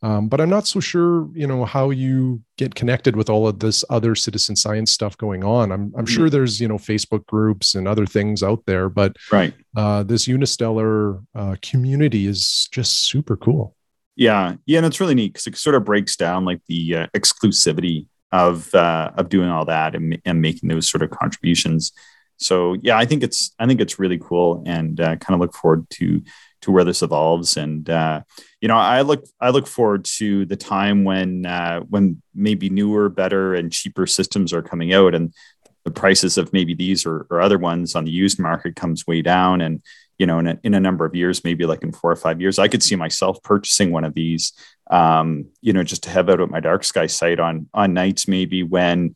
Um, 0.00 0.28
but 0.28 0.40
I'm 0.40 0.50
not 0.50 0.66
so 0.66 0.78
sure, 0.78 1.28
you 1.34 1.46
know, 1.46 1.64
how 1.64 1.90
you 1.90 2.40
get 2.56 2.76
connected 2.76 3.16
with 3.16 3.28
all 3.28 3.48
of 3.48 3.58
this 3.58 3.84
other 3.90 4.14
citizen 4.14 4.54
science 4.54 4.92
stuff 4.92 5.18
going 5.18 5.42
on. 5.42 5.72
I'm, 5.72 5.92
I'm 5.98 6.06
sure 6.06 6.30
there's, 6.30 6.60
you 6.60 6.68
know, 6.68 6.78
Facebook 6.78 7.26
groups 7.26 7.74
and 7.74 7.88
other 7.88 8.06
things 8.06 8.44
out 8.44 8.62
there, 8.64 8.88
but 8.88 9.16
right, 9.32 9.52
uh, 9.76 10.04
this 10.04 10.26
unistellar 10.26 11.24
uh, 11.34 11.56
community 11.62 12.28
is 12.28 12.68
just 12.70 13.06
super 13.06 13.36
cool. 13.36 13.74
Yeah, 14.18 14.56
yeah, 14.66 14.78
and 14.78 14.86
it's 14.86 14.98
really 14.98 15.14
neat 15.14 15.32
because 15.32 15.46
it 15.46 15.56
sort 15.56 15.76
of 15.76 15.84
breaks 15.84 16.16
down 16.16 16.44
like 16.44 16.60
the 16.66 16.96
uh, 16.96 17.06
exclusivity 17.14 18.06
of 18.32 18.74
uh, 18.74 19.12
of 19.16 19.28
doing 19.28 19.48
all 19.48 19.64
that 19.66 19.94
and, 19.94 20.20
and 20.24 20.42
making 20.42 20.68
those 20.68 20.90
sort 20.90 21.02
of 21.02 21.10
contributions. 21.10 21.92
So 22.36 22.76
yeah, 22.82 22.98
I 22.98 23.04
think 23.04 23.22
it's 23.22 23.54
I 23.60 23.66
think 23.68 23.80
it's 23.80 24.00
really 24.00 24.18
cool, 24.18 24.64
and 24.66 25.00
uh, 25.00 25.14
kind 25.16 25.34
of 25.36 25.40
look 25.40 25.54
forward 25.54 25.88
to 25.90 26.20
to 26.62 26.72
where 26.72 26.82
this 26.82 27.00
evolves. 27.00 27.56
And 27.56 27.88
uh, 27.88 28.22
you 28.60 28.66
know, 28.66 28.76
I 28.76 29.02
look 29.02 29.24
I 29.40 29.50
look 29.50 29.68
forward 29.68 30.04
to 30.16 30.44
the 30.46 30.56
time 30.56 31.04
when 31.04 31.46
uh, 31.46 31.82
when 31.82 32.20
maybe 32.34 32.70
newer, 32.70 33.08
better, 33.08 33.54
and 33.54 33.70
cheaper 33.70 34.08
systems 34.08 34.52
are 34.52 34.62
coming 34.62 34.92
out, 34.92 35.14
and 35.14 35.32
the 35.84 35.92
prices 35.92 36.36
of 36.38 36.52
maybe 36.52 36.74
these 36.74 37.06
or, 37.06 37.28
or 37.30 37.40
other 37.40 37.56
ones 37.56 37.94
on 37.94 38.04
the 38.04 38.10
used 38.10 38.40
market 38.40 38.74
comes 38.74 39.06
way 39.06 39.22
down, 39.22 39.60
and 39.60 39.80
you 40.18 40.26
know, 40.26 40.40
in 40.40 40.46
a, 40.48 40.58
in 40.64 40.74
a 40.74 40.80
number 40.80 41.04
of 41.04 41.14
years, 41.14 41.44
maybe 41.44 41.64
like 41.64 41.82
in 41.82 41.92
four 41.92 42.10
or 42.10 42.16
five 42.16 42.40
years, 42.40 42.58
I 42.58 42.68
could 42.68 42.82
see 42.82 42.96
myself 42.96 43.42
purchasing 43.42 43.92
one 43.92 44.04
of 44.04 44.14
these, 44.14 44.52
um, 44.90 45.46
you 45.60 45.72
know, 45.72 45.84
just 45.84 46.02
to 46.04 46.10
have 46.10 46.28
out 46.28 46.40
at 46.40 46.50
my 46.50 46.60
dark 46.60 46.84
sky 46.84 47.06
site 47.06 47.38
on, 47.38 47.68
on 47.72 47.94
nights, 47.94 48.26
maybe 48.26 48.64
when, 48.64 49.14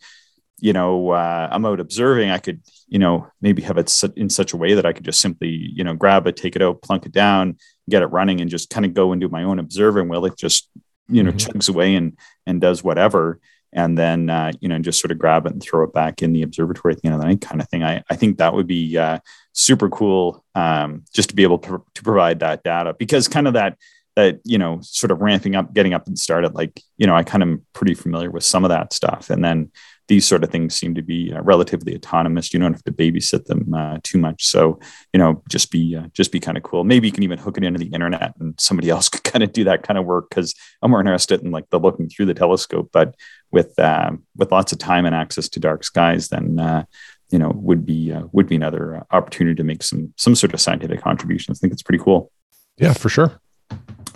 you 0.61 0.73
know, 0.73 1.11
uh, 1.11 1.49
I'm 1.51 1.67
out 1.67 1.81
observing, 1.81 2.31
I 2.31 2.39
could, 2.39 2.63
you 2.87 3.01
know, 3.01 3.27
maybe 3.41 3.63
have 3.63 3.79
it 3.79 3.93
in 4.17 4.31
such 4.31 4.53
a 4.53 4.57
way 4.57 4.75
that 4.75 4.87
I 4.87 4.93
could 4.93 5.05
just 5.05 5.21
simply, 5.21 5.49
you 5.49 5.83
know, 5.83 5.95
grab 5.95 6.27
it, 6.29 6.37
take 6.37 6.55
it 6.55 6.63
out, 6.63 6.83
plunk 6.83 7.05
it 7.05 7.13
down, 7.13 7.59
get 7.91 8.03
it 8.03 8.07
running 8.07 8.41
and 8.41 8.49
just 8.49 8.71
kind 8.71 8.87
of 8.87 8.95
go 8.95 9.11
and 9.11 9.21
do 9.21 9.29
my 9.29 9.43
own 9.43 9.59
observing 9.59 10.09
while 10.09 10.25
it 10.25 10.37
just, 10.39 10.69
you 11.09 11.25
know, 11.25 11.33
mm-hmm. 11.33 11.59
chugs 11.59 11.69
away 11.69 11.97
and, 11.97 12.17
and 12.47 12.61
does 12.61 12.85
whatever 12.85 13.41
and 13.73 13.97
then 13.97 14.31
uh, 14.31 14.53
you 14.61 14.69
know 14.69 14.79
just 14.79 15.01
sort 15.01 15.13
of 15.13 15.19
grab 15.19 15.47
it 15.47 15.53
and 15.53 15.63
throw 15.63 15.85
it 15.85 15.93
back 15.93 16.23
in 16.23 16.33
the 16.33 16.43
observatory 16.43 16.95
at 16.95 17.01
the 17.01 17.09
end 17.09 17.15
of 17.15 17.21
the 17.21 17.27
night 17.27 17.41
kind 17.41 17.61
of 17.61 17.69
thing. 17.69 17.83
I, 17.83 18.03
I 18.11 18.17
think 18.17 18.39
that 18.39 18.55
would 18.55 18.67
be 18.67 18.97
uh, 18.97 19.19
super 19.53 19.89
cool 19.89 20.45
um, 20.55 21.05
just 21.15 21.31
to 21.31 21.35
be 21.35 21.43
able 21.43 21.59
to, 21.61 21.85
to 21.95 22.03
provide 22.03 22.41
that 22.41 22.63
data 22.63 22.95
because 22.99 23.29
kind 23.29 23.47
of 23.47 23.55
that 23.55 23.77
that 24.17 24.41
you 24.45 24.59
know 24.59 24.79
sort 24.83 25.11
of 25.11 25.21
ramping 25.21 25.57
up 25.57 25.73
getting 25.73 25.95
up 25.95 26.07
and 26.07 26.19
started 26.19 26.55
like 26.55 26.83
you 26.99 27.07
know 27.07 27.15
i 27.15 27.23
kind 27.23 27.43
of 27.43 27.49
am 27.49 27.67
pretty 27.73 27.95
familiar 27.95 28.31
with 28.31 28.45
some 28.45 28.65
of 28.65 28.69
that 28.69 28.93
stuff. 28.93 29.31
And 29.31 29.45
then 29.45 29.71
these 30.09 30.27
sort 30.27 30.45
of 30.45 30.51
things 30.51 30.75
seem 30.75 30.95
to 30.95 31.03
be 31.03 31.33
uh, 31.33 31.41
relatively 31.43 31.95
autonomous. 31.95 32.53
You 32.53 32.61
don't 32.61 32.73
have 32.73 32.85
to 32.85 32.93
babysit 32.93 33.47
them 33.47 33.73
uh, 33.73 33.99
too 34.03 34.19
much. 34.19 34.45
So 34.45 34.79
you 35.13 35.19
know 35.19 35.43
just 35.49 35.71
be 35.71 35.97
uh, 35.97 36.09
just 36.13 36.33
be 36.33 36.41
kind 36.41 36.57
of 36.57 36.63
cool. 36.63 36.85
Maybe 36.85 37.07
you 37.09 37.13
can 37.13 37.23
even 37.23 37.39
hook 37.39 37.57
it 37.57 37.65
into 37.65 37.79
the 37.79 37.93
internet 37.95 38.35
and 38.39 38.55
somebody 38.61 38.91
else 38.95 39.09
could 39.09 39.25
kind 39.25 39.43
of 39.43 39.53
do 39.53 39.65
that 39.65 39.83
kind 39.83 39.99
of 39.99 40.05
work 40.05 40.29
because 40.29 40.55
i'm 40.83 40.91
more 40.91 41.01
interested 41.01 41.43
in 41.43 41.51
like 41.51 41.69
the 41.71 41.81
looking 41.81 42.09
through 42.09 42.27
the 42.27 42.35
telescope. 42.35 42.91
But 42.93 43.15
with 43.53 43.79
um, 43.79 44.25
with 44.37 44.51
lots 44.51 44.73
of 44.73 44.79
time 44.79 45.07
and 45.07 45.15
access 45.15 45.49
to 45.51 45.61
dark 45.61 45.85
skies 45.85 46.29
then 46.29 46.59
uh, 46.59 46.85
you 47.33 47.39
know 47.39 47.51
would 47.55 47.85
be 47.85 48.13
uh, 48.13 48.23
would 48.33 48.47
be 48.47 48.57
another 48.57 48.97
uh, 48.97 49.03
opportunity 49.11 49.57
to 49.57 49.65
make 49.65 49.83
some 49.83 50.13
some 50.17 50.35
sort 50.35 50.55
of 50.55 50.61
scientific 50.61 51.01
contributions. 51.01 51.59
I 51.59 51.61
think 51.61 51.73
it's 51.73 51.83
pretty 51.83 52.03
cool. 52.03 52.31
Yeah, 52.77 52.93
for 52.93 53.09
sure. 53.09 53.41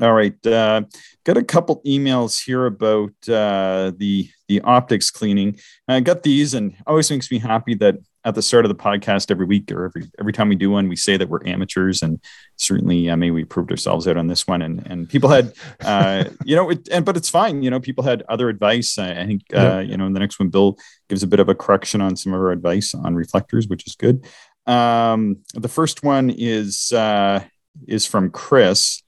All 0.01 0.12
right, 0.12 0.47
uh, 0.47 0.82
got 1.24 1.39
a 1.39 1.43
couple 1.43 1.80
emails 1.87 2.45
here 2.45 2.66
about 2.66 3.14
uh, 3.28 3.93
the 3.97 4.28
the 4.49 4.61
optics 4.61 5.11
cleaning. 5.11 5.59
I 5.89 6.01
got 6.01 6.22
these, 6.22 6.53
and 6.53 6.76
always 6.87 7.11
makes 7.11 7.30
me 7.30 7.39
happy 7.39 7.74
that 7.76 7.97
at 8.27 8.35
the 8.35 8.43
start 8.43 8.64
of 8.64 8.68
the 8.68 8.74
podcast 8.74 9.31
every 9.31 9.47
week 9.47 9.70
or 9.70 9.85
every 9.85 10.11
every 10.18 10.33
time 10.33 10.49
we 10.49 10.57
do 10.57 10.68
one, 10.68 10.89
we 10.89 10.97
say 10.97 11.16
that 11.16 11.29
we're 11.29 11.47
amateurs, 11.47 12.03
and 12.03 12.20
certainly, 12.57 13.09
I 13.09 13.14
mean, 13.14 13.33
we 13.33 13.45
proved 13.45 13.70
ourselves 13.70 14.09
out 14.09 14.16
on 14.16 14.27
this 14.27 14.49
one. 14.49 14.62
And 14.62 14.85
and 14.85 15.09
people 15.09 15.31
had, 15.31 15.53
uh, 15.81 16.24
you 16.45 16.57
know, 16.57 16.68
it, 16.70 16.89
and 16.91 17.05
but 17.05 17.16
it's 17.16 17.31
fine. 17.31 17.62
You 17.62 17.70
know, 17.70 17.79
people 17.79 18.03
had 18.03 18.24
other 18.29 18.49
advice. 18.49 18.99
I, 18.99 19.12
I 19.12 19.27
think, 19.27 19.43
uh, 19.55 19.79
you 19.87 19.97
know, 19.97 20.07
in 20.07 20.12
the 20.12 20.18
next 20.18 20.41
one, 20.41 20.49
Bill 20.49 20.77
gives 21.09 21.22
a 21.22 21.29
bit 21.29 21.39
of 21.39 21.49
a 21.49 21.55
correction 21.55 22.01
on 22.01 22.16
some 22.16 22.35
of 22.35 22.41
our 22.41 22.51
advice 22.51 22.95
on 22.95 23.14
reflectors, 23.14 23.68
which 23.68 23.87
is 23.87 23.95
good. 23.95 24.27
Um, 24.66 25.39
the 25.55 25.68
first 25.68 26.03
one 26.03 26.29
is 26.31 26.93
uh, 26.93 27.45
is 27.87 28.07
from 28.07 28.33
Chris, 28.33 29.03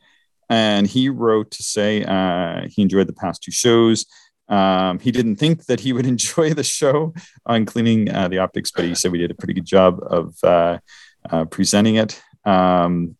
and 0.49 0.87
he 0.87 1.09
wrote 1.09 1.51
to 1.51 1.63
say 1.65 2.05
uh, 2.05 2.69
he 2.71 2.83
enjoyed 2.83 3.09
the 3.09 3.15
past 3.15 3.43
two 3.43 3.51
shows. 3.51 4.07
Um, 4.49 4.99
he 4.99 5.13
didn't 5.13 5.37
think 5.37 5.67
that 5.67 5.81
he 5.81 5.93
would 5.93 6.07
enjoy 6.15 6.55
the 6.55 6.65
show 6.65 7.15
on 7.47 7.67
cleaning 7.67 8.11
uh, 8.11 8.29
the 8.29 8.39
optics, 8.39 8.71
but 8.71 8.85
he 8.85 8.95
said 8.95 9.13
we 9.13 9.19
did 9.19 9.31
a 9.31 9.35
pretty 9.35 9.55
good 9.55 9.67
job 9.67 10.01
of 10.03 10.35
uh, 10.43 10.79
uh, 11.31 11.45
presenting 11.47 11.97
it. 11.97 12.21
Um, 12.45 13.17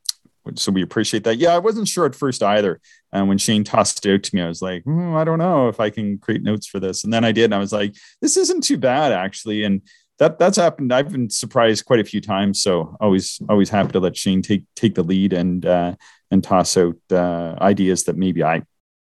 so 0.55 0.73
we 0.73 0.83
appreciate 0.83 1.25
that. 1.25 1.37
Yeah, 1.37 1.55
I 1.55 1.59
wasn't 1.59 1.89
sure 1.89 2.07
at 2.07 2.15
first 2.15 2.43
either. 2.43 2.81
And 3.13 3.29
when 3.29 3.39
Shane 3.39 3.65
tossed 3.65 4.05
it 4.05 4.15
out 4.15 4.23
to 4.23 4.35
me, 4.35 4.43
I 4.43 4.49
was 4.49 4.63
like, 4.63 4.85
mm, 4.85 5.15
I 5.15 5.25
don't 5.25 5.39
know 5.39 5.69
if 5.69 5.81
I 5.81 5.91
can 5.91 6.19
create 6.19 6.43
notes 6.43 6.67
for 6.67 6.81
this. 6.81 7.05
And 7.05 7.13
then 7.13 7.25
I 7.25 7.33
did. 7.33 7.45
And 7.45 7.55
I 7.55 7.59
was 7.59 7.73
like, 7.73 7.95
this 8.23 8.37
isn't 8.37 8.65
too 8.65 8.79
bad, 8.79 9.13
actually. 9.13 9.65
And 9.65 9.83
that 10.19 10.39
that's 10.39 10.57
happened. 10.57 10.93
I've 10.93 11.13
been 11.13 11.31
surprised 11.31 11.85
quite 11.85 12.01
a 12.01 12.05
few 12.05 12.21
times. 12.21 12.63
So 12.63 12.97
always 13.01 13.41
always 13.49 13.71
happy 13.71 13.93
to 13.93 14.01
let 14.01 14.17
Shane 14.17 14.43
take 14.43 14.65
take 14.75 14.95
the 14.95 15.05
lead 15.05 15.33
and 15.33 15.65
uh, 15.65 15.95
and 16.31 16.43
toss 16.43 16.77
out 16.77 16.97
uh, 17.11 17.57
ideas 17.61 18.05
that 18.05 18.17
maybe 18.17 18.43
I 18.43 18.63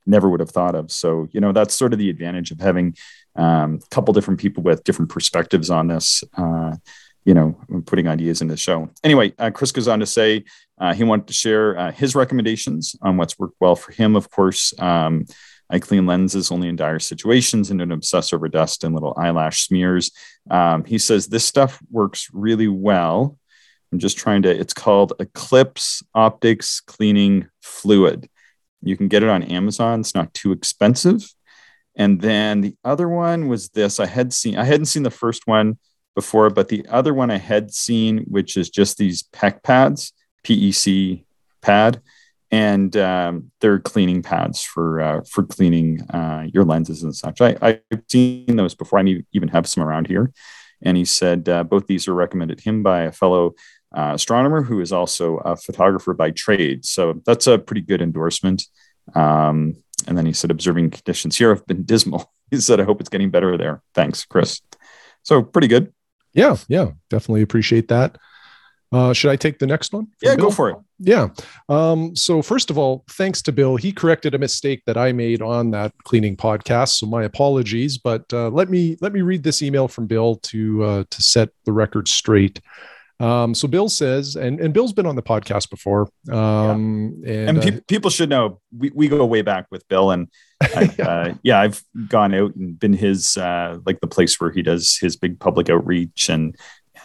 never 0.09 0.29
would 0.29 0.41
have 0.41 0.51
thought 0.51 0.75
of. 0.75 0.91
So 0.91 1.29
you 1.33 1.41
know 1.41 1.53
that's 1.53 1.75
sort 1.75 1.93
of 1.93 1.99
the 1.99 2.11
advantage 2.11 2.51
of 2.51 2.61
having 2.61 2.97
um, 3.37 3.81
a 3.83 3.89
couple 3.95 4.15
different 4.15 4.41
people 4.41 4.63
with 4.63 4.85
different 4.85 5.11
perspectives 5.11 5.71
on 5.71 5.89
this. 5.89 6.25
Uh, 6.37 6.77
you 7.25 7.35
know, 7.35 7.61
putting 7.85 8.09
ideas 8.09 8.41
into 8.41 8.55
the 8.55 8.59
show. 8.59 8.89
Anyway, 9.05 9.35
uh, 9.39 9.51
Chris 9.51 9.71
goes 9.71 9.87
on 9.87 10.01
to 10.01 10.07
say 10.07 10.45
uh, 10.79 10.95
he 10.95 11.05
wanted 11.05 11.27
to 11.27 11.35
share 11.35 11.77
uh, 11.79 11.93
his 11.93 12.15
recommendations 12.15 12.97
on 13.03 13.19
what's 13.19 13.39
worked 13.39 13.57
well 13.61 13.77
for 13.77 13.93
him. 13.93 14.17
Of 14.17 14.31
course, 14.31 14.73
um, 14.79 15.27
I 15.69 15.79
clean 15.79 16.07
lenses 16.07 16.51
only 16.51 16.69
in 16.69 16.77
dire 16.77 16.99
situations 16.99 17.71
and 17.71 17.81
don't 17.81 17.93
obsess 17.93 18.33
over 18.33 18.49
dust 18.49 18.83
and 18.83 18.95
little 18.95 19.15
eyelash 19.19 19.67
smears. 19.67 20.11
Um, 20.51 20.85
he 20.85 20.97
says 20.97 21.27
this 21.27 21.45
stuff 21.45 21.79
works 21.91 22.31
really 22.33 22.69
well. 22.69 23.37
I'm 23.93 23.99
just 23.99 24.17
trying 24.17 24.43
to, 24.43 24.51
it's 24.51 24.75
called 24.75 25.13
Eclipse 25.19 26.03
Optics 26.15 26.81
Cleaning 26.81 27.49
Fluid. 27.61 28.29
You 28.83 28.97
can 28.97 29.09
get 29.09 29.23
it 29.23 29.29
on 29.29 29.43
Amazon. 29.43 30.01
It's 30.01 30.15
not 30.15 30.33
too 30.35 30.53
expensive. 30.53 31.23
And 31.97 32.21
then 32.21 32.61
the 32.61 32.77
other 32.85 33.09
one 33.09 33.49
was 33.49 33.71
this. 33.71 33.99
I 33.99 34.07
had 34.07 34.33
seen, 34.33 34.57
I 34.57 34.65
hadn't 34.65 34.87
seen 34.87 35.03
the 35.03 35.11
first 35.11 35.47
one 35.47 35.79
before, 36.15 36.49
but 36.51 36.69
the 36.69 36.87
other 36.89 37.13
one 37.13 37.31
I 37.31 37.39
had 37.39 37.73
seen, 37.73 38.19
which 38.29 38.57
is 38.57 38.71
just 38.71 38.99
these 38.99 39.25
PEC 39.33 39.63
pads, 39.63 40.13
PEC 40.45 41.25
pad 41.61 42.01
and 42.51 42.97
um, 42.97 43.51
they're 43.61 43.79
cleaning 43.79 44.23
pads 44.23 44.63
for 44.63 45.01
uh, 45.01 45.21
for 45.31 45.43
cleaning 45.45 46.01
uh, 46.11 46.47
your 46.53 46.65
lenses 46.65 47.03
and 47.03 47.15
such. 47.15 47.41
I, 47.41 47.57
I've 47.61 47.83
seen 48.09 48.57
those 48.57 48.75
before. 48.75 48.99
I 48.99 49.23
even 49.33 49.49
have 49.49 49.67
some 49.67 49.83
around 49.83 50.07
here. 50.07 50.33
And 50.81 50.97
he 50.97 51.05
said 51.05 51.49
uh, 51.49 51.65
both 51.65 51.87
these 51.89 52.07
are 52.07 52.15
recommended 52.15 52.61
him 52.61 52.83
by 52.83 53.03
a 53.03 53.13
fellow 53.13 53.55
uh, 53.97 54.13
astronomer 54.15 54.63
who 54.63 54.81
is 54.81 54.93
also 54.93 55.39
a 55.39 55.57
photographer 55.57 56.15
by 56.15 56.31
trade. 56.31 56.85
So 56.85 57.23
that's 57.25 57.47
a 57.47 57.59
pretty 57.59 57.81
good 57.81 58.03
endorsement. 58.03 58.65
Um, 59.15 59.83
and 60.07 60.17
then 60.17 60.27
he 60.27 60.33
said, 60.33 60.51
observing 60.51 60.91
conditions 60.91 61.37
here 61.37 61.51
have 61.51 61.67
been 61.67 61.85
dismal. 61.85 62.33
He 62.51 62.59
said, 62.61 62.81
I 62.81 62.85
hope 62.85 62.99
it's 62.99 63.11
getting 63.11 63.29
better 63.29 63.59
there. 63.59 63.83
Thanks, 63.95 64.25
Chris. 64.25 64.63
So 65.23 65.43
pretty 65.43 65.69
good. 65.69 65.93
Yeah, 66.33 66.57
yeah, 66.67 66.93
definitely 67.11 67.43
appreciate 67.43 67.89
that. 67.89 68.17
Uh, 68.91 69.13
should 69.13 69.31
I 69.31 69.37
take 69.37 69.59
the 69.59 69.67
next 69.67 69.93
one? 69.93 70.07
Yeah, 70.23 70.35
Bill? 70.35 70.47
go 70.47 70.51
for 70.51 70.71
it. 70.71 70.77
Yeah. 70.99 71.29
Um, 71.69 72.17
so 72.17 72.41
first 72.41 72.71
of 72.71 72.79
all, 72.79 73.05
thanks 73.11 73.43
to 73.43 73.53
Bill. 73.53 73.77
He 73.77 73.93
corrected 73.93 74.35
a 74.35 74.39
mistake 74.39 74.83
that 74.87 74.97
I 74.97 75.13
made 75.13 75.43
on 75.43 75.73
that 75.73 75.93
cleaning 76.05 76.37
podcast. 76.37 76.97
So 76.97 77.07
my 77.07 77.25
apologies. 77.25 77.99
But 77.99 78.25
uh, 78.33 78.49
let 78.49 78.71
me 78.71 78.97
let 79.03 79.13
me 79.13 79.21
read 79.21 79.43
this 79.43 79.61
email 79.61 79.89
from 79.89 80.07
Bill 80.07 80.37
to 80.37 80.85
uh, 80.85 81.05
to 81.11 81.23
set 81.23 81.51
the 81.67 81.73
record 81.73 82.09
straight. 82.09 82.61
Um, 83.21 83.55
so 83.55 83.67
Bill 83.67 83.89
says, 83.89 84.37
and, 84.37 84.61
and 84.61 84.73
Bill's 84.73 84.93
been 84.93 85.07
on 85.07 85.17
the 85.17 85.23
podcast 85.23 85.71
before. 85.71 86.09
Um, 86.31 87.21
yeah. 87.25 87.33
And, 87.33 87.49
and 87.49 87.63
pe- 87.63 87.77
uh, 87.79 87.81
people 87.89 88.11
should 88.11 88.29
know 88.29 88.61
we, 88.77 88.91
we 88.95 89.09
go 89.09 89.25
way 89.27 89.43
back 89.43 89.67
with 89.71 89.87
Bill 89.89 90.11
and 90.11 90.29
yeah. 90.73 90.93
Uh, 90.99 91.35
yeah. 91.43 91.61
I've 91.61 91.83
gone 92.09 92.35
out 92.35 92.55
and 92.55 92.79
been 92.79 92.93
his, 92.93 93.37
uh, 93.37 93.79
like 93.87 94.01
the 94.01 94.07
place 94.07 94.41
where 94.41 94.51
he 94.51 94.63
does 94.63 94.97
his 94.97 95.17
big 95.17 95.41
public 95.41 95.69
outreach 95.69 96.29
and, 96.29 96.57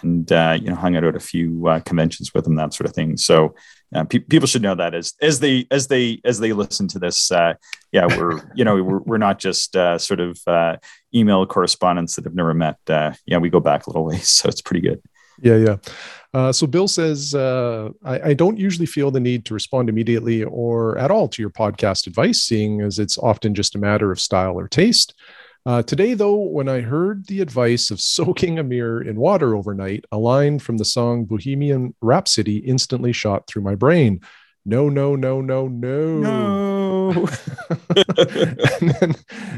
and 0.03 0.31
uh, 0.31 0.57
you 0.59 0.69
know 0.69 0.75
hung 0.75 0.95
out 0.95 1.03
at 1.03 1.15
a 1.15 1.19
few 1.19 1.67
uh, 1.67 1.79
conventions 1.79 2.33
with 2.33 2.45
him, 2.45 2.55
that 2.55 2.73
sort 2.73 2.87
of 2.87 2.95
thing. 2.95 3.17
So 3.17 3.55
uh, 3.95 4.03
pe- 4.03 4.19
people 4.19 4.47
should 4.47 4.61
know 4.61 4.75
that 4.75 4.93
as 4.93 5.13
as 5.21 5.39
they 5.39 5.65
as 5.71 5.87
they 5.87 6.19
as 6.25 6.39
they 6.39 6.53
listen 6.53 6.87
to 6.89 6.99
this. 6.99 7.31
Uh, 7.31 7.53
yeah, 7.91 8.05
we're 8.05 8.41
you 8.55 8.65
know 8.65 8.81
we're 8.83 8.99
we're 8.99 9.17
not 9.17 9.39
just 9.39 9.75
uh, 9.75 9.97
sort 9.97 10.19
of 10.19 10.39
uh, 10.47 10.77
email 11.13 11.45
correspondents 11.45 12.15
that 12.15 12.25
have 12.25 12.35
never 12.35 12.53
met. 12.53 12.77
yeah, 12.87 13.37
we 13.39 13.49
go 13.49 13.59
back 13.59 13.87
a 13.87 13.89
little 13.89 14.05
ways, 14.05 14.27
so 14.29 14.49
it's 14.49 14.61
pretty 14.61 14.81
good. 14.81 15.01
Yeah, 15.41 15.57
yeah. 15.57 15.77
Uh, 16.33 16.51
so 16.51 16.65
Bill 16.65 16.87
says, 16.87 17.35
uh, 17.35 17.89
I, 18.03 18.29
I, 18.29 18.33
don't 18.33 18.57
usually 18.57 18.87
feel 18.87 19.11
the 19.11 19.19
need 19.19 19.45
to 19.45 19.53
respond 19.53 19.87
immediately 19.87 20.43
or 20.43 20.97
at 20.97 21.11
all 21.11 21.27
to 21.27 21.41
your 21.41 21.51
podcast 21.51 22.07
advice, 22.07 22.41
seeing 22.41 22.81
as 22.81 22.97
it's 22.97 23.19
often 23.19 23.53
just 23.53 23.75
a 23.75 23.79
matter 23.79 24.11
of 24.11 24.19
style 24.19 24.57
or 24.57 24.67
taste. 24.67 25.13
Uh, 25.65 25.81
today, 25.81 26.13
though, 26.13 26.35
when 26.35 26.67
I 26.67 26.81
heard 26.81 27.27
the 27.27 27.39
advice 27.41 27.91
of 27.91 28.01
soaking 28.01 28.57
a 28.57 28.63
mirror 28.63 29.01
in 29.01 29.15
water 29.15 29.55
overnight, 29.55 30.05
a 30.11 30.17
line 30.17 30.59
from 30.59 30.77
the 30.77 30.85
song 30.85 31.25
Bohemian 31.25 31.93
Rhapsody 32.01 32.57
instantly 32.57 33.13
shot 33.13 33.45
through 33.47 33.61
my 33.61 33.75
brain. 33.75 34.21
No, 34.65 34.89
no, 34.89 35.15
no, 35.15 35.39
no, 35.41 35.67
no. 35.67 36.17
No. 36.17 37.02
and, 38.81 38.89
then, 38.89 39.15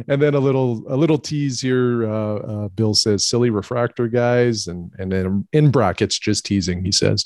and 0.08 0.22
then 0.22 0.34
a 0.36 0.40
little 0.40 0.84
a 0.88 0.96
little 0.96 1.18
tease 1.18 1.62
here. 1.62 2.10
Uh, 2.10 2.36
uh, 2.36 2.68
Bill 2.70 2.94
says, 2.94 3.26
"Silly 3.26 3.50
refractor 3.50 4.08
guys," 4.08 4.68
and 4.68 4.92
and 4.98 5.12
then 5.12 5.48
in 5.54 5.72
brackets, 5.72 6.20
just 6.20 6.46
teasing. 6.46 6.84
He 6.84 6.92
says, 6.92 7.26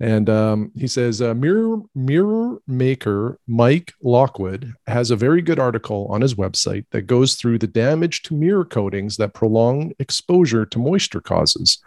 and 0.00 0.28
um, 0.28 0.72
he 0.76 0.88
says, 0.88 1.22
uh, 1.22 1.34
mirror 1.34 1.80
mirror 1.94 2.60
maker 2.66 3.38
Mike 3.46 3.92
Lockwood 4.02 4.74
has 4.86 5.10
a 5.10 5.16
very 5.16 5.40
good 5.40 5.60
article 5.60 6.08
on 6.10 6.20
his 6.20 6.34
website 6.34 6.84
that 6.90 7.02
goes 7.02 7.36
through 7.36 7.58
the 7.58 7.68
damage 7.68 8.22
to 8.22 8.34
mirror 8.34 8.64
coatings 8.64 9.16
that 9.18 9.34
prolonged 9.34 9.94
exposure 10.00 10.66
to 10.66 10.78
moisture 10.78 11.20
causes. 11.20 11.78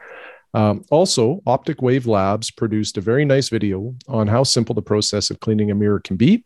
Um, 0.54 0.84
also, 0.89 1.41
Optic 1.45 1.82
Wave 1.82 2.08
Labs 2.08 2.50
produced 2.52 2.98
a 2.98 3.02
very 3.02 3.26
nice 3.26 3.50
video 3.50 3.93
on 4.08 4.28
how 4.28 4.43
simple 4.43 4.74
the 4.74 4.82
process 4.82 5.30
of 5.30 5.39
cleaning 5.39 5.72
a 5.72 5.76
mirror 5.76 6.00
can 6.00 6.18
be. 6.18 6.45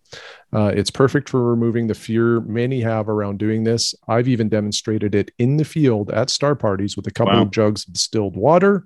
Uh, 0.54 0.72
it's 0.76 0.92
perfect 0.92 1.30
for 1.30 1.44
removing 1.44 1.88
the 1.88 1.94
fear 1.94 2.42
many 2.42 2.82
have 2.82 3.08
around 3.08 3.38
doing 3.38 3.64
this. 3.64 3.96
I've 4.08 4.28
even 4.28 4.50
demonstrated 4.50 5.16
it 5.16 5.32
in 5.38 5.58
the 5.58 5.66
field 5.66 6.12
at 6.12 6.30
star 6.30 6.56
parties 6.56 6.98
with 6.98 7.08
a 7.08 7.12
couple 7.12 7.36
wow. 7.36 7.44
of 7.44 7.52
jugs 7.52 7.88
of 7.88 7.94
distilled 7.94 8.36
water. 8.36 8.86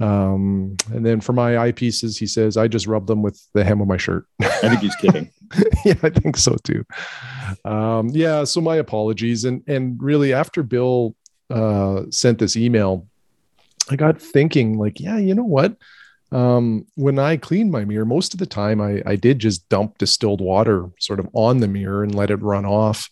Um, 0.00 0.76
and 0.92 1.06
then 1.06 1.20
for 1.20 1.32
my 1.32 1.52
eyepieces, 1.52 2.18
he 2.18 2.26
says, 2.26 2.56
I 2.56 2.66
just 2.66 2.86
rub 2.86 3.06
them 3.06 3.22
with 3.22 3.40
the 3.54 3.64
hem 3.64 3.80
of 3.80 3.86
my 3.86 3.96
shirt. 3.96 4.26
I 4.40 4.48
think 4.68 4.80
he's 4.80 4.96
kidding. 4.96 5.30
yeah, 5.84 5.94
I 6.02 6.10
think 6.10 6.36
so 6.36 6.56
too. 6.64 6.84
Um, 7.64 8.08
yeah, 8.08 8.44
so 8.44 8.60
my 8.60 8.76
apologies. 8.76 9.44
And 9.44 9.62
and 9.68 10.02
really 10.02 10.32
after 10.32 10.62
Bill 10.62 11.14
uh 11.50 12.02
sent 12.10 12.38
this 12.38 12.56
email, 12.56 13.06
I 13.90 13.96
got 13.96 14.20
thinking, 14.20 14.78
like, 14.78 15.00
yeah, 15.00 15.18
you 15.18 15.34
know 15.34 15.44
what? 15.44 15.76
Um, 16.32 16.86
when 16.96 17.18
I 17.18 17.36
clean 17.36 17.70
my 17.70 17.84
mirror, 17.84 18.04
most 18.04 18.34
of 18.34 18.40
the 18.40 18.46
time 18.46 18.80
I, 18.80 19.02
I 19.06 19.16
did 19.16 19.38
just 19.38 19.68
dump 19.68 19.98
distilled 19.98 20.40
water 20.40 20.90
sort 20.98 21.20
of 21.20 21.28
on 21.32 21.58
the 21.58 21.68
mirror 21.68 22.02
and 22.02 22.14
let 22.14 22.30
it 22.30 22.42
run 22.42 22.64
off. 22.64 23.08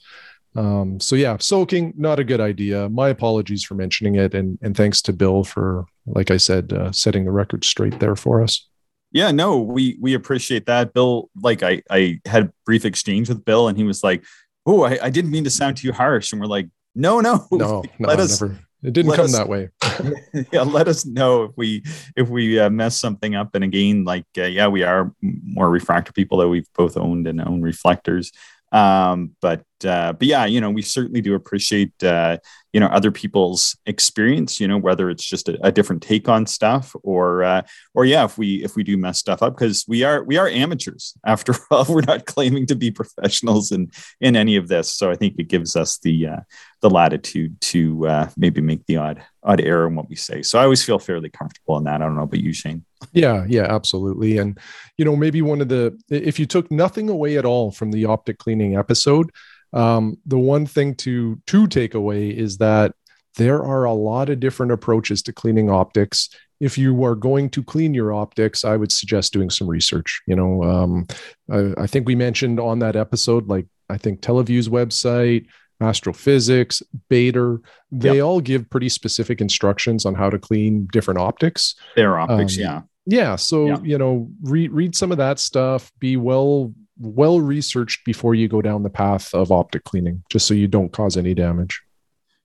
Um, 0.55 1.01
so 1.01 1.16
yeah, 1.16 1.37
soaking 1.39 1.95
not 1.97 2.18
a 2.18 2.25
good 2.25 2.41
idea. 2.41 2.89
My 2.89 3.09
apologies 3.09 3.64
for 3.64 3.75
mentioning 3.75 4.16
it, 4.16 4.35
and 4.35 4.59
and 4.61 4.77
thanks 4.77 5.01
to 5.03 5.12
Bill 5.12 5.45
for, 5.45 5.87
like 6.07 6.31
I 6.31 6.37
said, 6.37 6.73
uh, 6.73 6.93
setting 6.93 7.25
the 7.25 7.31
record 7.31 7.64
straight 7.64 8.01
there 8.01 8.16
for 8.16 8.43
us. 8.43 8.68
Yeah, 9.12 9.31
no, 9.31 9.61
we 9.61 9.97
we 10.01 10.14
appreciate 10.14 10.66
that, 10.66 10.93
Bill. 10.93 11.31
Like 11.41 11.62
I 11.62 11.83
I 11.91 12.20
had 12.27 12.45
a 12.45 12.53
brief 12.66 12.85
exchange 12.85 13.29
with 13.29 13.45
Bill, 13.45 13.68
and 13.68 13.79
he 13.79 13.85
was 13.85 14.03
like, 14.03 14.25
"Oh, 14.66 14.83
I, 14.83 14.99
I 15.03 15.11
didn't 15.11 15.31
mean 15.31 15.45
to 15.45 15.51
sound 15.51 15.79
too 15.79 15.93
harsh," 15.93 16.33
and 16.33 16.41
we're 16.41 16.49
like, 16.49 16.68
"No, 16.95 17.20
no, 17.20 17.47
no, 17.51 17.83
no, 17.99 18.09
let 18.09 18.20
us." 18.20 18.41
Never. 18.41 18.59
It 18.83 18.93
didn't 18.93 19.12
come 19.12 19.26
us, 19.26 19.33
that 19.33 19.49
way. 19.49 19.68
yeah, 20.53 20.62
let 20.62 20.89
us 20.89 21.07
know 21.07 21.45
if 21.45 21.53
we 21.57 21.85
if 22.16 22.28
we 22.28 22.59
uh, 22.59 22.68
mess 22.68 22.99
something 22.99 23.35
up. 23.35 23.55
And 23.55 23.62
again, 23.62 24.05
like 24.05 24.26
uh, 24.37 24.43
yeah, 24.43 24.66
we 24.66 24.83
are 24.83 25.12
more 25.20 25.70
refractor 25.70 26.12
people 26.12 26.39
that 26.39 26.49
we've 26.49 26.66
both 26.74 26.97
owned 26.97 27.28
and 27.28 27.41
own 27.41 27.62
reflectors. 27.62 28.33
Um, 28.73 29.33
but 29.41 29.64
uh, 29.85 30.14
but 30.14 30.27
yeah, 30.27 30.47
you 30.47 30.61
know, 30.61 30.70
we 30.70 30.83
certainly 30.83 31.20
do 31.20 31.35
appreciate 31.35 31.93
uh, 32.03 32.39
you 32.73 32.81
know 32.81 32.87
other 32.87 33.11
people's 33.11 33.77
experience. 33.87 34.59
You 34.59 34.66
know, 34.66 34.79
whether 34.79 35.11
it's 35.11 35.25
just 35.25 35.49
a, 35.49 35.59
a 35.62 35.70
different 35.70 36.03
take 36.03 36.29
on 36.29 36.47
stuff 36.47 36.97
or 37.03 37.45
uh, 37.45 37.62
or 37.95 38.07
yeah, 38.07 38.25
if 38.25 38.39
we 38.39 38.64
if 38.64 38.75
we 38.75 38.83
do 38.83 38.97
mess 38.97 39.18
stuff 39.18 39.43
up 39.43 39.55
because 39.55 39.85
we 39.87 40.03
are 40.03 40.25
we 40.25 40.39
are 40.39 40.49
amateurs 40.49 41.14
after 41.27 41.55
all. 41.70 41.85
We're 41.89 42.01
not 42.03 42.27
claiming 42.27 42.66
to 42.66 42.75
be 42.75 42.91
professionals 42.91 43.70
in 43.70 43.91
in 44.20 44.37
any 44.37 44.57
of 44.57 44.68
this. 44.68 44.93
So 44.93 45.11
I 45.11 45.16
think 45.16 45.35
it 45.39 45.49
gives 45.49 45.77
us 45.77 45.99
the 45.99 46.29
uh, 46.29 46.41
the 46.81 46.91
latitude 46.91 47.61
to 47.61 48.07
uh, 48.07 48.31
maybe 48.37 48.61
make 48.61 48.87
the 48.87 48.97
odd 48.97 49.23
odd 49.45 49.61
error 49.61 49.88
in 49.88 49.97
what 49.97 50.09
we 50.09 50.16
say. 50.16 50.43
So 50.43 50.59
I 50.59 50.64
always 50.64 50.84
feel 50.84 50.99
fairly 50.99 51.28
comfortable 51.28 51.76
in 51.76 51.84
that. 51.84 52.01
I 52.01 52.05
don't 52.05 52.16
know 52.16 52.22
about 52.22 52.40
you, 52.40 52.53
Shane. 52.53 52.84
Yeah, 53.12 53.45
yeah, 53.49 53.64
absolutely. 53.64 54.38
And 54.38 54.59
you 54.97 55.05
know, 55.05 55.16
maybe 55.16 55.43
one 55.43 55.61
of 55.61 55.68
the 55.68 55.99
if 56.09 56.38
you 56.38 56.47
took 56.47 56.70
nothing 56.70 57.09
away 57.09 57.36
at 57.36 57.45
all 57.45 57.72
from 57.72 57.90
the 57.90 58.05
optic 58.05 58.38
cleaning 58.38 58.76
episode 58.76 59.30
um, 59.72 60.18
the 60.26 60.38
one 60.38 60.66
thing 60.66 60.95
to 60.97 61.40
to 61.47 61.66
take 61.66 61.95
away 61.95 62.28
is 62.28 62.59
that 62.59 62.95
there 63.38 63.62
are 63.62 63.84
a 63.84 63.93
lot 63.93 64.28
of 64.28 64.40
different 64.40 64.72
approaches 64.72 65.22
to 65.22 65.32
cleaning 65.32 65.70
optics 65.70 66.28
if 66.61 66.76
you 66.76 67.03
are 67.05 67.14
going 67.14 67.49
to 67.51 67.62
clean 67.62 67.95
your 67.95 68.12
optics 68.12 68.64
i 68.64 68.76
would 68.76 68.93
suggest 68.93 69.32
doing 69.32 69.51
some 69.51 69.68
research 69.68 70.20
you 70.26 70.36
know 70.36 70.62
um, 70.62 71.07
I, 71.51 71.82
I, 71.84 71.86
think 71.86 72.07
we 72.07 72.14
mentioned 72.14 72.61
on 72.61 72.80
that 72.80 72.97
episode 72.97 73.49
like 73.49 73.66
i 73.88 73.97
think 73.97 74.20
TeleVue's 74.20 74.68
website 74.68 75.47
Astro-Physics 75.83 76.83
Baader. 77.11 77.61
They 77.91 78.16
yep. 78.16 78.24
all 78.24 78.41
give 78.41 78.70
pretty 78.70 78.89
specific 78.89 79.41
instructions 79.41 80.07
on 80.07 80.14
how 80.14 80.30
to 80.30 80.39
clean 80.39 80.89
different 80.93 81.20
optics 81.20 81.74
their 81.97 82.18
optics 82.18 82.57
um, 82.57 82.62
yeah 82.62 82.80
yeah 83.05 83.37
so 83.37 83.83
you 83.83 83.99
know 83.99 84.28
read 84.43 84.70
read 84.70 84.95
some 84.95 85.11
of 85.11 85.18
that 85.18 85.39
stuff 85.39 85.93
be 85.99 86.16
well 86.16 86.72
well 87.03 87.41
researched 87.41 88.05
before 88.05 88.35
you 88.35 88.49
go 88.49 88.62
down 88.62 88.83
the 88.83 88.91
path 88.91 89.35
of 89.35 89.51
optic 89.51 89.85
cleaning, 89.85 90.22
just 90.30 90.47
so 90.47 90.55
you 90.55 90.68
don't 90.68 90.93
cause 90.93 91.16
any 91.16 91.35
damage. 91.35 91.83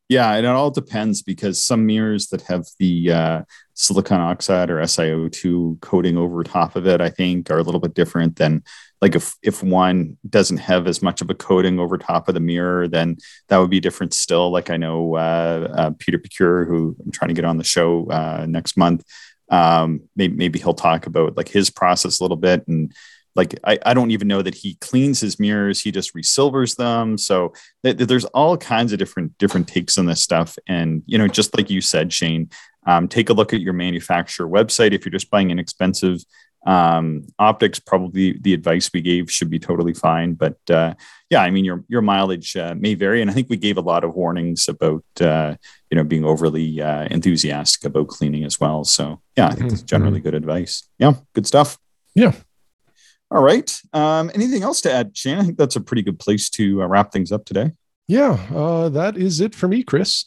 Yeah, 0.10 0.34
and 0.34 0.46
it 0.46 0.50
all 0.50 0.72
depends 0.72 1.22
because 1.22 1.62
some 1.62 1.86
mirrors 1.86 2.28
that 2.28 2.42
have 2.44 2.66
the 2.80 3.12
uh, 3.12 3.42
silicon 3.78 4.20
oxide 4.20 4.72
or 4.72 4.78
SiO2 4.78 5.80
coating 5.82 6.18
over 6.18 6.44
top 6.44 6.76
of 6.76 6.88
it, 6.88 7.00
I 7.00 7.10
think, 7.10 7.52
are 7.52 7.60
a 7.60 7.64
little 7.64 7.80
bit 7.80 7.94
different 7.94 8.36
than 8.36 8.64
like 9.02 9.14
if 9.14 9.36
if 9.44 9.62
one 9.62 10.18
doesn't 10.28 10.58
have 10.58 10.88
as 10.88 11.04
much 11.04 11.22
of 11.22 11.30
a 11.30 11.36
coating 11.36 11.80
over 11.80 11.98
top 11.98 12.28
of 12.28 12.34
the 12.34 12.40
mirror, 12.40 12.88
then 12.88 13.18
that 13.48 13.58
would 13.58 13.70
be 13.70 13.80
different 13.80 14.16
still. 14.16 14.50
Like 14.50 14.72
I 14.72 14.78
know 14.78 15.16
uh, 15.16 15.74
uh, 15.78 15.92
Peter 16.00 16.18
Picure, 16.18 16.66
who 16.66 16.96
I'm 17.06 17.12
trying 17.12 17.30
to 17.30 17.36
get 17.36 17.46
on 17.46 17.58
the 17.58 17.64
show 17.64 18.10
uh, 18.10 18.48
next 18.50 18.76
month. 18.78 19.04
Um, 19.50 20.02
maybe, 20.16 20.36
maybe 20.36 20.60
he'll 20.60 20.74
talk 20.74 21.06
about 21.06 21.38
like 21.38 21.48
his 21.48 21.70
process 21.70 22.20
a 22.20 22.24
little 22.24 22.36
bit 22.36 22.68
and 22.68 22.94
like 23.38 23.58
I, 23.64 23.78
I 23.86 23.94
don't 23.94 24.12
even 24.12 24.28
know 24.28 24.42
that 24.42 24.56
he 24.56 24.76
cleans 24.82 25.22
his 25.22 25.40
mirrors 25.40 25.80
he 25.80 25.92
just 25.92 26.14
resilvers 26.14 26.76
them 26.76 27.18
so 27.18 27.54
th- 27.84 27.96
there's 27.96 28.26
all 28.26 28.58
kinds 28.58 28.92
of 28.92 29.00
different 29.00 29.38
different 29.38 29.70
takes 29.70 29.98
on 29.98 30.08
this 30.08 30.22
stuff 30.22 30.58
and 30.68 31.04
you 31.06 31.18
know 31.18 31.30
just 31.30 31.56
like 31.56 31.70
you 31.70 31.80
said 31.80 32.12
shane 32.12 32.50
um, 32.88 33.08
take 33.08 33.30
a 33.30 33.34
look 33.34 33.54
at 33.54 33.62
your 33.62 33.74
manufacturer 33.74 34.48
website 34.48 34.94
if 34.94 35.06
you're 35.06 35.12
just 35.12 35.30
buying 35.30 35.52
inexpensive 35.52 36.20
um, 36.66 37.28
optics 37.38 37.80
probably 37.80 38.38
the 38.42 38.54
advice 38.54 38.90
we 38.92 39.02
gave 39.02 39.32
should 39.32 39.50
be 39.50 39.60
totally 39.60 39.94
fine 39.94 40.34
but 40.34 40.58
uh, 40.70 40.94
yeah 41.30 41.44
i 41.44 41.52
mean 41.52 41.64
your 41.64 41.84
your 41.88 42.02
mileage 42.02 42.58
uh, 42.58 42.74
may 42.78 42.96
vary 42.96 43.22
and 43.22 43.30
i 43.30 43.34
think 43.34 43.50
we 43.50 43.58
gave 43.58 43.78
a 43.78 43.82
lot 43.82 44.04
of 44.04 44.16
warnings 44.16 44.68
about 44.68 45.04
uh, 45.22 45.56
you 45.92 45.96
know 45.96 46.04
being 46.04 46.26
overly 46.26 46.82
uh, 46.82 47.06
enthusiastic 47.12 47.86
about 47.86 48.08
cleaning 48.08 48.44
as 48.44 48.60
well 48.60 48.84
so 48.84 49.22
yeah 49.38 49.48
i 49.48 49.54
think 49.54 49.72
it's 49.72 49.84
generally 49.84 50.18
mm-hmm. 50.18 50.24
good 50.24 50.34
advice 50.34 50.90
yeah 50.98 51.14
good 51.34 51.46
stuff 51.46 51.78
yeah 52.16 52.34
all 53.30 53.44
right. 53.44 53.82
Um, 53.94 54.32
anything 54.34 54.64
else 54.64 54.82
to 54.82 54.92
add, 54.92 55.16
Shane? 55.16 55.38
I 55.38 55.44
think 55.44 55.58
that's 55.58 55.76
a 55.76 55.82
pretty 55.82 56.02
good 56.02 56.20
place 56.20 56.50
to 56.52 56.82
uh, 56.82 56.88
wrap 56.88 57.12
things 57.12 57.32
up 57.32 57.46
today. 57.46 57.72
Yeah, 58.08 58.40
uh, 58.54 58.88
that 58.90 59.18
is 59.18 59.42
it 59.42 59.54
for 59.54 59.68
me, 59.68 59.84
Chris. 59.84 60.26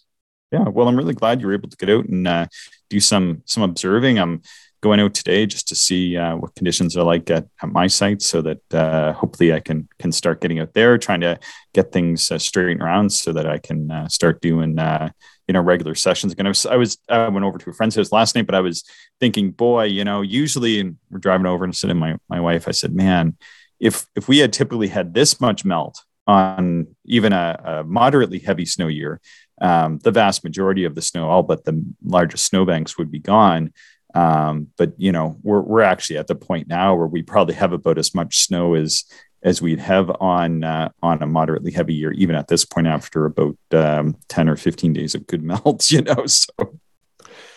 Yeah, 0.53 0.69
well, 0.69 0.89
I'm 0.89 0.97
really 0.97 1.15
glad 1.15 1.41
you 1.41 1.47
were 1.47 1.55
able 1.55 1.69
to 1.69 1.77
get 1.77 1.91
out 1.91 2.07
and 2.07 2.27
uh, 2.27 2.47
do 2.89 2.99
some 3.01 3.43
some 3.47 3.63
observing. 3.63 4.19
I'm 4.19 4.43
going 4.81 4.99
out 4.99 5.15
today 5.15 5.47
just 5.47 5.69
to 5.69 5.77
see 5.77 6.17
uh, 6.17 6.37
what 6.37 6.55
conditions 6.55 6.97
are 6.97 7.05
like 7.05 7.31
at, 7.31 7.47
at 7.63 7.71
my 7.71 7.87
site, 7.87 8.23
so 8.23 8.43
that 8.43 8.75
uh, 8.75 9.13
hopefully 9.13 9.53
I 9.53 9.61
can 9.61 9.89
can 9.99 10.11
start 10.11 10.41
getting 10.41 10.59
out 10.59 10.75
there, 10.75 10.99
trying 10.99 11.21
to 11.21 11.39
get 11.73 11.93
things 11.93 12.31
uh, 12.33 12.39
straightened 12.39 12.83
around, 12.83 13.11
so 13.13 13.33
that 13.33 13.47
I 13.47 13.59
can 13.59 13.91
uh, 13.91 14.09
start 14.09 14.41
doing 14.41 14.79
uh, 14.79 15.11
you 15.47 15.53
know 15.53 15.61
regular 15.61 15.95
sessions 15.95 16.33
again. 16.33 16.47
I 16.47 16.51
was 16.51 16.67
I 16.67 16.77
was 16.77 16.99
I 17.09 17.29
went 17.29 17.45
over 17.45 17.59
to 17.59 17.71
a 17.71 17.73
friend's 17.75 17.95
house 17.95 18.11
last 18.11 18.35
night, 18.35 18.47
but 18.47 18.57
I 18.57 18.61
was 18.61 18.83
thinking, 19.21 19.53
boy, 19.53 19.85
you 19.85 20.05
know, 20.05 20.23
usually, 20.23 20.81
and 20.81 20.97
we're 21.11 21.19
driving 21.19 21.47
over 21.47 21.65
and 21.65 21.77
sitting 21.77 21.97
my 21.97 22.17
my 22.29 22.41
wife. 22.41 22.67
I 22.67 22.73
said, 22.73 22.93
man, 22.93 23.37
if 23.79 24.05
if 24.17 24.27
we 24.27 24.39
had 24.39 24.53
typically 24.53 24.89
had 24.89 25.15
this 25.15 25.41
much 25.41 25.65
melt 25.65 26.03
on 26.27 26.87
even 27.05 27.33
a, 27.33 27.61
a 27.65 27.85
moderately 27.85 28.39
heavy 28.39 28.65
snow 28.65 28.87
year, 28.87 29.21
um, 29.61 29.99
the 29.99 30.11
vast 30.11 30.45
majority 30.45 30.85
of 30.85 30.95
the 30.95 31.03
snow, 31.03 31.29
all 31.29 31.43
but 31.43 31.65
the 31.65 31.85
largest 32.05 32.47
snowbanks, 32.47 32.99
would 32.99 33.11
be 33.11 33.19
gone. 33.19 33.73
Um, 34.15 34.69
but 34.77 34.93
you 34.97 35.13
know, 35.13 35.39
we're 35.43 35.61
we're 35.61 35.83
actually 35.83 36.19
at 36.19 36.27
the 36.27 36.35
point 36.35 36.69
now 36.69 36.95
where 36.95 37.07
we 37.07 37.23
probably 37.23 37.55
have 37.55 37.73
about 37.73 37.99
as 37.99 38.15
much 38.15 38.39
snow 38.39 38.75
as 38.75 39.05
as 39.43 39.63
we'd 39.63 39.81
have 39.81 40.11
on 40.21 40.65
uh, 40.65 40.91
on 41.03 41.23
a 41.23 41.27
moderately 41.27 41.71
heavy 41.71 41.95
year, 41.95 42.13
even 42.13 42.35
at 42.35 42.49
this 42.49 42.65
point 42.65 42.87
after 42.87 43.27
about 43.27 43.57
um, 43.73 44.17
ten 44.29 44.49
or 44.49 44.57
fifteen 44.57 44.93
days 44.93 45.15
of 45.15 45.27
good 45.27 45.43
melts. 45.45 45.93
You 45.93 46.03
know, 46.03 46.27
so 46.27 46.79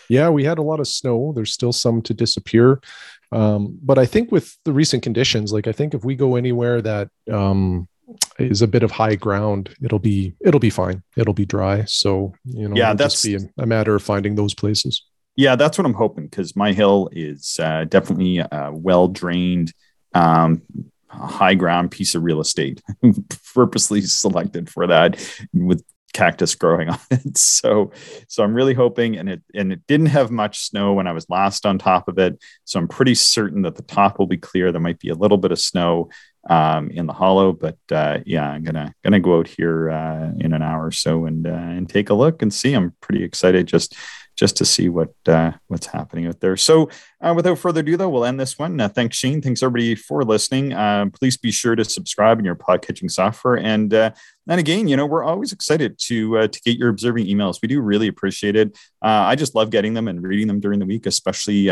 yeah, 0.08 0.28
we 0.28 0.44
had 0.44 0.58
a 0.58 0.62
lot 0.62 0.80
of 0.80 0.86
snow. 0.86 1.32
There's 1.34 1.52
still 1.52 1.72
some 1.72 2.02
to 2.02 2.14
disappear, 2.14 2.80
um, 3.32 3.78
but 3.82 3.98
I 3.98 4.06
think 4.06 4.30
with 4.30 4.56
the 4.64 4.72
recent 4.72 5.02
conditions, 5.02 5.52
like 5.52 5.66
I 5.66 5.72
think 5.72 5.94
if 5.94 6.04
we 6.04 6.14
go 6.14 6.36
anywhere 6.36 6.80
that 6.82 7.08
um, 7.30 7.88
is 8.38 8.62
a 8.62 8.66
bit 8.66 8.82
of 8.82 8.90
high 8.90 9.14
ground, 9.14 9.74
it'll 9.82 9.98
be 9.98 10.34
it'll 10.40 10.60
be 10.60 10.70
fine. 10.70 11.02
It'll 11.16 11.34
be 11.34 11.46
dry. 11.46 11.84
So 11.84 12.34
you 12.44 12.68
know, 12.68 12.76
yeah, 12.76 12.94
that's 12.94 13.22
be 13.22 13.38
a, 13.58 13.66
matter 13.66 13.94
of 13.94 14.02
finding 14.02 14.34
those 14.34 14.54
places. 14.54 15.02
Yeah, 15.36 15.56
that's 15.56 15.78
what 15.78 15.86
I'm 15.86 15.94
hoping 15.94 16.26
because 16.26 16.54
my 16.54 16.72
hill 16.72 17.08
is 17.12 17.58
uh, 17.60 17.84
definitely 17.84 18.38
a 18.38 18.70
well 18.72 19.08
drained. 19.08 19.72
Um, 20.14 20.62
high 21.08 21.54
ground 21.54 21.90
piece 21.90 22.14
of 22.14 22.22
real 22.22 22.40
estate 22.40 22.82
purposely 23.54 24.00
selected 24.00 24.68
for 24.68 24.86
that 24.86 25.16
with 25.52 25.84
cactus 26.12 26.54
growing 26.54 26.88
on 26.90 26.98
it 27.10 27.36
so 27.36 27.92
so 28.28 28.42
i'm 28.42 28.54
really 28.54 28.74
hoping 28.74 29.16
and 29.16 29.28
it 29.28 29.42
and 29.54 29.72
it 29.72 29.80
didn't 29.86 30.06
have 30.06 30.30
much 30.30 30.60
snow 30.60 30.92
when 30.92 31.06
i 31.06 31.12
was 31.12 31.28
last 31.28 31.66
on 31.66 31.78
top 31.78 32.08
of 32.08 32.18
it 32.18 32.38
so 32.64 32.78
i'm 32.78 32.88
pretty 32.88 33.14
certain 33.14 33.62
that 33.62 33.74
the 33.74 33.82
top 33.82 34.18
will 34.18 34.26
be 34.26 34.36
clear 34.36 34.70
there 34.70 34.80
might 34.80 34.98
be 34.98 35.08
a 35.08 35.14
little 35.14 35.38
bit 35.38 35.52
of 35.52 35.58
snow 35.58 36.08
um, 36.50 36.90
in 36.90 37.06
the 37.06 37.12
hollow 37.12 37.52
but 37.52 37.78
uh, 37.90 38.18
yeah 38.26 38.50
i'm 38.50 38.62
gonna 38.62 38.92
gonna 39.02 39.20
go 39.20 39.38
out 39.38 39.48
here 39.48 39.90
uh, 39.90 40.30
in 40.40 40.52
an 40.52 40.62
hour 40.62 40.86
or 40.86 40.92
so 40.92 41.26
and 41.26 41.46
uh, 41.46 41.50
and 41.50 41.88
take 41.88 42.10
a 42.10 42.14
look 42.14 42.42
and 42.42 42.52
see. 42.52 42.72
I'm 42.72 42.94
pretty 43.00 43.24
excited 43.24 43.66
just 43.66 43.96
just 44.36 44.56
to 44.56 44.64
see 44.64 44.88
what 44.88 45.14
uh, 45.26 45.52
what's 45.68 45.86
happening 45.86 46.26
out 46.26 46.40
there. 46.40 46.56
So, 46.56 46.90
uh, 47.20 47.32
without 47.34 47.58
further 47.58 47.80
ado, 47.80 47.96
though, 47.96 48.08
we'll 48.08 48.24
end 48.24 48.40
this 48.40 48.58
one. 48.58 48.80
Uh, 48.80 48.88
thanks, 48.88 49.16
Shane. 49.16 49.40
Thanks 49.40 49.62
everybody 49.62 49.94
for 49.94 50.24
listening. 50.24 50.72
Uh, 50.72 51.06
please 51.12 51.36
be 51.36 51.50
sure 51.50 51.76
to 51.76 51.84
subscribe 51.84 52.38
in 52.38 52.44
your 52.44 52.56
podcatching 52.56 53.10
software. 53.10 53.56
And 53.56 53.94
uh, 53.94 54.10
and 54.48 54.60
again, 54.60 54.88
you 54.88 54.96
know, 54.96 55.06
we're 55.06 55.24
always 55.24 55.52
excited 55.52 55.98
to 56.06 56.38
uh, 56.38 56.48
to 56.48 56.60
get 56.62 56.76
your 56.76 56.88
observing 56.88 57.26
emails. 57.26 57.60
We 57.62 57.68
do 57.68 57.80
really 57.80 58.08
appreciate 58.08 58.56
it. 58.56 58.76
I 59.06 59.36
just 59.36 59.54
love 59.54 59.68
getting 59.68 59.92
them 59.92 60.08
and 60.08 60.22
reading 60.22 60.46
them 60.46 60.60
during 60.60 60.78
the 60.78 60.86
week, 60.86 61.04
especially 61.04 61.66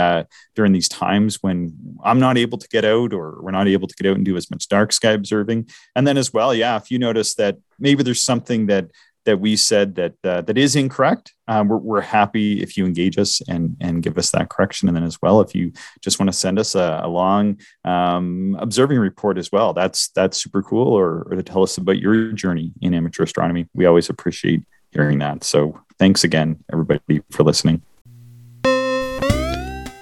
during 0.55 0.73
these 0.73 0.89
times 0.89 1.43
when 1.43 1.75
I'm 2.05 2.19
not 2.19 2.37
able 2.37 2.59
to 2.59 2.69
get 2.69 2.85
out 2.85 3.15
or 3.15 3.41
we're 3.41 3.53
not 3.53 3.69
able 3.69 3.89
to 3.89 3.95
get 3.95 4.11
out 4.11 4.17
and 4.17 4.25
do 4.25 4.37
as 4.37 4.51
much 4.51 4.69
dark 4.69 4.93
sky 4.93 5.13
observing. 5.13 5.71
And 5.97 6.07
then 6.07 6.19
as 6.19 6.33
well, 6.33 6.55
yeah, 6.55 6.77
if 6.77 6.91
you 6.91 6.99
notice 6.99 7.35
that 7.37 7.57
maybe 7.79 8.03
there's 8.03 8.23
something 8.23 8.67
that 8.67 8.91
that 9.25 9.41
we 9.41 9.57
said 9.57 9.95
that 9.97 10.14
uh, 10.25 10.41
that 10.43 10.59
is 10.59 10.77
incorrect, 10.77 11.33
um, 11.49 11.68
we're, 11.68 11.77
we're, 11.77 12.01
happy 12.01 12.62
if 12.62 12.77
you 12.77 12.85
engage 12.85 13.18
us 13.18 13.41
and 13.49 13.77
and 13.81 14.03
give 14.03 14.18
us 14.18 14.31
that 14.31 14.49
correction. 14.49 14.89
And 14.89 14.97
then 14.97 15.05
as 15.05 15.20
well, 15.23 15.41
if 15.41 15.55
you 15.55 15.73
just 16.01 16.18
want 16.18 16.29
to 16.29 16.37
send 16.37 16.59
us 16.59 16.75
a, 16.75 17.01
a 17.05 17.09
long 17.09 17.61
um, 17.85 18.57
observing 18.59 18.99
report 18.99 19.39
as 19.39 19.51
well, 19.53 19.73
that's 19.73 20.09
that's 20.11 20.43
super 20.43 20.62
cool. 20.62 20.89
Or, 20.89 21.27
or 21.31 21.37
to 21.37 21.43
tell 21.43 21.62
us 21.62 21.79
about 21.79 21.99
your 21.99 22.33
journey 22.33 22.73
in 22.81 22.95
amateur 22.95 23.25
astronomy, 23.25 23.66
we 23.75 23.87
always 23.87 24.11
appreciate 24.11 24.62
hearing 24.91 25.18
that. 25.20 25.45
So 25.45 25.81
thanks 25.99 26.25
again, 26.25 26.62
everybody, 26.73 27.23
for 27.31 27.45
listening. 27.45 27.83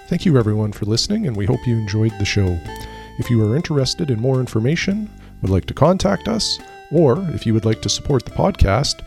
Thank 0.09 0.27
you, 0.27 0.37
everyone, 0.37 0.73
for 0.73 0.87
listening, 0.87 1.29
and 1.29 1.37
we 1.37 1.47
hope 1.47 1.67
you 1.67 1.77
enjoyed 1.77 2.13
the 2.19 2.25
show. 2.25 2.59
If 3.19 3.31
you 3.31 3.45
are 3.45 3.55
interested 3.55 4.11
in 4.11 4.21
more 4.21 4.41
information, 4.41 5.09
would 5.41 5.51
like 5.51 5.67
to 5.67 5.75
contact 5.75 6.27
us, 6.27 6.59
or 6.91 7.25
if 7.31 7.47
you 7.47 7.55
would 7.55 7.65
like 7.65 7.81
to 7.83 7.89
support 7.89 8.25
the 8.25 8.33
podcast 8.33 9.07